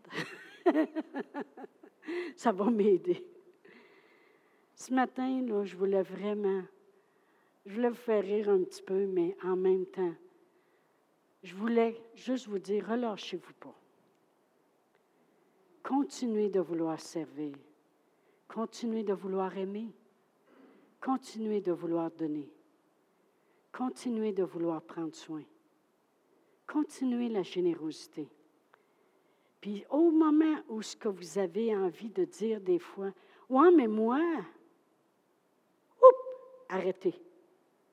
ça 2.36 2.52
va 2.52 2.72
m'aider. 2.72 3.24
Ce 4.74 4.92
matin, 4.92 5.44
là, 5.44 5.64
je 5.64 5.78
voulais 5.78 6.02
vraiment 6.02 6.64
je 7.68 7.76
voulais 7.76 7.90
vous 7.90 7.94
faire 7.94 8.24
rire 8.24 8.50
un 8.50 8.64
petit 8.64 8.82
peu, 8.82 9.06
mais 9.06 9.38
en 9.44 9.56
même 9.56 9.86
temps, 9.86 10.16
je 11.44 11.54
voulais 11.54 11.96
juste 12.16 12.48
vous 12.48 12.58
dire, 12.58 12.88
relâchez-vous 12.88 13.54
pas. 13.60 13.76
Continuez 15.84 16.50
de 16.50 16.62
vouloir 16.62 17.00
servir. 17.00 17.54
Continuez 18.48 19.04
de 19.04 19.14
vouloir 19.14 19.56
aimer. 19.56 19.94
Continuez 21.00 21.62
de 21.62 21.74
vouloir 21.74 22.10
donner. 22.10 22.50
Continuez 23.72 24.34
de 24.34 24.44
vouloir 24.44 24.82
prendre 24.82 25.16
soin. 25.16 25.44
Continuez 26.68 27.30
la 27.30 27.44
générosité. 27.44 28.28
Puis 29.62 29.86
au 29.90 30.12
moment 30.12 30.58
où 30.68 30.82
ce 30.82 30.96
que 30.96 31.08
vous 31.08 31.38
avez 31.38 31.76
envie 31.76 32.10
de 32.10 32.26
dire 32.26 32.60
des 32.60 32.80
fois, 32.80 33.12
ouais, 33.50 33.72
mais 33.72 33.88
moi, 33.88 34.20
oups, 36.02 36.20
arrêtez. 36.70 37.14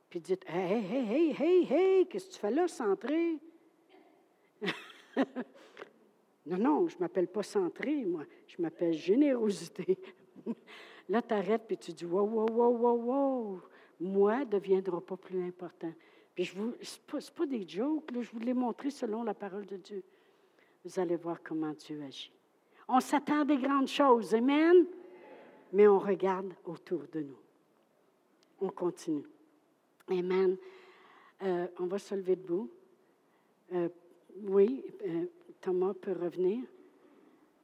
Puis 0.09 0.20
dites 0.20 0.45
Hey, 0.49 0.85
hey, 0.85 1.12
hey, 1.12 1.37
hey, 1.39 1.66
hey, 1.70 2.07
qu'est-ce 2.07 2.29
que 2.29 2.35
tu 2.35 2.39
fais 2.41 2.51
là, 2.51 2.66
centré? 2.66 3.39
non, 6.47 6.57
non, 6.57 6.89
je 6.89 6.97
ne 6.97 7.01
m'appelle 7.01 7.29
pas 7.29 7.43
centré, 7.43 8.05
moi. 8.05 8.24
Je 8.47 8.61
m'appelle 8.62 8.95
générosité. 8.95 9.99
là, 11.09 11.20
tu 11.20 11.35
arrêtes, 11.35 11.66
puis 11.66 11.76
tu 11.76 11.93
dis 11.93 12.07
Wow, 12.07 12.24
wow, 12.24 12.47
wow, 12.51 12.76
wow, 12.76 12.97
wow. 12.97 13.62
Moi 14.01 14.40
ne 14.40 14.44
deviendra 14.44 15.01
pas 15.01 15.16
plus 15.16 15.42
important. 15.42 15.92
Ce 16.36 16.57
n'est 16.57 17.32
pas, 17.34 17.46
des 17.46 17.68
jokes, 17.68 18.11
je 18.12 18.30
vous 18.30 18.38
l'ai 18.38 18.55
montré 18.55 18.90
selon 18.90 19.24
la 19.24 19.34
parole 19.34 19.66
de 19.66 19.76
Dieu. 19.76 20.05
Vous 20.84 21.01
allez 21.01 21.16
voir 21.16 21.42
comment 21.42 21.72
Dieu 21.72 22.01
agit. 22.03 22.32
On 22.86 23.01
s'attend 23.01 23.40
à 23.40 23.44
des 23.44 23.59
grandes 23.59 23.88
choses, 23.88 24.34
Amen? 24.34 24.86
Mais 25.72 25.88
on 25.88 25.99
regarde 25.99 26.55
autour 26.64 27.03
de 27.12 27.20
nous. 27.20 27.38
On 28.61 28.70
continue. 28.70 29.26
Amen. 30.09 30.57
Euh, 31.42 31.66
on 31.78 31.86
va 31.86 31.99
se 31.99 32.14
lever 32.14 32.36
debout. 32.36 32.70
Euh, 33.72 33.88
oui, 34.42 34.84
euh, 35.07 35.26
Thomas 35.61 35.92
peut 35.94 36.12
revenir. 36.12 36.64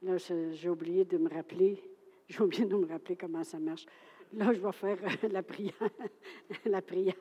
Là, 0.03 0.17
j'ai 0.17 0.69
oublié 0.69 1.05
de 1.05 1.17
me 1.17 1.29
rappeler. 1.29 1.81
J'ai 2.29 2.41
oublié 2.41 2.65
de 2.65 2.75
me 2.75 2.87
rappeler 2.87 3.15
comment 3.15 3.43
ça 3.43 3.59
marche. 3.59 3.85
Là, 4.33 4.51
je 4.53 4.59
vais 4.59 4.71
faire 4.71 4.97
euh, 5.03 5.27
la 5.29 5.43
prière, 5.43 5.73
la 6.65 6.81
prière 6.81 7.13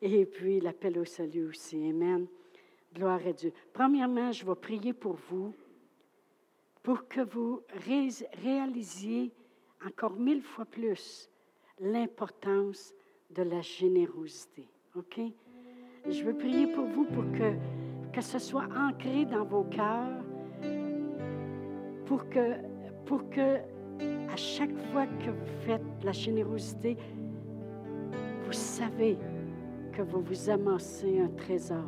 et 0.00 0.26
puis 0.26 0.60
l'appel 0.60 0.98
au 0.98 1.04
salut 1.04 1.48
aussi. 1.48 1.76
Amen. 1.88 2.26
Gloire 2.94 3.20
à 3.26 3.32
Dieu. 3.32 3.52
Premièrement, 3.72 4.30
je 4.32 4.44
vais 4.44 4.54
prier 4.54 4.92
pour 4.92 5.14
vous, 5.30 5.54
pour 6.82 7.08
que 7.08 7.20
vous 7.20 7.62
réalisiez 8.42 9.32
encore 9.84 10.14
mille 10.14 10.42
fois 10.42 10.64
plus 10.64 11.28
l'importance 11.80 12.94
de 13.30 13.42
la 13.42 13.60
générosité. 13.60 14.68
OK? 14.94 15.20
Je 16.08 16.22
veux 16.22 16.36
prier 16.36 16.66
pour 16.66 16.86
vous 16.86 17.04
pour 17.04 17.24
que, 17.32 17.54
que 18.12 18.20
ce 18.20 18.38
soit 18.38 18.68
ancré 18.76 19.24
dans 19.24 19.44
vos 19.44 19.64
cœurs, 19.64 20.22
pour 22.06 22.28
que, 22.28 22.56
pour 23.06 23.28
que 23.30 23.58
à 24.32 24.36
chaque 24.36 24.74
fois 24.90 25.06
que 25.06 25.30
vous 25.30 25.66
faites 25.66 25.82
la 26.02 26.12
générosité, 26.12 26.96
vous 28.44 28.52
savez 28.52 29.18
que 29.92 30.00
vous 30.02 30.22
vous 30.22 30.48
amassez 30.48 31.20
un 31.20 31.28
trésor 31.28 31.84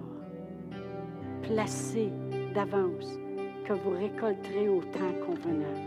placé 1.42 2.10
d'avance 2.54 3.18
que 3.66 3.72
vous 3.72 3.90
récolterez 3.90 4.68
au 4.68 4.82
temps 4.82 5.14
convenable. 5.26 5.80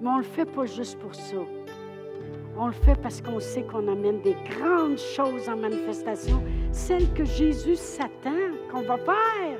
Mais 0.00 0.08
on 0.08 0.18
ne 0.18 0.18
le 0.18 0.24
fait 0.24 0.44
pas 0.44 0.66
juste 0.66 0.98
pour 0.98 1.14
ça. 1.14 1.36
On 2.58 2.66
le 2.66 2.72
fait 2.72 3.00
parce 3.00 3.22
qu'on 3.22 3.40
sait 3.40 3.62
qu'on 3.62 3.88
amène 3.88 4.20
des 4.20 4.36
grandes 4.44 4.98
choses 4.98 5.48
en 5.48 5.56
manifestation, 5.56 6.42
celles 6.70 7.12
que 7.14 7.24
Jésus 7.24 7.76
s'attend 7.76 8.50
qu'on 8.70 8.82
va 8.82 8.98
faire. 8.98 9.58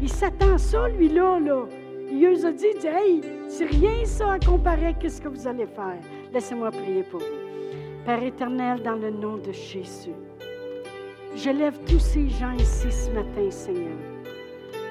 Il 0.00 0.08
s'attend 0.08 0.56
ça, 0.58 0.88
lui-là, 0.88 1.40
là. 1.40 1.66
Il 2.14 2.30
nous 2.30 2.44
a 2.44 2.52
dit, 2.52 2.66
hey, 2.84 3.22
c'est 3.48 3.64
rien 3.64 4.04
ça 4.04 4.32
à 4.32 4.38
comparer 4.38 4.94
à 5.02 5.08
ce 5.08 5.18
que 5.18 5.28
vous 5.28 5.48
allez 5.48 5.66
faire. 5.66 5.98
Laissez-moi 6.30 6.70
prier 6.70 7.02
pour 7.04 7.20
vous. 7.20 8.04
Père 8.04 8.22
éternel, 8.22 8.82
dans 8.82 8.96
le 8.96 9.10
nom 9.10 9.38
de 9.38 9.50
Jésus, 9.50 10.12
je 11.34 11.48
lève 11.48 11.78
tous 11.86 12.00
ces 12.00 12.28
gens 12.28 12.52
ici 12.52 12.92
ce 12.92 13.10
matin, 13.12 13.50
Seigneur. 13.50 13.96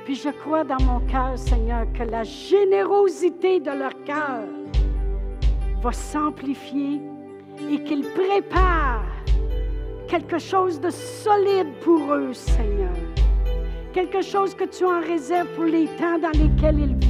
Puis 0.03 0.15
je 0.15 0.29
crois 0.29 0.63
dans 0.63 0.83
mon 0.83 0.99
cœur, 1.01 1.37
Seigneur, 1.37 1.85
que 1.93 2.03
la 2.03 2.23
générosité 2.23 3.59
de 3.59 3.69
leur 3.69 3.93
cœur 4.03 4.47
va 5.83 5.91
s'amplifier 5.91 7.01
et 7.71 7.83
qu'ils 7.83 8.07
préparent 8.09 9.05
quelque 10.07 10.39
chose 10.39 10.81
de 10.81 10.89
solide 10.89 11.67
pour 11.81 12.13
eux, 12.13 12.33
Seigneur. 12.33 12.95
Quelque 13.93 14.21
chose 14.21 14.55
que 14.55 14.63
tu 14.63 14.85
en 14.85 15.01
réserves 15.01 15.49
pour 15.53 15.65
les 15.65 15.85
temps 15.99 16.17
dans 16.17 16.31
lesquels 16.31 16.79
ils 16.79 17.00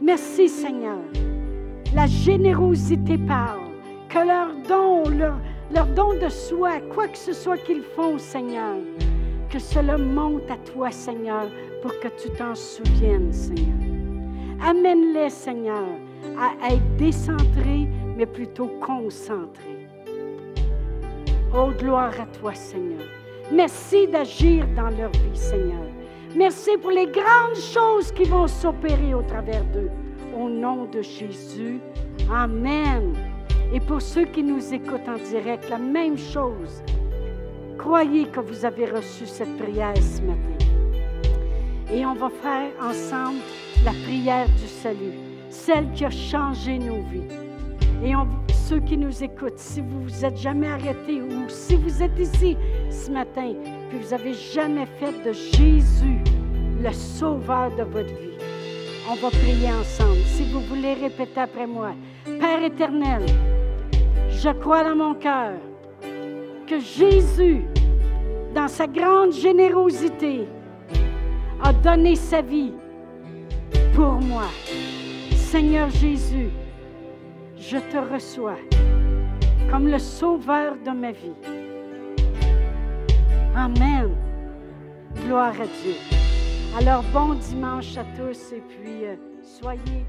Merci, 0.00 0.48
Seigneur. 0.48 0.98
La 1.94 2.06
générosité 2.06 3.18
parle. 3.18 3.60
Que 4.08 4.18
leur 4.18 4.48
don, 4.68 5.08
leur, 5.08 5.36
leur 5.72 5.86
don 5.86 6.14
de 6.14 6.28
soi, 6.28 6.80
quoi 6.94 7.08
que 7.08 7.18
ce 7.18 7.32
soit 7.32 7.58
qu'ils 7.58 7.82
font, 7.82 8.18
Seigneur, 8.18 8.76
que 9.50 9.58
cela 9.58 9.98
monte 9.98 10.48
à 10.50 10.56
toi, 10.72 10.90
Seigneur, 10.90 11.48
pour 11.82 11.92
que 12.00 12.08
tu 12.08 12.30
t'en 12.30 12.54
souviennes, 12.54 13.32
Seigneur. 13.32 13.74
Amène-les, 14.64 15.30
Seigneur, 15.30 15.84
à 16.38 16.72
être 16.72 16.96
décentrés, 16.96 17.88
mais 18.16 18.26
plutôt 18.26 18.70
concentrés. 18.80 19.88
Oh, 21.56 21.70
gloire 21.78 22.14
à 22.20 22.26
toi, 22.38 22.54
Seigneur. 22.54 23.06
Merci 23.52 24.06
d'agir 24.06 24.66
dans 24.76 24.90
leur 24.90 25.10
vie, 25.10 25.36
Seigneur. 25.36 25.93
Merci 26.36 26.70
pour 26.82 26.90
les 26.90 27.06
grandes 27.06 27.54
choses 27.54 28.10
qui 28.10 28.24
vont 28.24 28.48
s'opérer 28.48 29.14
au 29.14 29.22
travers 29.22 29.64
d'eux. 29.66 29.90
Au 30.36 30.48
nom 30.48 30.84
de 30.86 31.00
Jésus. 31.00 31.78
Amen. 32.28 33.12
Et 33.72 33.78
pour 33.78 34.02
ceux 34.02 34.24
qui 34.24 34.42
nous 34.42 34.74
écoutent 34.74 35.08
en 35.08 35.18
direct, 35.18 35.70
la 35.70 35.78
même 35.78 36.18
chose. 36.18 36.82
Croyez 37.78 38.26
que 38.26 38.40
vous 38.40 38.64
avez 38.64 38.86
reçu 38.86 39.26
cette 39.26 39.56
prière 39.58 39.96
ce 39.96 40.22
matin. 40.22 40.64
Et 41.92 42.04
on 42.04 42.14
va 42.14 42.30
faire 42.30 42.70
ensemble 42.82 43.38
la 43.84 43.92
prière 44.04 44.48
du 44.60 44.66
salut, 44.66 45.14
celle 45.50 45.92
qui 45.92 46.04
a 46.04 46.10
changé 46.10 46.78
nos 46.80 47.02
vies. 47.12 47.28
Et 48.04 48.16
on, 48.16 48.26
ceux 48.52 48.80
qui 48.80 48.96
nous 48.96 49.22
écoutent, 49.22 49.58
si 49.58 49.80
vous 49.80 50.02
vous 50.02 50.24
êtes 50.24 50.38
jamais 50.38 50.68
arrêté 50.68 51.22
ou 51.22 51.48
si 51.48 51.76
vous 51.76 52.02
êtes 52.02 52.18
ici 52.18 52.56
ce 52.90 53.10
matin, 53.10 53.54
vous 53.98 54.10
n'avez 54.10 54.34
jamais 54.34 54.86
fait 54.98 55.12
de 55.24 55.32
Jésus 55.32 56.18
le 56.82 56.92
sauveur 56.92 57.70
de 57.76 57.82
votre 57.82 58.08
vie, 58.08 58.38
on 59.10 59.14
va 59.14 59.30
prier 59.30 59.72
ensemble. 59.72 60.18
Si 60.26 60.44
vous 60.52 60.60
voulez 60.60 60.94
répéter 60.94 61.40
après 61.40 61.66
moi, 61.66 61.92
Père 62.24 62.62
éternel, 62.62 63.22
je 64.30 64.50
crois 64.50 64.84
dans 64.84 64.96
mon 64.96 65.14
cœur 65.14 65.52
que 66.66 66.78
Jésus, 66.80 67.62
dans 68.54 68.68
sa 68.68 68.86
grande 68.86 69.32
générosité, 69.32 70.46
a 71.62 71.72
donné 71.72 72.16
sa 72.16 72.42
vie 72.42 72.72
pour 73.94 74.14
moi. 74.20 74.46
Seigneur 75.34 75.88
Jésus, 75.90 76.50
je 77.56 77.78
te 77.78 78.12
reçois 78.12 78.58
comme 79.70 79.88
le 79.88 79.98
sauveur 79.98 80.74
de 80.84 80.90
ma 80.90 81.12
vie. 81.12 81.63
Amen. 83.56 84.10
Gloire 85.24 85.54
à 85.60 85.66
Dieu. 85.66 85.94
Alors 86.76 87.04
bon 87.12 87.34
dimanche 87.34 87.96
à 87.96 88.04
tous 88.16 88.52
et 88.52 88.62
puis 88.68 89.04
euh, 89.04 89.14
soyez 89.42 90.04